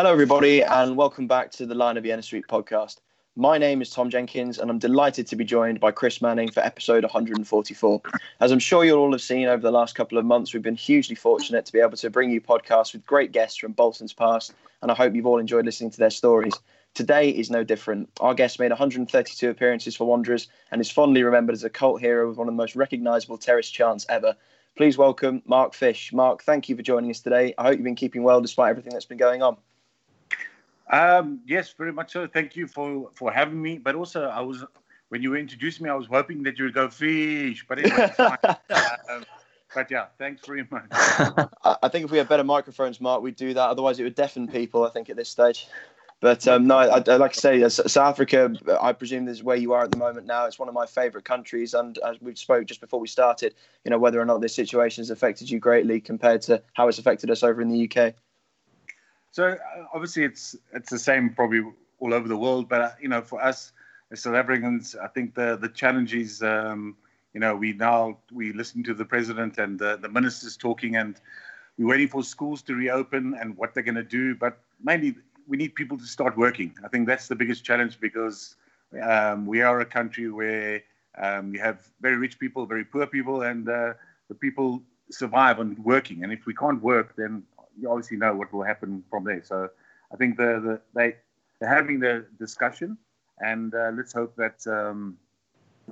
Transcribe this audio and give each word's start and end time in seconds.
Hello, 0.00 0.12
everybody, 0.12 0.62
and 0.62 0.96
welcome 0.96 1.26
back 1.26 1.50
to 1.50 1.66
the 1.66 1.74
Lion 1.74 1.98
of 1.98 2.04
Vienna 2.04 2.22
Suite 2.22 2.48
podcast. 2.48 3.00
My 3.36 3.58
name 3.58 3.82
is 3.82 3.90
Tom 3.90 4.08
Jenkins, 4.08 4.58
and 4.58 4.70
I'm 4.70 4.78
delighted 4.78 5.26
to 5.26 5.36
be 5.36 5.44
joined 5.44 5.78
by 5.78 5.90
Chris 5.90 6.22
Manning 6.22 6.50
for 6.50 6.60
episode 6.60 7.04
144. 7.04 8.00
As 8.40 8.50
I'm 8.50 8.58
sure 8.58 8.82
you'll 8.82 9.00
all 9.00 9.12
have 9.12 9.20
seen 9.20 9.46
over 9.46 9.60
the 9.60 9.70
last 9.70 9.94
couple 9.94 10.16
of 10.16 10.24
months, 10.24 10.54
we've 10.54 10.62
been 10.62 10.74
hugely 10.74 11.16
fortunate 11.16 11.66
to 11.66 11.72
be 11.74 11.80
able 11.80 11.98
to 11.98 12.08
bring 12.08 12.30
you 12.30 12.40
podcasts 12.40 12.94
with 12.94 13.04
great 13.04 13.32
guests 13.32 13.58
from 13.58 13.72
Bolton's 13.72 14.14
past, 14.14 14.54
and 14.80 14.90
I 14.90 14.94
hope 14.94 15.14
you've 15.14 15.26
all 15.26 15.38
enjoyed 15.38 15.66
listening 15.66 15.90
to 15.90 15.98
their 15.98 16.08
stories. 16.08 16.54
Today 16.94 17.28
is 17.28 17.50
no 17.50 17.62
different. 17.62 18.08
Our 18.20 18.32
guest 18.32 18.58
made 18.58 18.70
132 18.70 19.50
appearances 19.50 19.96
for 19.96 20.06
Wanderers 20.06 20.48
and 20.70 20.80
is 20.80 20.90
fondly 20.90 21.24
remembered 21.24 21.52
as 21.52 21.64
a 21.64 21.68
cult 21.68 22.00
hero 22.00 22.26
with 22.26 22.38
one 22.38 22.48
of 22.48 22.54
the 22.54 22.56
most 22.56 22.74
recognisable 22.74 23.36
terrace 23.36 23.68
chants 23.68 24.06
ever. 24.08 24.34
Please 24.78 24.96
welcome 24.96 25.42
Mark 25.44 25.74
Fish. 25.74 26.10
Mark, 26.10 26.42
thank 26.42 26.70
you 26.70 26.76
for 26.76 26.82
joining 26.82 27.10
us 27.10 27.20
today. 27.20 27.52
I 27.58 27.64
hope 27.64 27.74
you've 27.74 27.84
been 27.84 27.96
keeping 27.96 28.22
well 28.22 28.40
despite 28.40 28.70
everything 28.70 28.94
that's 28.94 29.04
been 29.04 29.18
going 29.18 29.42
on. 29.42 29.58
Um, 30.90 31.40
yes, 31.46 31.72
very 31.76 31.92
much 31.92 32.12
so. 32.12 32.26
Thank 32.26 32.56
you 32.56 32.66
for 32.66 33.10
for 33.14 33.32
having 33.32 33.60
me. 33.62 33.78
But 33.78 33.94
also, 33.94 34.24
I 34.24 34.40
was 34.40 34.64
when 35.08 35.22
you 35.22 35.34
introduced 35.34 35.80
me, 35.80 35.88
I 35.88 35.94
was 35.94 36.06
hoping 36.06 36.42
that 36.44 36.58
you 36.58 36.64
would 36.64 36.74
go 36.74 36.88
fish. 36.88 37.64
But 37.68 37.78
anyway, 37.78 38.12
um, 39.08 39.24
but 39.74 39.90
yeah, 39.90 40.06
thanks 40.18 40.44
very 40.46 40.66
much. 40.70 40.86
I 40.92 41.88
think 41.88 42.04
if 42.04 42.10
we 42.10 42.18
had 42.18 42.28
better 42.28 42.44
microphones, 42.44 43.00
Mark, 43.00 43.22
we'd 43.22 43.36
do 43.36 43.54
that. 43.54 43.70
Otherwise, 43.70 44.00
it 44.00 44.04
would 44.04 44.16
deafen 44.16 44.48
people. 44.48 44.84
I 44.84 44.90
think 44.90 45.08
at 45.10 45.16
this 45.16 45.28
stage. 45.28 45.68
But 46.20 46.46
um, 46.46 46.66
no, 46.66 46.76
I, 46.76 46.98
I, 46.98 47.16
like 47.16 47.30
I 47.30 47.32
say, 47.32 47.68
South 47.70 47.96
Africa, 47.96 48.52
I 48.78 48.92
presume 48.92 49.24
this 49.24 49.38
is 49.38 49.42
where 49.42 49.56
you 49.56 49.72
are 49.72 49.84
at 49.84 49.90
the 49.90 49.96
moment 49.96 50.26
now. 50.26 50.44
It's 50.44 50.58
one 50.58 50.68
of 50.68 50.74
my 50.74 50.84
favourite 50.84 51.24
countries, 51.24 51.72
and 51.72 51.96
as 52.06 52.20
we 52.20 52.34
spoke 52.34 52.66
just 52.66 52.82
before 52.82 53.00
we 53.00 53.08
started, 53.08 53.54
you 53.84 53.90
know 53.90 53.98
whether 53.98 54.20
or 54.20 54.26
not 54.26 54.42
this 54.42 54.54
situation 54.54 55.00
has 55.00 55.08
affected 55.08 55.48
you 55.48 55.58
greatly 55.58 55.98
compared 55.98 56.42
to 56.42 56.62
how 56.74 56.88
it's 56.88 56.98
affected 56.98 57.30
us 57.30 57.42
over 57.42 57.62
in 57.62 57.70
the 57.70 57.90
UK. 57.90 58.14
So 59.30 59.48
uh, 59.48 59.56
obviously, 59.94 60.24
it's 60.24 60.56
it's 60.72 60.90
the 60.90 60.98
same 60.98 61.30
probably 61.30 61.62
all 61.98 62.14
over 62.14 62.28
the 62.28 62.36
world, 62.36 62.68
but 62.68 62.80
uh, 62.80 62.90
you 63.00 63.08
know, 63.08 63.22
for 63.22 63.42
us 63.42 63.72
as 64.10 64.22
South 64.22 64.34
Africans, 64.34 64.96
I 64.96 65.08
think 65.08 65.34
the 65.34 65.56
the 65.56 65.68
challenge 65.68 66.14
is, 66.14 66.42
um, 66.42 66.96
you 67.32 67.40
know, 67.40 67.54
we 67.54 67.72
now 67.72 68.18
we 68.32 68.52
listen 68.52 68.82
to 68.84 68.94
the 68.94 69.04
president 69.04 69.58
and 69.58 69.78
the, 69.78 69.96
the 69.96 70.08
ministers 70.08 70.56
talking, 70.56 70.96
and 70.96 71.20
we're 71.78 71.88
waiting 71.88 72.08
for 72.08 72.22
schools 72.22 72.62
to 72.62 72.74
reopen 72.74 73.34
and 73.40 73.56
what 73.56 73.72
they're 73.72 73.82
going 73.84 73.94
to 73.94 74.02
do, 74.02 74.34
but 74.34 74.58
mainly 74.82 75.14
we 75.46 75.56
need 75.56 75.74
people 75.74 75.98
to 75.98 76.04
start 76.04 76.36
working. 76.36 76.74
I 76.84 76.88
think 76.88 77.06
that's 77.06 77.28
the 77.28 77.34
biggest 77.34 77.64
challenge 77.64 77.98
because 78.00 78.56
um, 79.02 79.46
we 79.46 79.62
are 79.62 79.80
a 79.80 79.86
country 79.86 80.30
where 80.30 80.82
um, 81.18 81.54
you 81.54 81.60
have 81.60 81.88
very 82.00 82.16
rich 82.16 82.38
people, 82.38 82.66
very 82.66 82.84
poor 82.84 83.06
people, 83.06 83.42
and 83.42 83.68
uh, 83.68 83.94
the 84.28 84.34
people 84.34 84.82
survive 85.10 85.58
on 85.58 85.76
working. 85.82 86.22
And 86.22 86.32
if 86.32 86.46
we 86.46 86.54
can't 86.54 86.82
work, 86.82 87.14
then 87.16 87.42
you 87.80 87.90
obviously 87.90 88.16
know 88.16 88.34
what 88.34 88.52
will 88.52 88.62
happen 88.62 89.04
from 89.10 89.24
there. 89.24 89.42
So 89.44 89.68
I 90.12 90.16
think 90.16 90.36
the, 90.36 90.60
the 90.64 90.80
they 90.94 91.16
they're 91.58 91.68
having 91.68 92.00
the 92.00 92.26
discussion, 92.38 92.98
and 93.38 93.74
uh, 93.74 93.90
let's 93.94 94.12
hope 94.12 94.34
that 94.36 94.66
um, 94.66 95.18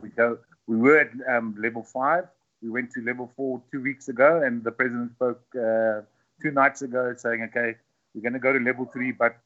we 0.01 0.09
go. 0.11 0.39
We 0.67 0.77
were 0.77 0.99
at 0.99 1.11
um, 1.29 1.57
level 1.59 1.83
five. 1.83 2.25
We 2.63 2.71
went 2.71 2.91
to 2.93 3.01
level 3.01 3.31
four 3.37 3.63
two 3.71 3.81
weeks 3.81 4.09
ago, 4.09 4.43
and 4.45 4.65
the 4.65 4.73
president 4.73 5.13
spoke 5.13 5.43
uh, 5.55 6.03
two 6.43 6.51
nights 6.53 6.83
ago 6.83 7.15
saying, 7.17 7.43
"Okay, 7.51 7.77
we're 8.15 8.23
going 8.23 8.33
to 8.33 8.39
go 8.39 8.53
to 8.53 8.59
level 8.59 8.87
three, 8.93 9.13
but 9.13 9.37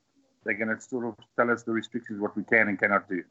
they're 0.44 0.54
going 0.54 0.74
to 0.74 0.80
sort 0.80 1.06
of 1.06 1.14
tell 1.36 1.50
us 1.50 1.62
the 1.62 1.72
restrictions, 1.72 2.20
what 2.20 2.36
we 2.36 2.42
can 2.44 2.68
and 2.68 2.78
cannot 2.78 3.08
do. 3.08 3.22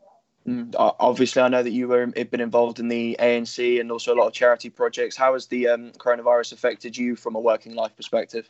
Mm, 0.48 0.74
obviously, 0.78 1.42
I 1.42 1.50
know 1.50 1.62
that 1.62 1.72
you 1.72 1.88
were 1.88 2.08
been 2.08 2.42
involved 2.42 2.80
in 2.80 2.88
the 2.88 3.16
ANC 3.20 3.80
and 3.80 3.92
also 3.92 4.14
a 4.14 4.18
lot 4.18 4.28
of 4.28 4.34
charity 4.34 4.70
projects. 4.70 5.16
How 5.16 5.34
has 5.34 5.46
the 5.48 5.68
um, 5.68 5.92
coronavirus 5.92 6.54
affected 6.54 6.98
you 6.98 7.16
from 7.16 7.36
a 7.36 7.40
working 7.40 7.76
life 7.76 7.96
perspective? 7.96 8.50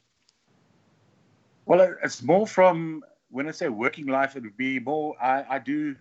Well, 1.66 1.96
it's 2.04 2.22
more 2.22 2.48
from 2.48 3.04
when 3.30 3.48
I 3.48 3.52
say 3.52 3.70
working 3.70 4.08
life, 4.08 4.36
it 4.36 4.44
would 4.44 4.58
be 4.58 4.80
more. 4.80 5.16
I, 5.22 5.46
I 5.50 5.60
do 5.60 5.96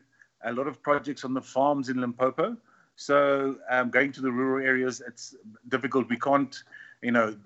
a 0.44 0.52
lot 0.52 0.66
of 0.66 0.82
projects 0.82 1.24
on 1.24 1.34
the 1.34 1.40
farms 1.40 1.88
in 1.88 2.00
Limpopo. 2.00 2.56
So 2.96 3.56
um, 3.70 3.90
going 3.90 4.12
to 4.12 4.20
the 4.20 4.30
rural 4.30 4.66
areas, 4.66 5.02
it's 5.06 5.34
difficult. 5.68 6.08
We 6.08 6.18
can't, 6.18 6.54
you 7.02 7.12
know, 7.12 7.36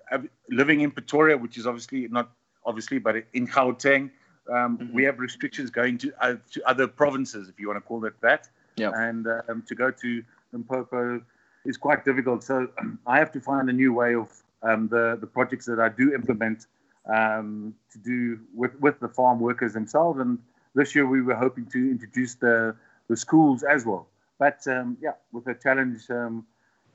living 0.50 0.80
in 0.80 0.90
Pretoria, 0.90 1.36
which 1.36 1.58
is 1.58 1.66
obviously 1.66 2.08
not 2.08 2.30
obviously, 2.66 2.98
but 2.98 3.16
in 3.34 3.46
Gauteng, 3.46 4.10
um, 4.50 4.78
mm-hmm. 4.78 4.94
we 4.94 5.04
have 5.04 5.18
restrictions 5.18 5.70
going 5.70 5.98
to 5.98 6.12
uh, 6.20 6.36
to 6.52 6.68
other 6.68 6.88
provinces, 6.88 7.48
if 7.48 7.60
you 7.60 7.68
want 7.68 7.76
to 7.76 7.82
call 7.82 8.04
it 8.04 8.14
that. 8.20 8.48
Yeah. 8.76 8.90
And 8.94 9.26
um, 9.48 9.62
to 9.68 9.74
go 9.74 9.90
to 9.90 10.24
Limpopo 10.52 11.20
is 11.64 11.76
quite 11.76 12.04
difficult. 12.04 12.42
So 12.42 12.68
I 13.06 13.18
have 13.18 13.30
to 13.32 13.40
find 13.40 13.68
a 13.68 13.72
new 13.72 13.92
way 13.92 14.14
of 14.14 14.28
um, 14.62 14.88
the 14.88 15.18
the 15.20 15.26
projects 15.26 15.66
that 15.66 15.78
I 15.78 15.88
do 15.88 16.14
implement 16.14 16.66
um, 17.12 17.74
to 17.92 17.98
do 17.98 18.40
with 18.54 18.78
with 18.80 19.00
the 19.00 19.08
farm 19.08 19.40
workers 19.40 19.72
themselves. 19.72 20.20
And 20.20 20.38
this 20.74 20.94
year 20.94 21.06
we 21.06 21.22
were 21.22 21.34
hoping 21.34 21.66
to 21.66 21.78
introduce 21.90 22.34
the 22.36 22.76
the 23.08 23.16
schools 23.16 23.62
as 23.62 23.84
well. 23.84 24.08
But 24.38 24.66
um, 24.66 24.96
yeah, 25.00 25.12
with 25.32 25.46
a 25.46 25.54
challenge. 25.54 26.02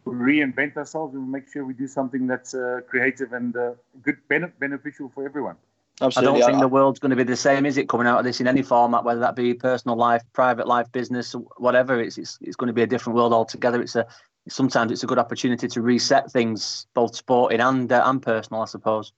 we 0.06 0.14
reinvent 0.16 0.76
ourselves 0.76 1.14
and 1.14 1.32
make 1.32 1.52
sure 1.52 1.64
we 1.66 1.74
do 1.74 1.88
something 1.88 2.26
that's 2.26 2.54
uh, 2.56 2.80
creative 2.88 3.34
and 3.34 3.56
uh, 3.56 3.74
good, 4.02 4.18
beneficial 4.28 5.12
for 5.14 5.24
everyone. 5.26 5.56
Absolutely. 6.02 6.38
I 6.38 6.40
don't 6.40 6.52
think 6.52 6.62
the 6.62 6.68
world's 6.68 7.00
going 7.00 7.10
to 7.10 7.16
be 7.16 7.24
the 7.24 7.36
same, 7.36 7.66
is 7.66 7.78
it? 7.78 7.90
Coming 7.90 8.08
out 8.08 8.20
of 8.20 8.24
this 8.26 8.40
in 8.40 8.48
any 8.48 8.62
format, 8.62 9.04
whether 9.04 9.20
that 9.20 9.36
be 9.36 9.54
personal 9.54 9.98
life, 9.98 10.24
private 10.32 10.66
life, 10.66 10.90
business, 10.92 11.36
whatever. 11.58 12.00
It's 12.00 12.18
it's, 12.18 12.38
it's 12.42 12.56
going 12.56 12.68
to 12.68 12.74
be 12.74 12.84
a 12.84 12.88
different 12.88 13.18
world 13.18 13.34
altogether. 13.34 13.82
It's 13.82 13.96
a 13.96 14.08
sometimes 14.48 14.92
it's 14.92 15.04
a 15.04 15.08
good 15.08 15.20
opportunity 15.20 15.68
to 15.68 15.82
reset 15.82 16.32
things, 16.32 16.88
both 16.94 17.16
sporting 17.16 17.60
and 17.60 17.92
uh, 17.92 18.04
and 18.06 18.22
personal, 18.22 18.62
I 18.62 18.66
suppose. 18.66 19.12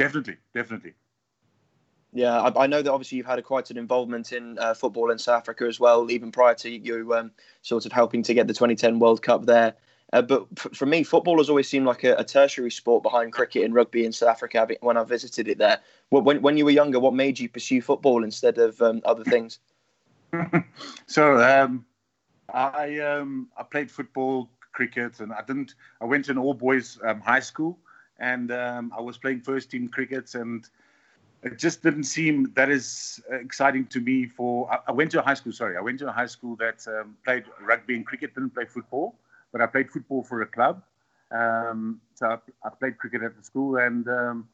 Definitely, 0.00 0.38
definitely. 0.54 0.94
Yeah, 2.14 2.40
I, 2.40 2.64
I, 2.64 2.66
know 2.66 2.80
that 2.80 2.90
obviously 2.90 3.18
you've 3.18 3.26
had 3.26 3.38
a, 3.38 3.42
quite 3.42 3.70
an 3.70 3.76
involvement 3.76 4.32
in 4.32 4.58
uh, 4.58 4.72
football 4.72 5.10
in 5.10 5.18
South 5.18 5.40
Africa 5.40 5.66
as 5.66 5.78
well, 5.78 6.10
even 6.10 6.32
prior 6.32 6.54
to 6.54 6.70
you 6.70 7.12
um, 7.12 7.30
sort 7.60 7.84
of 7.84 7.92
helping 7.92 8.22
to 8.22 8.32
get 8.32 8.46
the 8.46 8.54
2010 8.54 8.98
World 8.98 9.20
Cup 9.20 9.44
there. 9.44 9.74
Uh, 10.14 10.22
but 10.22 10.46
f- 10.56 10.68
for 10.72 10.86
me, 10.86 11.02
football 11.02 11.36
has 11.36 11.50
always 11.50 11.68
seemed 11.68 11.84
like 11.84 12.02
a, 12.02 12.14
a, 12.14 12.24
tertiary 12.24 12.70
sport 12.70 13.02
behind 13.02 13.34
cricket 13.34 13.62
and 13.62 13.74
rugby 13.74 14.06
in 14.06 14.12
South 14.12 14.30
Africa 14.30 14.66
when 14.80 14.96
I 14.96 15.04
visited 15.04 15.48
it 15.48 15.58
there. 15.58 15.78
When, 16.08 16.40
when 16.40 16.56
you 16.56 16.64
were 16.64 16.70
younger, 16.70 16.98
what 16.98 17.12
made 17.12 17.38
you 17.38 17.50
pursue 17.50 17.82
football 17.82 18.24
instead 18.24 18.56
of 18.56 18.80
um, 18.80 19.02
other 19.04 19.24
things? 19.24 19.58
so 21.06 21.36
um, 21.42 21.84
I 22.54 23.00
um, 23.00 23.48
I 23.54 23.64
played 23.64 23.90
football, 23.90 24.48
cricket, 24.72 25.20
and 25.20 25.30
I 25.30 25.42
didn't. 25.46 25.74
I 26.00 26.06
went 26.06 26.24
to 26.24 26.30
an 26.30 26.38
all 26.38 26.54
boys 26.54 26.98
um, 27.04 27.20
high 27.20 27.40
school, 27.40 27.78
and 28.20 28.52
um, 28.52 28.92
I 28.96 29.00
was 29.00 29.18
playing 29.18 29.40
first 29.40 29.70
team 29.70 29.88
cricket, 29.88 30.34
and 30.34 30.68
it 31.42 31.58
just 31.58 31.82
didn't 31.82 32.04
seem 32.04 32.52
that 32.54 32.70
is 32.70 33.20
exciting 33.30 33.86
to 33.86 34.00
me. 34.00 34.26
For 34.26 34.70
I, 34.72 34.78
I 34.88 34.92
went 34.92 35.10
to 35.12 35.20
a 35.20 35.22
high 35.22 35.34
school. 35.34 35.52
Sorry, 35.52 35.76
I 35.76 35.80
went 35.80 35.98
to 36.00 36.08
a 36.08 36.12
high 36.12 36.26
school 36.26 36.56
that 36.56 36.86
played 37.24 37.44
rugby 37.60 37.96
and 37.96 38.06
cricket, 38.06 38.34
didn't 38.34 38.54
play 38.54 38.66
football 38.66 39.16
but 39.52 39.60
I 39.60 39.66
played 39.66 39.90
football 39.90 40.22
for 40.22 40.42
a 40.42 40.46
club. 40.46 40.82
Um, 41.30 42.00
so 42.14 42.26
I, 42.26 42.38
I, 42.66 42.70
played 42.70 42.98
cricket 42.98 43.22
at 43.22 43.36
the 43.36 43.42
school, 43.42 43.76
and 43.76 44.06
um, 44.08 44.48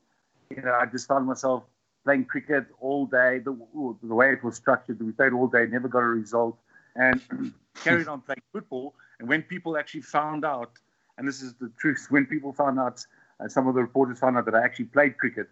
you 0.51 0.61
know, 0.63 0.75
I 0.75 0.87
just 0.87 1.09
found 1.09 1.27
myself 1.27 1.65
playing 2.05 2.27
cricket 2.27 2.67
all 2.81 3.07
day. 3.07 3.39
The, 3.39 3.57
the 4.03 4.15
way 4.15 4.33
it 4.33 4.45
was 4.45 4.57
structured, 4.57 5.01
we 5.01 5.13
played 5.13 5.33
all 5.33 5.47
day, 5.47 5.67
never 5.67 5.89
got 5.89 6.01
a 6.01 6.09
result, 6.09 6.59
and 6.95 7.21
carried 7.77 8.09
on 8.09 8.21
playing 8.21 8.43
football. 8.53 8.95
And 9.19 9.29
when 9.29 9.43
people 9.43 9.79
actually 9.79 10.03
found 10.03 10.45
out, 10.45 10.73
and 11.17 11.27
this 11.27 11.41
is 11.41 11.55
the 11.55 11.73
truth, 11.79 12.07
when 12.11 12.27
people 12.27 12.53
found 12.53 12.79
out, 12.79 13.05
uh, 13.41 13.49
some 13.49 13.67
of 13.69 13.75
the 13.75 13.81
reporters 13.81 14.19
found 14.19 14.37
out 14.37 14.45
that 14.47 14.55
I 14.55 14.63
actually 14.65 14.87
played 14.87 15.19
cricket. 15.19 15.49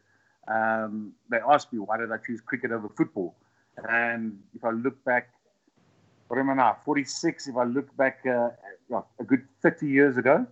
Um, 0.46 1.12
they 1.30 1.38
asked 1.38 1.72
me 1.72 1.78
why 1.78 1.96
did 1.96 2.12
I 2.12 2.18
choose 2.18 2.40
cricket 2.40 2.70
over 2.70 2.88
football, 2.88 3.34
and 3.88 4.38
if 4.54 4.64
I 4.64 4.70
look 4.70 5.02
back 5.04 5.30
what 6.28 6.40
am 6.40 6.50
I 6.50 6.54
now? 6.54 6.76
46. 6.84 7.48
If 7.48 7.56
I 7.56 7.64
look 7.64 7.96
back 7.96 8.20
uh, 8.26 8.50
a 9.20 9.24
good 9.24 9.46
30 9.62 9.86
years 9.86 10.16
ago, 10.16 10.46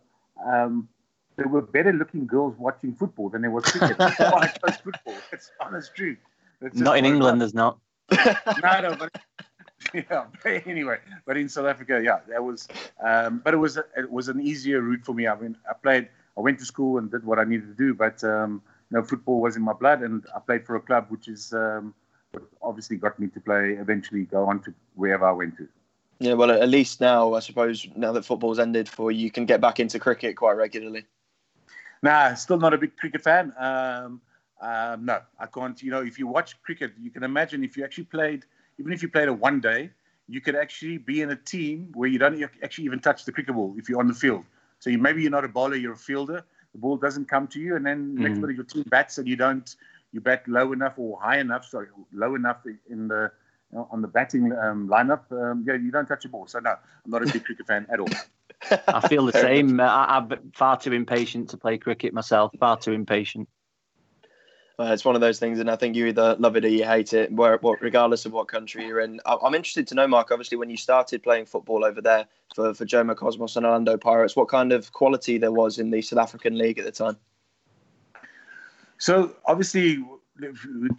um, 0.46 0.88
there 1.36 1.48
were 1.48 1.62
better 1.62 1.92
looking 1.92 2.26
girls 2.26 2.54
watching 2.58 2.94
football 2.94 3.30
than 3.30 3.42
there 3.42 3.50
was 3.50 3.64
cricket. 3.64 3.96
That's 3.98 4.18
why 4.18 4.52
I 4.54 4.70
chose 4.70 4.80
football. 4.80 5.14
It's 5.32 5.50
honest 5.60 5.94
truth. 5.94 6.18
not 6.74 6.98
in 6.98 7.04
England, 7.04 7.40
there's 7.40 7.54
not. 7.54 7.78
no, 8.12 8.80
no, 8.80 8.96
but 8.96 9.10
yeah. 9.94 10.26
But 10.42 10.66
anyway, 10.66 10.98
but 11.26 11.36
in 11.36 11.48
South 11.48 11.66
Africa, 11.66 12.00
yeah, 12.04 12.20
that 12.28 12.44
was. 12.44 12.68
Um, 13.02 13.40
but 13.42 13.54
it 13.54 13.56
was 13.56 13.76
it 13.76 14.10
was 14.10 14.28
an 14.28 14.40
easier 14.40 14.80
route 14.82 15.04
for 15.04 15.14
me. 15.14 15.26
I 15.26 15.34
mean, 15.34 15.56
I 15.68 15.72
played. 15.72 16.08
I 16.36 16.40
went 16.40 16.58
to 16.60 16.64
school 16.64 16.98
and 16.98 17.10
did 17.10 17.24
what 17.24 17.38
I 17.38 17.44
needed 17.44 17.68
to 17.68 17.74
do, 17.74 17.94
but 17.94 18.22
um, 18.24 18.62
you 18.90 18.98
know, 18.98 19.04
football 19.04 19.40
was 19.40 19.56
in 19.56 19.62
my 19.62 19.72
blood, 19.72 20.02
and 20.02 20.24
I 20.34 20.40
played 20.40 20.66
for 20.66 20.76
a 20.76 20.80
club 20.80 21.06
which 21.08 21.28
is 21.28 21.52
um, 21.52 21.94
obviously 22.62 22.96
got 22.96 23.18
me 23.18 23.28
to 23.28 23.40
play, 23.40 23.72
eventually 23.72 24.24
go 24.24 24.46
on 24.48 24.60
to 24.62 24.74
wherever 24.94 25.26
I 25.26 25.32
went 25.32 25.56
to. 25.58 25.68
Yeah, 26.20 26.34
well, 26.34 26.52
at 26.52 26.68
least 26.68 27.00
now, 27.00 27.34
I 27.34 27.40
suppose, 27.40 27.86
now 27.96 28.12
that 28.12 28.24
football's 28.24 28.60
ended 28.60 28.88
for 28.88 29.10
you, 29.10 29.24
you 29.24 29.30
can 29.30 29.44
get 29.44 29.60
back 29.60 29.80
into 29.80 29.98
cricket 29.98 30.36
quite 30.36 30.52
regularly. 30.52 31.04
Nah, 32.02 32.34
still 32.34 32.58
not 32.58 32.74
a 32.74 32.78
big 32.78 32.96
cricket 32.96 33.22
fan. 33.22 33.52
Um, 33.58 34.20
um, 34.60 35.04
no, 35.04 35.20
I 35.38 35.46
can't. 35.46 35.82
You 35.82 35.90
know, 35.90 36.02
if 36.02 36.18
you 36.18 36.26
watch 36.26 36.60
cricket, 36.62 36.92
you 37.00 37.10
can 37.10 37.24
imagine 37.24 37.64
if 37.64 37.76
you 37.76 37.84
actually 37.84 38.04
played, 38.04 38.44
even 38.78 38.92
if 38.92 39.02
you 39.02 39.08
played 39.08 39.28
a 39.28 39.32
one 39.32 39.60
day, 39.60 39.90
you 40.28 40.40
could 40.40 40.54
actually 40.54 40.98
be 40.98 41.22
in 41.22 41.30
a 41.30 41.36
team 41.36 41.90
where 41.94 42.08
you 42.08 42.18
don't 42.18 42.40
actually 42.62 42.84
even 42.84 43.00
touch 43.00 43.24
the 43.24 43.32
cricket 43.32 43.54
ball 43.54 43.74
if 43.76 43.88
you're 43.88 43.98
on 43.98 44.06
the 44.06 44.14
field. 44.14 44.44
So 44.82 44.90
you, 44.90 44.98
maybe 44.98 45.22
you're 45.22 45.30
not 45.30 45.44
a 45.44 45.48
bowler, 45.48 45.76
you're 45.76 45.92
a 45.92 45.96
fielder. 45.96 46.44
The 46.72 46.78
ball 46.80 46.96
doesn't 46.96 47.28
come 47.28 47.46
to 47.48 47.60
you, 47.60 47.76
and 47.76 47.86
then 47.86 48.16
mm. 48.16 48.18
next 48.18 48.38
minute 48.38 48.56
your 48.56 48.64
team 48.64 48.82
bats 48.88 49.18
and 49.18 49.28
you 49.28 49.36
don't 49.36 49.76
you 50.10 50.20
bat 50.20 50.42
low 50.48 50.72
enough 50.72 50.94
or 50.96 51.20
high 51.20 51.38
enough, 51.38 51.66
sorry, 51.66 51.86
low 52.12 52.34
enough 52.34 52.66
in 52.90 53.06
the 53.06 53.30
you 53.70 53.78
know, 53.78 53.88
on 53.92 54.02
the 54.02 54.08
batting 54.08 54.52
um, 54.52 54.88
lineup, 54.88 55.30
um, 55.30 55.64
yeah, 55.64 55.74
you 55.74 55.92
don't 55.92 56.06
touch 56.06 56.24
a 56.24 56.28
ball. 56.28 56.48
So 56.48 56.58
no, 56.58 56.70
I'm 57.04 57.10
not 57.12 57.22
a 57.22 57.32
big 57.32 57.44
cricket 57.44 57.64
fan 57.68 57.86
at 57.92 58.00
all. 58.00 58.08
I 58.88 59.06
feel 59.06 59.24
the 59.24 59.32
same. 59.32 59.78
I, 59.78 60.16
am 60.16 60.50
far 60.52 60.76
too 60.80 60.92
impatient 60.92 61.50
to 61.50 61.56
play 61.58 61.78
cricket 61.78 62.12
myself. 62.12 62.52
Far 62.58 62.76
too 62.76 62.92
impatient. 62.92 63.48
Uh, 64.82 64.92
it's 64.92 65.04
one 65.04 65.14
of 65.14 65.20
those 65.20 65.38
things, 65.38 65.60
and 65.60 65.70
I 65.70 65.76
think 65.76 65.94
you 65.94 66.06
either 66.06 66.34
love 66.40 66.56
it 66.56 66.64
or 66.64 66.68
you 66.68 66.84
hate 66.84 67.12
it, 67.12 67.30
where, 67.30 67.56
regardless 67.80 68.26
of 68.26 68.32
what 68.32 68.48
country 68.48 68.84
you're 68.84 68.98
in. 68.98 69.20
I'm 69.26 69.54
interested 69.54 69.86
to 69.88 69.94
know, 69.94 70.08
Mark. 70.08 70.32
Obviously, 70.32 70.58
when 70.58 70.70
you 70.70 70.76
started 70.76 71.22
playing 71.22 71.46
football 71.46 71.84
over 71.84 72.00
there 72.00 72.26
for 72.54 72.74
for 72.74 72.84
Jomo 72.84 73.14
Cosmos 73.14 73.54
and 73.54 73.64
Orlando 73.64 73.96
Pirates, 73.96 74.34
what 74.34 74.48
kind 74.48 74.72
of 74.72 74.92
quality 74.92 75.38
there 75.38 75.52
was 75.52 75.78
in 75.78 75.90
the 75.90 76.02
South 76.02 76.18
African 76.18 76.58
league 76.58 76.80
at 76.80 76.84
the 76.84 76.90
time? 76.90 77.16
So 78.98 79.36
obviously, 79.46 80.04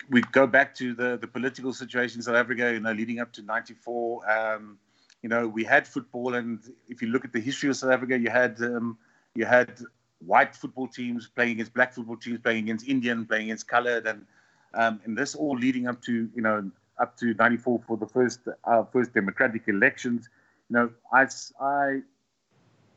we 0.10 0.22
go 0.32 0.48
back 0.48 0.74
to 0.76 0.94
the 0.94 1.18
the 1.18 1.28
political 1.28 1.74
situation 1.74 2.20
in 2.20 2.24
South 2.24 2.36
Africa. 2.36 2.72
You 2.72 2.80
know, 2.80 2.94
leading 2.94 3.20
up 3.20 3.34
to 3.34 3.42
'94. 3.42 4.32
Um, 4.32 4.78
you 5.22 5.28
know, 5.30 5.46
we 5.46 5.66
had 5.66 5.86
football, 5.86 6.36
and 6.36 6.60
if 6.88 7.02
you 7.02 7.10
look 7.10 7.26
at 7.26 7.34
the 7.34 7.42
history 7.42 7.70
of 7.70 7.76
South 7.76 7.92
Africa, 7.92 8.18
you 8.18 8.30
had 8.30 8.62
um, 8.62 8.98
you 9.36 9.46
had 9.46 9.78
white 10.26 10.56
football 10.56 10.88
teams 10.88 11.28
playing 11.28 11.54
against 11.54 11.74
black 11.74 11.94
football 11.94 12.18
teams, 12.18 12.40
playing 12.40 12.66
against 12.66 12.88
Indian, 12.88 13.26
playing 13.26 13.46
against 13.46 13.68
coloured, 13.68 14.06
and 14.08 14.26
um, 14.74 15.00
and 15.06 15.18
this 15.18 15.36
all 15.36 15.56
leading 15.56 15.88
up 15.88 16.02
to 16.04 16.30
you 16.36 16.42
know 16.42 16.70
up 17.00 17.18
to 17.18 17.34
'94 17.34 17.82
for 17.88 17.98
the 17.98 18.08
first 18.08 18.40
uh, 18.66 18.84
first 18.92 19.14
democratic 19.14 19.68
elections. 19.68 20.30
You 20.70 20.76
know, 20.76 20.90
I 21.14 21.28
I 21.62 22.02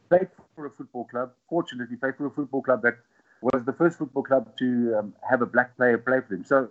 played 0.09 0.29
for 0.55 0.67
a 0.67 0.71
football 0.71 1.05
club. 1.05 1.33
Fortunately, 1.49 1.97
played 1.97 2.17
for 2.17 2.27
a 2.27 2.31
football 2.31 2.63
club 2.63 2.83
that 2.83 2.99
was 3.41 3.65
the 3.65 3.73
first 3.73 3.99
football 3.99 4.23
club 4.23 4.57
to 4.59 4.97
um, 4.99 5.15
have 5.29 5.43
a 5.43 5.47
black 5.47 5.77
player 5.77 5.99
play 5.99 6.21
for 6.21 6.37
them. 6.37 6.45
So 6.45 6.71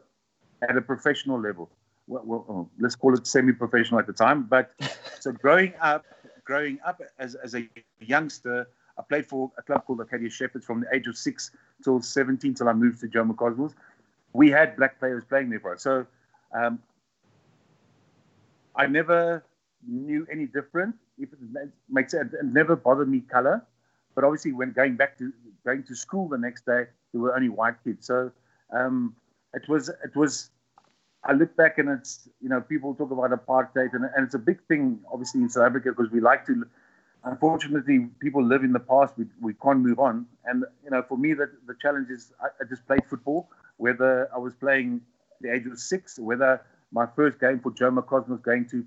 at 0.68 0.76
a 0.76 0.82
professional 0.82 1.40
level, 1.40 1.70
well, 2.08 2.24
well, 2.26 2.46
oh, 2.50 2.70
let's 2.80 2.96
call 2.96 3.14
it 3.14 3.26
semi-professional 3.28 4.00
at 4.00 4.08
the 4.08 4.14
time. 4.14 4.44
But 4.44 4.72
so 5.20 5.32
growing 5.44 5.74
up, 5.82 6.06
growing 6.44 6.80
up 6.86 7.02
as, 7.20 7.36
as 7.36 7.56
a 7.56 7.68
youngster, 8.00 8.68
I 8.98 9.02
played 9.02 9.26
for 9.26 9.52
a 9.58 9.62
club 9.62 9.86
called 9.86 10.00
Arcadia 10.00 10.30
Shepherds 10.30 10.66
from 10.66 10.82
the 10.82 10.96
age 10.96 11.08
of 11.08 11.18
six 11.18 11.52
till 11.84 12.02
17 12.02 12.54
till 12.54 12.70
I 12.70 12.74
moved 12.74 13.02
to 13.02 13.08
Jomo 13.08 13.36
Cosmos. 13.36 13.74
We 14.34 14.50
had 14.50 14.76
black 14.76 15.00
players 15.00 15.24
playing 15.26 15.50
there 15.50 15.60
for 15.60 15.74
us. 15.74 15.82
So 15.84 16.06
um, 16.54 16.80
I 18.76 18.88
never 18.88 19.44
knew 19.88 20.26
any 20.32 20.46
different. 20.46 20.96
If 21.18 21.32
it 21.34 21.40
makes 21.90 22.14
it, 22.14 22.28
it 22.34 22.46
never 22.46 22.76
bothered 22.76 23.10
me 23.10 23.22
color. 23.22 23.66
But 24.16 24.24
obviously, 24.24 24.54
when 24.54 24.72
going 24.72 24.96
back 24.96 25.18
to 25.18 25.32
going 25.66 25.84
to 25.84 25.96
school 25.96 26.28
the 26.28 26.38
next 26.38 26.66
day, 26.66 26.86
there 27.12 27.22
were 27.22 27.36
only 27.36 27.50
white 27.50 27.76
kids. 27.84 28.08
So 28.08 28.32
um, 28.72 29.16
it 29.54 29.68
was 29.68 29.90
it 29.90 30.16
was. 30.16 30.50
I 31.28 31.34
look 31.34 31.56
back 31.56 31.80
and 31.80 31.90
it's 31.90 32.30
you 32.40 32.50
know 32.50 32.62
people 32.62 32.94
talk 32.94 33.12
about 33.12 33.32
apartheid 33.32 33.94
and, 33.94 34.06
and 34.16 34.26
it's 34.26 34.36
a 34.36 34.40
big 34.40 34.62
thing 34.68 35.00
obviously 35.12 35.42
in 35.42 35.50
South 35.50 35.66
Africa 35.66 35.90
because 35.90 36.12
we 36.12 36.20
like 36.20 36.46
to 36.46 36.66
unfortunately, 37.26 38.08
people 38.20 38.44
live 38.44 38.64
in 38.64 38.72
the 38.72 38.80
past. 38.80 39.14
We, 39.18 39.26
we 39.42 39.54
can't 39.56 39.80
move 39.80 40.00
on. 40.00 40.26
And, 40.46 40.64
you 40.84 40.92
know, 40.92 41.04
for 41.08 41.18
me, 41.18 41.34
the, 41.34 41.52
the 41.68 41.76
challenge 41.82 42.10
is 42.10 42.32
I, 42.42 42.48
I 42.62 42.64
just 42.70 42.86
played 42.88 43.04
football, 43.10 43.50
whether 43.78 44.30
I 44.34 44.38
was 44.38 44.54
playing 44.54 45.02
the 45.42 45.54
age 45.54 45.66
of 45.66 45.80
six, 45.80 46.18
whether 46.18 46.62
my 46.92 47.06
first 47.16 47.40
game 47.40 47.60
for 47.60 47.72
Joe 47.72 47.92
Jomo 47.92 48.06
Cosmos 48.06 48.40
going 48.42 48.68
to 48.70 48.86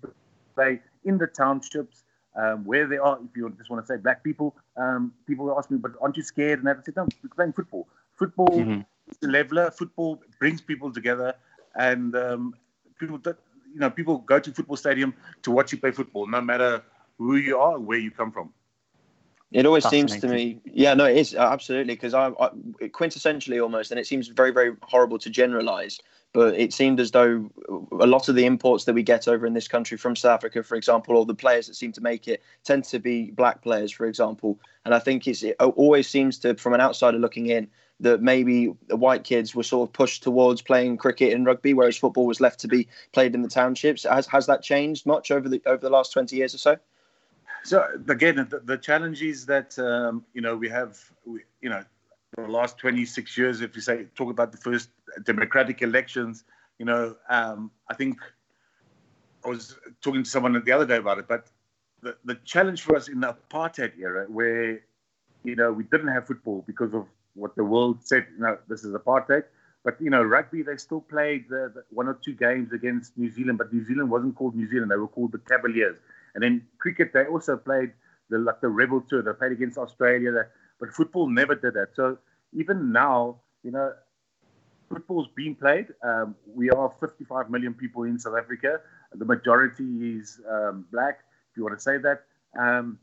play 0.55 0.81
in 1.05 1.19
the 1.19 1.27
townships, 1.27 2.05
um, 2.37 2.65
where 2.65 2.87
they 2.87 2.97
are, 2.97 3.19
if 3.23 3.37
you 3.37 3.51
just 3.59 3.71
want 3.71 3.85
to 3.85 3.93
say 3.93 3.99
black 3.99 4.23
people, 4.23 4.55
um, 4.77 5.13
people 5.27 5.53
ask 5.59 5.71
me, 5.71 5.79
but 5.79 5.93
aren't 6.01 6.17
you 6.17 6.23
scared? 6.23 6.61
And 6.61 6.69
I 6.69 6.75
said, 6.85 6.97
no, 6.97 7.07
we're 7.23 7.31
playing 7.35 7.53
football. 7.53 7.89
Football 8.17 8.49
mm-hmm. 8.49 8.81
is 9.11 9.19
a 9.25 9.27
leveler. 9.27 9.71
Football 9.71 10.23
brings 10.39 10.61
people 10.61 10.93
together. 10.93 11.35
And 11.75 12.15
um, 12.17 12.55
people, 12.99 13.19
that, 13.19 13.37
you 13.73 13.81
know, 13.81 13.91
people 13.91 14.19
go 14.19 14.39
to 14.39 14.53
football 14.53 14.77
stadium 14.77 15.15
to 15.43 15.51
watch 15.51 15.73
you 15.73 15.79
play 15.79 15.91
football, 15.91 16.27
no 16.27 16.41
matter 16.41 16.83
who 17.19 17.37
you 17.37 17.59
are 17.59 17.77
and 17.77 17.87
where 17.87 17.99
you 17.99 18.11
come 18.11 18.33
from. 18.33 18.53
It 19.51 19.65
always 19.65 19.89
seems 19.89 20.19
to 20.21 20.29
me, 20.29 20.61
yeah, 20.65 20.93
no, 20.93 21.07
it 21.07 21.17
is 21.17 21.35
uh, 21.35 21.39
absolutely 21.39 21.95
because 21.95 22.13
I, 22.13 22.29
I, 22.29 22.51
quintessentially 22.89 23.63
almost, 23.63 23.91
and 23.91 23.99
it 23.99 24.07
seems 24.07 24.29
very, 24.29 24.51
very 24.51 24.77
horrible 24.83 25.19
to 25.21 25.31
generalize, 25.31 25.99
but 26.35 26.55
it 26.55 26.75
seemed 26.75 27.01
as 27.01 27.13
though 27.13 27.51
a 27.93 28.07
lot 28.07 28.29
of 28.29 28.35
the 28.35 28.45
imports 28.45 28.85
that 28.85 28.93
we 28.93 29.03
get 29.03 29.27
over 29.27 29.47
in 29.47 29.55
this 29.55 29.67
country 29.67 29.97
from 29.97 30.15
South 30.15 30.35
Africa, 30.35 30.63
for 30.63 30.75
example, 30.75 31.17
or 31.17 31.25
the 31.25 31.35
players 31.35 31.67
that 31.67 31.77
seem 31.77 31.93
to 31.93 32.03
make 32.03 32.29
it 32.29 32.43
tend 32.63 32.85
to 32.85 32.99
be 32.99 33.31
black 33.31 33.63
players, 33.63 33.91
for 33.91 34.05
example. 34.05 34.59
And 34.85 34.95
I 34.95 34.99
think 34.99 35.27
it 35.27 35.57
always 35.59 36.09
seems 36.09 36.39
to, 36.41 36.55
from 36.57 36.75
an 36.75 36.83
outsider 36.83 37.19
looking 37.19 37.47
in, 37.47 37.69
that 38.01 38.21
maybe 38.21 38.75
the 38.87 38.97
white 38.97 39.25
kids 39.25 39.55
were 39.55 39.63
sort 39.63 39.89
of 39.89 39.93
pushed 39.95 40.23
towards 40.23 40.61
playing 40.61 40.99
cricket 40.99 41.33
and 41.33 41.47
rugby, 41.47 41.73
whereas 41.73 41.97
football 41.97 42.27
was 42.27 42.41
left 42.41 42.61
to 42.61 42.69
be 42.69 42.87
played 43.13 43.35
in 43.35 43.43
the 43.43 43.49
townships. 43.49 44.05
Has 44.05 44.27
has 44.27 44.47
that 44.47 44.63
changed 44.63 45.07
much 45.07 45.31
over 45.31 45.49
the 45.49 45.61
over 45.67 45.81
the 45.81 45.91
last 45.91 46.13
twenty 46.13 46.37
years 46.37 46.55
or 46.55 46.59
so? 46.59 46.77
So 47.69 47.87
again, 48.09 48.37
the, 48.49 48.61
the 48.61 48.79
challenge 48.79 49.21
is 49.21 49.45
that 49.45 49.79
um, 49.79 50.25
you 50.33 50.41
know 50.41 50.57
we 50.57 50.71
have 50.71 50.99
we, 51.27 51.41
you 51.61 51.69
know 51.69 51.85
the 52.35 52.49
last 52.49 52.79
26 52.79 53.37
years. 53.37 53.61
If 53.61 53.77
you 53.77 53.83
say 53.83 54.07
talk 54.15 54.31
about 54.31 54.53
the 54.53 54.57
first 54.59 54.89
democratic 55.25 55.83
elections, 55.83 56.45
you 56.79 56.87
know 56.87 57.15
um, 57.29 57.71
I 57.91 57.95
think 57.95 58.17
I 59.45 59.51
was 59.51 59.77
talking 60.01 60.23
to 60.25 60.31
someone 60.31 60.55
the 60.65 60.73
other 60.73 60.87
day 60.87 60.97
about 60.97 61.19
it, 61.19 61.29
but 61.29 61.49
the, 62.01 62.17
the 62.25 62.37
challenge 62.47 62.81
for 62.81 62.97
us 62.97 63.09
in 63.09 63.21
the 63.21 63.37
apartheid 63.37 63.93
era, 63.99 64.25
where 64.31 64.81
you 65.45 65.55
know 65.55 65.71
we 65.71 65.85
didn't 65.85 66.09
have 66.09 66.27
football 66.27 66.65
because 66.67 66.95
of 66.95 67.05
what 67.35 67.55
the 67.55 67.65
world 67.65 67.99
said. 68.03 68.25
You 68.35 68.45
know, 68.45 68.59
this 68.67 68.83
is 68.83 68.95
apartheid. 68.95 69.45
But 69.85 70.01
you 70.01 70.09
know, 70.09 70.23
rugby 70.23 70.63
they 70.63 70.79
still 70.79 71.03
played 71.03 71.51
the, 71.51 71.71
the 71.75 71.85
one 71.91 72.09
or 72.09 72.15
two 72.15 72.33
games 72.33 72.73
against 72.73 73.19
New 73.19 73.31
Zealand, 73.31 73.59
but 73.59 73.71
New 73.75 73.85
Zealand 73.85 74.11
wasn't 74.11 74.37
called 74.37 74.57
New 74.57 74.71
Zealand; 74.71 74.91
they 74.91 74.97
were 74.97 75.07
called 75.07 75.33
the 75.33 75.39
Cavaliers. 75.39 75.99
And 76.39 76.45
then 76.45 76.63
cricket, 76.79 77.11
they 77.13 77.25
also 77.25 77.57
played 77.57 77.91
the 78.31 78.39
like 78.39 78.61
the 78.61 78.69
Rebel 78.69 79.01
Tour. 79.01 79.23
They 79.23 79.33
played 79.33 79.51
against 79.51 79.77
Australia, 79.77 80.47
but 80.79 80.93
football 80.93 81.29
never 81.29 81.57
did 81.57 81.75
that. 81.75 81.89
So 81.97 82.17
even 82.53 82.93
now, 82.93 83.41
you 83.65 83.73
know, 83.73 83.93
football's 84.89 85.27
being 85.35 85.57
played. 85.57 85.89
Um, 86.05 86.37
we 86.47 86.71
are 86.71 86.95
55 87.01 87.51
million 87.51 87.75
people 87.75 88.05
in 88.05 88.21
South 88.21 88.37
Africa. 88.39 88.79
The 89.13 89.25
majority 89.25 90.17
is 90.17 90.41
um, 90.49 90.87
black, 90.93 91.25
if 91.51 91.57
you 91.57 91.65
want 91.65 91.77
to 91.77 91.83
say 91.83 91.99
that. 91.99 92.23
Um, 92.57 93.01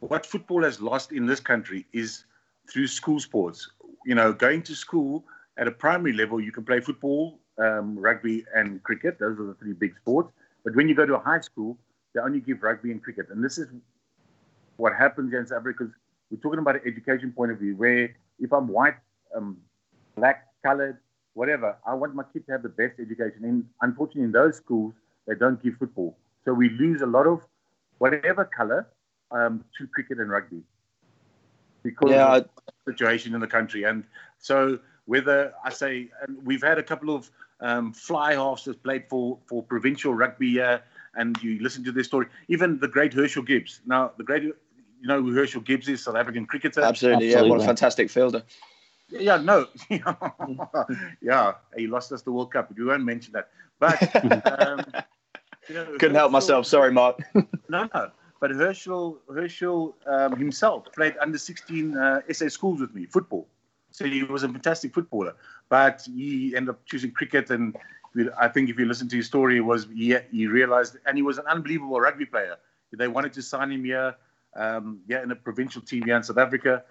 what 0.00 0.26
football 0.26 0.64
has 0.64 0.80
lost 0.80 1.12
in 1.12 1.24
this 1.24 1.38
country 1.38 1.86
is 1.92 2.24
through 2.68 2.88
school 2.88 3.20
sports. 3.20 3.70
You 4.04 4.16
know, 4.16 4.32
going 4.32 4.62
to 4.62 4.74
school 4.74 5.24
at 5.56 5.68
a 5.68 5.70
primary 5.70 6.14
level, 6.14 6.40
you 6.40 6.50
can 6.50 6.64
play 6.64 6.80
football, 6.80 7.38
um, 7.58 7.96
rugby, 7.96 8.44
and 8.56 8.82
cricket. 8.82 9.20
Those 9.20 9.38
are 9.38 9.46
the 9.46 9.54
three 9.54 9.74
big 9.74 9.94
sports. 9.98 10.32
But 10.64 10.74
when 10.74 10.88
you 10.88 10.96
go 10.96 11.06
to 11.06 11.14
a 11.14 11.20
high 11.20 11.40
school, 11.40 11.78
they 12.14 12.20
only 12.20 12.40
give 12.40 12.62
rugby 12.62 12.90
and 12.90 13.02
cricket. 13.02 13.26
And 13.30 13.44
this 13.44 13.58
is 13.58 13.68
what 14.76 14.94
happens 14.94 15.32
in 15.32 15.46
South 15.46 15.58
Africa. 15.58 15.84
Because 15.84 15.94
we're 16.30 16.40
talking 16.40 16.58
about 16.58 16.76
an 16.76 16.82
education 16.86 17.32
point 17.32 17.52
of 17.52 17.58
view 17.58 17.76
where 17.76 18.14
if 18.38 18.52
I'm 18.52 18.68
white, 18.68 18.94
um, 19.34 19.58
black, 20.16 20.46
colored, 20.64 20.98
whatever, 21.34 21.76
I 21.86 21.94
want 21.94 22.14
my 22.14 22.24
kid 22.32 22.46
to 22.46 22.52
have 22.52 22.62
the 22.62 22.68
best 22.68 22.98
education. 22.98 23.44
And 23.44 23.64
unfortunately, 23.82 24.24
in 24.24 24.32
those 24.32 24.56
schools, 24.56 24.94
they 25.26 25.34
don't 25.34 25.62
give 25.62 25.74
football. 25.76 26.16
So 26.44 26.54
we 26.54 26.70
lose 26.70 27.02
a 27.02 27.06
lot 27.06 27.26
of 27.26 27.42
whatever 27.98 28.44
color 28.44 28.88
um, 29.30 29.64
to 29.76 29.86
cricket 29.88 30.18
and 30.18 30.30
rugby 30.30 30.62
because 31.82 32.10
yeah, 32.10 32.36
of 32.36 32.48
the 32.66 32.92
situation 32.92 33.34
in 33.34 33.40
the 33.40 33.46
country. 33.46 33.84
And 33.84 34.04
so 34.38 34.78
whether 35.06 35.52
I 35.64 35.70
say, 35.70 36.08
and 36.22 36.44
we've 36.44 36.62
had 36.62 36.78
a 36.78 36.82
couple 36.82 37.14
of 37.14 37.30
um, 37.60 37.92
fly 37.92 38.34
halves 38.34 38.64
that 38.64 38.82
played 38.82 39.04
for, 39.08 39.38
for 39.46 39.62
provincial 39.62 40.14
rugby 40.14 40.60
uh, 40.60 40.78
and 41.18 41.36
you 41.42 41.58
listen 41.60 41.84
to 41.84 41.92
their 41.92 42.04
story. 42.04 42.26
Even 42.48 42.78
the 42.78 42.88
great 42.88 43.12
Herschelle 43.12 43.46
Gibbs. 43.46 43.80
Now, 43.84 44.12
the 44.16 44.24
great, 44.24 44.44
you 44.44 44.54
know 45.02 45.20
who 45.20 45.34
Herschelle 45.34 45.64
Gibbs 45.64 45.88
is, 45.88 46.04
South 46.04 46.16
African 46.16 46.46
cricketer. 46.46 46.80
Absolutely, 46.80 47.26
Absolutely. 47.26 47.48
yeah. 47.48 47.54
What 47.54 47.62
a 47.62 47.66
fantastic 47.66 48.08
fielder. 48.08 48.42
Yeah, 49.10 49.38
no. 49.38 49.66
yeah, 51.22 51.52
he 51.76 51.86
lost 51.86 52.12
us 52.12 52.22
the 52.22 52.32
World 52.32 52.52
Cup. 52.52 52.72
We 52.76 52.84
won't 52.84 53.04
mention 53.04 53.32
that. 53.32 53.48
But 53.78 54.02
um, 54.60 54.84
you 55.68 55.74
know, 55.74 55.84
couldn't 55.84 55.98
Herschelle, 55.98 56.14
help 56.14 56.32
myself. 56.32 56.66
Sorry, 56.66 56.92
Mark. 56.92 57.20
no, 57.68 57.88
no. 57.94 58.10
But 58.40 58.52
Herschelle, 58.52 59.16
Herschelle 59.30 59.94
um, 60.06 60.36
himself 60.36 60.86
played 60.94 61.14
under 61.20 61.38
16 61.38 61.96
uh, 61.96 62.20
SA 62.32 62.48
schools 62.48 62.80
with 62.80 62.94
me, 62.94 63.06
football. 63.06 63.48
So 63.90 64.04
he 64.04 64.22
was 64.22 64.42
a 64.44 64.48
fantastic 64.48 64.94
footballer. 64.94 65.34
But 65.68 66.06
he 66.06 66.54
ended 66.54 66.70
up 66.70 66.86
choosing 66.86 67.10
cricket 67.10 67.50
and 67.50 67.76
I 68.38 68.48
think 68.48 68.70
if 68.70 68.78
you 68.78 68.86
listen 68.86 69.08
to 69.08 69.16
his 69.16 69.26
story, 69.26 69.60
was 69.60 69.86
he, 69.94 70.16
he 70.30 70.46
realized, 70.46 70.96
and 71.06 71.16
he 71.16 71.22
was 71.22 71.38
an 71.38 71.46
unbelievable 71.46 72.00
rugby 72.00 72.26
player. 72.26 72.56
They 72.92 73.08
wanted 73.08 73.32
to 73.34 73.42
sign 73.42 73.70
him 73.70 73.84
here, 73.84 74.16
um, 74.56 75.00
yeah, 75.08 75.22
in 75.22 75.30
a 75.30 75.36
provincial 75.36 75.82
team 75.82 76.04
here 76.04 76.16
in 76.16 76.22
South 76.22 76.38
Africa, 76.38 76.84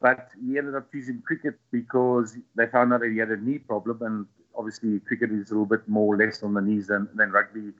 but 0.00 0.28
he 0.40 0.58
ended 0.58 0.74
up 0.74 0.90
choosing 0.92 1.20
cricket 1.22 1.54
because 1.70 2.36
they 2.54 2.66
found 2.66 2.92
out 2.92 3.00
that 3.00 3.10
he 3.10 3.18
had 3.18 3.30
a 3.30 3.36
knee 3.36 3.58
problem, 3.58 4.02
and 4.02 4.26
obviously 4.56 5.00
cricket 5.00 5.30
is 5.32 5.50
a 5.50 5.54
little 5.54 5.66
bit 5.66 5.86
more 5.88 6.16
less 6.16 6.42
on 6.42 6.54
the 6.54 6.60
knees 6.60 6.86
than, 6.86 7.08
than 7.14 7.30
rugby 7.32 7.72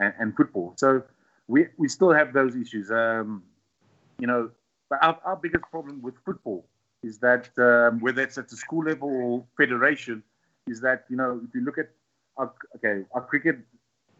and, 0.00 0.14
and 0.18 0.36
football. 0.36 0.72
So 0.76 1.02
we 1.48 1.66
we 1.76 1.88
still 1.88 2.12
have 2.12 2.32
those 2.32 2.56
issues. 2.56 2.90
Um, 2.90 3.42
you 4.18 4.26
know, 4.26 4.50
but 4.88 4.98
our, 5.02 5.18
our 5.24 5.36
biggest 5.36 5.64
problem 5.70 6.00
with 6.02 6.14
football 6.24 6.66
is 7.02 7.18
that 7.18 7.48
um, 7.58 8.00
whether 8.00 8.22
it's 8.22 8.38
at 8.38 8.48
the 8.48 8.56
school 8.56 8.84
level 8.84 9.08
or 9.08 9.44
federation, 9.56 10.22
is 10.66 10.80
that 10.80 11.04
you 11.08 11.16
know 11.16 11.40
if 11.46 11.54
you 11.54 11.62
look 11.62 11.78
at 11.78 11.90
our, 12.40 12.52
okay 12.76 13.04
our 13.12 13.22
cricket 13.22 13.58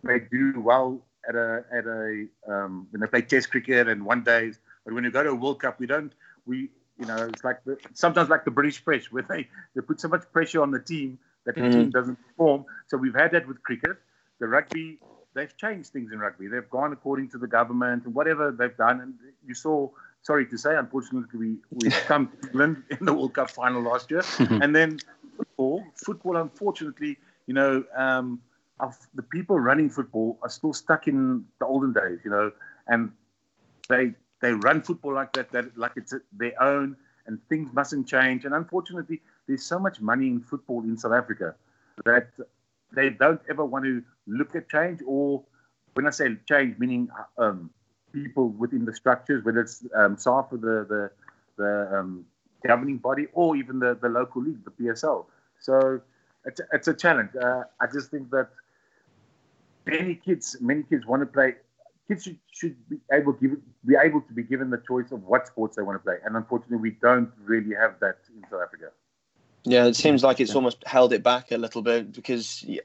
may 0.03 0.19
do 0.31 0.61
well 0.61 1.01
at 1.29 1.35
a 1.35 1.65
at 1.73 1.87
a 1.87 2.27
um, 2.49 2.87
when 2.91 3.01
they 3.01 3.07
play 3.07 3.23
Test 3.23 3.51
cricket 3.51 3.89
and 3.89 4.05
one 4.05 4.23
days, 4.25 4.59
but 4.85 4.95
when 4.95 5.05
you 5.05 5.11
go 5.11 5.23
to 5.23 5.31
a 5.31 5.35
World 5.35 5.61
Cup, 5.61 5.79
we 5.79 5.87
don't 5.87 6.13
we 6.47 6.71
you 6.99 7.07
know 7.07 7.17
it's 7.33 7.45
like 7.45 7.63
the, 7.65 7.77
sometimes 7.95 8.29
like 8.29 8.45
the 8.45 8.51
British 8.51 8.85
press 8.85 9.05
where 9.11 9.25
they 9.29 9.49
they 9.75 9.83
put 9.83 10.01
so 10.01 10.09
much 10.09 10.23
pressure 10.33 10.63
on 10.63 10.71
the 10.71 10.81
team 10.81 11.19
that 11.47 11.55
the 11.55 11.63
mm. 11.63 11.73
team 11.73 11.91
doesn't 11.91 12.19
perform. 12.27 12.65
So 12.89 12.97
we've 12.97 13.15
had 13.15 13.33
that 13.33 13.47
with 13.49 13.63
cricket. 13.63 13.97
The 14.39 14.47
rugby 14.47 14.99
they've 15.35 15.57
changed 15.57 15.91
things 15.91 16.13
in 16.13 16.19
rugby. 16.19 16.49
They've 16.49 16.69
gone 16.69 16.93
according 16.93 17.31
to 17.31 17.39
the 17.39 17.47
government 17.47 18.05
and 18.05 18.15
whatever 18.15 18.51
they've 18.51 18.77
done. 18.77 19.01
And 19.01 19.15
you 19.47 19.55
saw, 19.55 19.89
sorry 20.23 20.47
to 20.47 20.59
say, 20.59 20.77
unfortunately, 20.77 21.39
we 21.39 21.57
we 21.71 21.91
come 22.07 22.31
to 22.43 22.49
England 22.49 22.83
in 22.91 23.05
the 23.05 23.13
World 23.13 23.35
Cup 23.35 23.51
final 23.51 23.83
last 23.83 24.11
year, 24.11 24.23
and 24.39 24.75
then 24.75 24.99
football. 25.37 25.85
Football, 25.95 26.37
unfortunately, 26.37 27.19
you 27.51 27.55
know, 27.55 27.83
um, 27.97 28.41
the 29.17 29.25
people 29.25 29.59
running 29.59 29.91
football 29.91 30.39
are 30.41 30.49
still 30.49 30.73
stuck 30.73 31.09
in 31.09 31.45
the 31.59 31.67
olden 31.67 31.93
days, 31.93 32.21
you 32.25 32.31
know, 32.31 32.53
and 32.87 33.11
they 33.89 34.13
they 34.41 34.53
run 34.53 34.83
football 34.83 35.15
like 35.15 35.33
that, 35.33 35.51
that 35.51 35.77
like 35.77 35.91
it's 35.97 36.15
their 36.33 36.63
own, 36.63 36.97
and 37.27 37.41
things 37.49 37.69
mustn't 37.73 38.07
change. 38.07 38.45
And 38.45 38.55
unfortunately, 38.55 39.21
there's 39.49 39.65
so 39.65 39.81
much 39.81 40.01
money 40.01 40.29
in 40.29 40.41
football 40.41 40.85
in 40.85 40.97
South 40.97 41.13
Africa 41.13 41.57
that 42.05 42.29
they 42.93 43.11
don't 43.11 43.41
ever 43.51 43.65
want 43.65 43.85
to 43.85 44.01
look 44.29 44.55
at 44.55 44.69
change. 44.69 45.01
Or 45.05 45.43
when 45.95 46.07
I 46.07 46.11
say 46.11 46.37
change, 46.49 46.79
meaning 46.79 47.09
um, 47.37 47.69
people 48.13 48.51
within 48.51 48.85
the 48.85 48.95
structures, 48.95 49.45
whether 49.45 49.63
it's 49.63 49.85
um, 49.97 50.17
SAFA, 50.17 50.57
the 50.57 50.87
the, 50.89 51.11
the 51.57 51.99
um, 51.99 52.25
governing 52.65 52.99
body, 52.99 53.27
or 53.33 53.57
even 53.57 53.81
the, 53.81 53.99
the 54.01 54.09
local 54.09 54.41
league, 54.41 54.65
the 54.65 54.71
PSL. 54.71 55.27
So 55.59 56.01
it's, 56.45 56.61
it's 56.73 56.89
a 56.89 56.95
challenge. 56.95 57.31
Uh, 57.37 57.65
I 57.81 57.87
just 57.93 58.11
think 58.11 58.31
that 58.31 58.49
many 59.87 60.15
kids, 60.15 60.57
many 60.61 60.83
kids 60.83 61.07
want 61.07 61.23
to 61.23 61.27
play. 61.27 61.55
Kids 62.09 62.25
should, 62.25 62.39
should 62.53 62.77
be 62.89 62.99
able 63.13 63.33
give, 63.35 63.53
be 63.87 63.95
able 64.03 64.21
to 64.23 64.33
be 64.33 64.43
given 64.43 64.71
the 64.71 64.83
choice 64.87 65.13
of 65.13 65.25
what 65.25 65.47
sports 65.47 65.77
they 65.77 65.83
want 65.83 65.97
to 65.97 66.05
play, 66.05 66.17
and 66.25 66.37
unfortunately, 66.37 66.79
we 66.79 66.97
don't 67.03 67.31
really 67.45 67.75
have 67.75 68.01
that 68.01 68.19
in 68.35 68.43
South 68.51 68.63
Africa. 68.67 68.91
Yeah, 69.65 69.87
it 69.87 69.95
seems 69.95 70.25
like 70.25 70.41
it's 70.41 70.55
almost 70.55 70.83
held 70.87 71.13
it 71.13 71.23
back 71.23 71.53
a 71.53 71.59
little 71.59 71.83
bit 71.83 72.13
because 72.13 72.63
you 72.63 72.81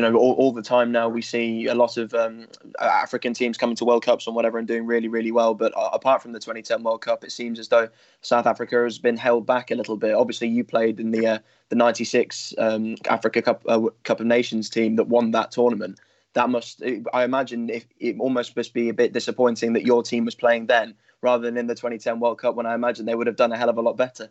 know 0.00 0.14
all, 0.14 0.32
all 0.34 0.52
the 0.52 0.62
time 0.62 0.90
now 0.90 1.06
we 1.06 1.20
see 1.20 1.66
a 1.66 1.74
lot 1.74 1.98
of 1.98 2.14
um, 2.14 2.46
African 2.80 3.34
teams 3.34 3.58
coming 3.58 3.76
to 3.76 3.84
World 3.84 4.04
Cups 4.04 4.26
and 4.26 4.34
whatever 4.34 4.56
and 4.56 4.66
doing 4.66 4.86
really 4.86 5.08
really 5.08 5.32
well. 5.32 5.52
But 5.52 5.76
uh, 5.76 5.90
apart 5.92 6.22
from 6.22 6.32
the 6.32 6.38
2010 6.38 6.82
World 6.82 7.02
Cup, 7.02 7.24
it 7.24 7.32
seems 7.32 7.58
as 7.58 7.68
though 7.68 7.88
South 8.22 8.46
Africa 8.46 8.82
has 8.84 8.98
been 8.98 9.18
held 9.18 9.44
back 9.44 9.70
a 9.70 9.74
little 9.74 9.98
bit. 9.98 10.14
Obviously, 10.14 10.48
you 10.48 10.64
played 10.64 10.98
in 10.98 11.10
the 11.10 11.26
uh, 11.26 11.38
the 11.68 11.76
'96 11.76 12.54
um, 12.56 12.96
Africa 13.06 13.42
Cup 13.42 13.62
uh, 13.68 13.82
Cup 14.04 14.20
of 14.20 14.26
Nations 14.26 14.70
team 14.70 14.96
that 14.96 15.08
won 15.08 15.32
that 15.32 15.50
tournament. 15.50 16.00
That 16.32 16.48
must, 16.48 16.82
I 17.12 17.22
imagine, 17.22 17.70
if 17.70 17.86
it 18.00 18.16
almost 18.18 18.56
must 18.56 18.74
be 18.74 18.88
a 18.88 18.94
bit 18.94 19.12
disappointing 19.12 19.74
that 19.74 19.86
your 19.86 20.02
team 20.02 20.24
was 20.24 20.34
playing 20.34 20.66
then 20.66 20.94
rather 21.22 21.44
than 21.44 21.56
in 21.56 21.68
the 21.68 21.76
2010 21.76 22.18
World 22.18 22.38
Cup 22.38 22.56
when 22.56 22.66
I 22.66 22.74
imagine 22.74 23.06
they 23.06 23.14
would 23.14 23.28
have 23.28 23.36
done 23.36 23.52
a 23.52 23.56
hell 23.56 23.68
of 23.68 23.78
a 23.78 23.82
lot 23.82 23.96
better. 23.96 24.30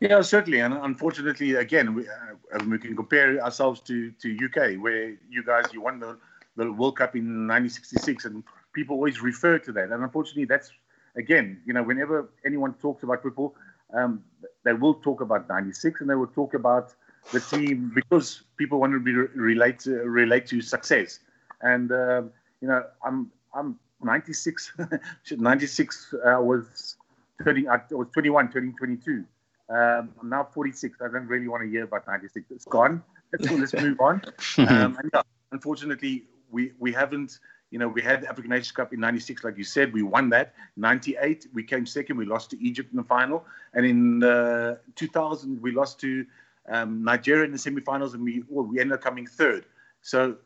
Yeah, 0.00 0.22
certainly, 0.22 0.60
and 0.60 0.72
unfortunately, 0.72 1.56
again, 1.56 1.94
we, 1.94 2.08
uh, 2.08 2.64
we 2.66 2.78
can 2.78 2.96
compare 2.96 3.38
ourselves 3.44 3.80
to 3.82 4.10
to 4.12 4.34
UK, 4.46 4.82
where 4.82 5.10
you 5.28 5.44
guys 5.44 5.66
you 5.74 5.82
won 5.82 6.00
the, 6.00 6.18
the 6.56 6.72
World 6.72 6.96
Cup 6.96 7.14
in 7.16 7.46
1966, 7.46 8.24
and 8.24 8.42
people 8.72 8.96
always 8.96 9.20
refer 9.20 9.58
to 9.58 9.72
that. 9.72 9.90
And 9.92 10.02
unfortunately, 10.02 10.46
that's 10.46 10.72
again, 11.16 11.60
you 11.66 11.74
know, 11.74 11.82
whenever 11.82 12.30
anyone 12.46 12.72
talks 12.74 13.02
about 13.02 13.22
football, 13.22 13.54
um, 13.92 14.24
they 14.64 14.72
will 14.72 14.94
talk 14.94 15.20
about 15.20 15.46
'96, 15.50 16.00
and 16.00 16.08
they 16.08 16.14
will 16.14 16.28
talk 16.28 16.54
about 16.54 16.94
the 17.30 17.40
team 17.40 17.92
because 17.94 18.44
people 18.56 18.80
want 18.80 18.94
to 18.94 19.00
be 19.00 19.12
relate 19.12 19.80
to, 19.80 19.90
relate 19.96 20.46
to 20.46 20.62
success. 20.62 21.20
And 21.60 21.92
um, 21.92 22.30
you 22.62 22.68
know, 22.68 22.84
I'm 23.04 23.30
I'm 23.54 23.78
96, 24.02 24.72
96 25.30 26.14
uh, 26.14 26.40
was 26.40 26.96
30, 27.44 27.68
I 27.68 27.80
was 27.90 28.08
21, 28.14 28.50
turning 28.50 28.74
22. 28.76 29.26
Um, 29.70 30.10
I'm 30.20 30.28
now 30.28 30.44
46. 30.44 30.98
I 31.00 31.08
don't 31.08 31.26
really 31.26 31.46
want 31.46 31.62
to 31.62 31.70
hear 31.70 31.84
about 31.84 32.06
96. 32.06 32.50
It's 32.50 32.64
gone. 32.64 33.02
Let's 33.32 33.72
move 33.74 34.00
on. 34.00 34.22
Um, 34.58 34.96
and 34.98 35.10
yeah, 35.14 35.22
unfortunately, 35.52 36.24
we, 36.50 36.72
we 36.78 36.92
haven't, 36.92 37.38
you 37.70 37.78
know, 37.78 37.86
we 37.86 38.02
had 38.02 38.22
the 38.22 38.28
African 38.28 38.50
Nations 38.50 38.72
Cup 38.72 38.92
in 38.92 38.98
96, 38.98 39.44
like 39.44 39.56
you 39.56 39.64
said. 39.64 39.92
We 39.92 40.02
won 40.02 40.28
that. 40.30 40.54
98, 40.76 41.46
we 41.54 41.62
came 41.62 41.86
second. 41.86 42.16
We 42.16 42.26
lost 42.26 42.50
to 42.50 42.62
Egypt 42.62 42.90
in 42.90 42.96
the 42.96 43.04
final. 43.04 43.44
And 43.72 43.86
in 43.86 44.24
uh, 44.24 44.76
2000, 44.96 45.62
we 45.62 45.70
lost 45.70 46.00
to 46.00 46.26
um, 46.68 47.04
Nigeria 47.04 47.44
in 47.44 47.52
the 47.52 47.58
semifinals, 47.58 48.14
and 48.14 48.24
we, 48.24 48.42
well, 48.48 48.66
we 48.66 48.80
ended 48.80 48.94
up 48.94 49.02
coming 49.02 49.26
third. 49.26 49.66
So 50.02 50.36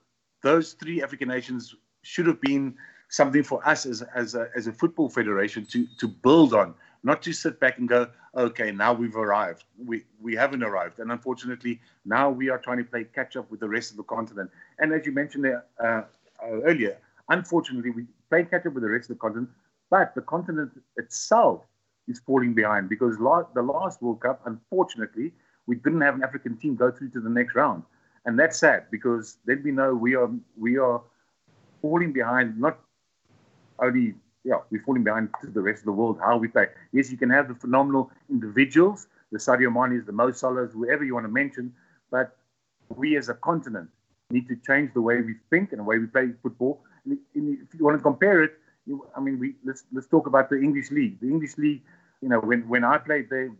those 0.42 0.74
three 0.74 1.02
African 1.02 1.28
nations 1.28 1.74
should 2.02 2.26
have 2.26 2.40
been 2.40 2.74
something 3.08 3.42
for 3.42 3.66
us 3.66 3.86
as, 3.86 4.02
as, 4.14 4.34
a, 4.34 4.48
as 4.54 4.66
a 4.66 4.72
football 4.72 5.08
federation 5.08 5.64
to, 5.66 5.86
to 5.98 6.08
build 6.08 6.52
on 6.52 6.74
not 7.04 7.23
to 7.23 7.32
sit 7.32 7.61
back 7.61 7.78
and 7.78 7.88
go, 7.88 8.08
okay, 8.34 8.73
now 8.73 8.92
we've 8.92 9.14
arrived. 9.14 9.64
We 9.78 10.04
we 10.20 10.34
haven't 10.34 10.64
arrived, 10.64 10.99
and 10.99 11.12
unfortunately, 11.12 11.80
now 12.04 12.30
we 12.30 12.49
are 12.49 12.58
trying 12.58 12.78
to 12.78 12.84
play 12.84 13.04
catch 13.04 13.37
up 13.37 13.50
with 13.50 13.61
the 13.61 13.68
rest 13.68 13.90
of 13.92 13.99
the 13.99 14.02
continent. 14.04 14.50
And 14.78 14.92
as 14.92 15.06
you 15.06 15.12
mentioned 15.12 15.44
there, 15.44 15.64
uh, 15.78 16.02
uh, 16.42 16.61
earlier, 16.64 16.99
unfortunately, 17.28 17.90
we 17.90 18.06
play 18.30 18.44
catch 18.44 18.66
up 18.66 18.73
with 18.73 18.82
the 18.82 18.88
rest 18.90 19.11
of 19.11 19.16
the 19.16 19.20
continent, 19.20 19.50
but 19.90 20.14
the 20.14 20.23
continent 20.23 20.73
itself 20.96 21.62
is 22.08 22.20
falling 22.26 22.54
behind 22.54 22.88
because 22.88 23.18
la- 23.18 23.46
the 23.54 23.62
last 23.62 24.02
World 24.02 24.20
Cup, 24.20 24.40
unfortunately, 24.46 25.32
we 25.66 25.76
didn't 25.76 26.00
have 26.00 26.14
an 26.14 26.25
African 26.25 26.56
team 26.56 26.75
go 26.75 26.90
through 26.90 27.11
to 27.11 27.20
the 27.20 27.30
next 27.30 27.54
round, 27.54 27.82
and 28.25 28.38
that's 28.38 28.58
sad 28.58 28.87
because 28.90 29.37
then 29.44 29.62
we 29.62 29.73
know 29.73 29.94
we 29.94 30.14
are 30.16 30.30
we 30.56 30.78
are 30.78 31.02
falling 31.82 32.12
behind 32.14 32.58
not 32.58 32.78
only 33.78 34.14
yeah, 34.44 34.58
we're 34.70 34.82
falling 34.82 35.02
behind 35.04 35.30
to 35.40 35.46
the 35.48 35.60
rest 35.60 35.80
of 35.80 35.86
the 35.86 35.92
world. 35.92 36.18
How 36.20 36.36
we 36.36 36.48
play. 36.48 36.66
Yes, 36.92 37.10
you 37.10 37.16
can 37.16 37.30
have 37.30 37.48
the 37.48 37.54
phenomenal 37.54 38.10
individuals, 38.28 39.06
the 39.32 39.38
Sadio 39.38 39.72
Mane's, 39.72 40.04
the 40.04 40.12
Mo 40.12 40.28
Salahs, 40.28 40.72
whoever 40.72 41.02
you 41.02 41.14
want 41.14 41.24
to 41.24 41.32
mention, 41.32 41.72
but 42.10 42.36
we 42.90 43.16
as 43.16 43.30
a 43.30 43.34
continent 43.34 43.88
need 44.30 44.46
to 44.48 44.56
change 44.66 44.92
the 44.92 45.00
way 45.00 45.22
we 45.22 45.34
think 45.50 45.72
and 45.72 45.80
the 45.80 45.84
way 45.84 45.98
we 45.98 46.06
play 46.06 46.30
football. 46.42 46.82
And 47.04 47.18
if 47.34 47.74
you 47.74 47.84
want 47.84 47.96
to 47.98 48.02
compare 48.02 48.42
it, 48.42 48.52
I 49.16 49.20
mean, 49.20 49.38
we 49.38 49.54
let's 49.64 49.84
let's 49.92 50.06
talk 50.06 50.26
about 50.26 50.50
the 50.50 50.60
English 50.60 50.90
league. 50.90 51.18
The 51.20 51.28
English 51.28 51.56
league, 51.56 51.82
you 52.20 52.28
know, 52.28 52.40
when 52.40 52.68
when 52.68 52.84
I 52.84 52.98
played 52.98 53.30
there, 53.30 53.50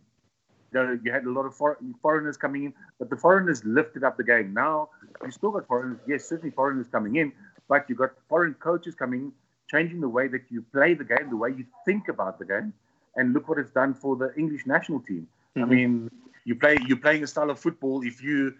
you 0.71 1.11
had 1.11 1.23
a 1.23 1.31
lot 1.31 1.45
of 1.45 1.55
foreigners 1.55 2.37
coming 2.37 2.65
in, 2.65 2.73
but 2.99 3.09
the 3.09 3.17
foreigners 3.17 3.63
lifted 3.65 4.03
up 4.03 4.17
the 4.17 4.23
game. 4.23 4.53
Now 4.53 4.89
you 5.23 5.31
still 5.31 5.51
got 5.51 5.65
foreigners. 5.67 5.99
Yes, 6.07 6.25
certainly 6.29 6.51
foreigners 6.51 6.87
coming 6.91 7.15
in, 7.15 7.31
but 7.67 7.89
you 7.89 7.95
got 7.95 8.11
foreign 8.29 8.53
coaches 8.55 8.93
coming 8.93 9.31
changing 9.69 10.01
the 10.01 10.09
way 10.09 10.27
that 10.27 10.43
you 10.49 10.63
play 10.73 10.93
the 10.93 11.03
game, 11.03 11.29
the 11.29 11.37
way 11.37 11.49
you 11.49 11.65
think 11.85 12.07
about 12.07 12.39
the 12.39 12.45
game. 12.45 12.73
And 13.15 13.33
look 13.33 13.47
what 13.47 13.57
it's 13.57 13.71
done 13.71 13.93
for 13.93 14.15
the 14.15 14.33
English 14.35 14.65
national 14.65 14.99
team. 15.01 15.27
Mm-hmm. 15.55 15.63
I 15.63 15.75
mean, 15.75 16.11
you 16.43 16.55
play 16.55 16.77
you're 16.85 16.97
playing 16.97 17.23
a 17.23 17.27
style 17.27 17.49
of 17.49 17.59
football. 17.59 18.01
If 18.05 18.21
you 18.21 18.53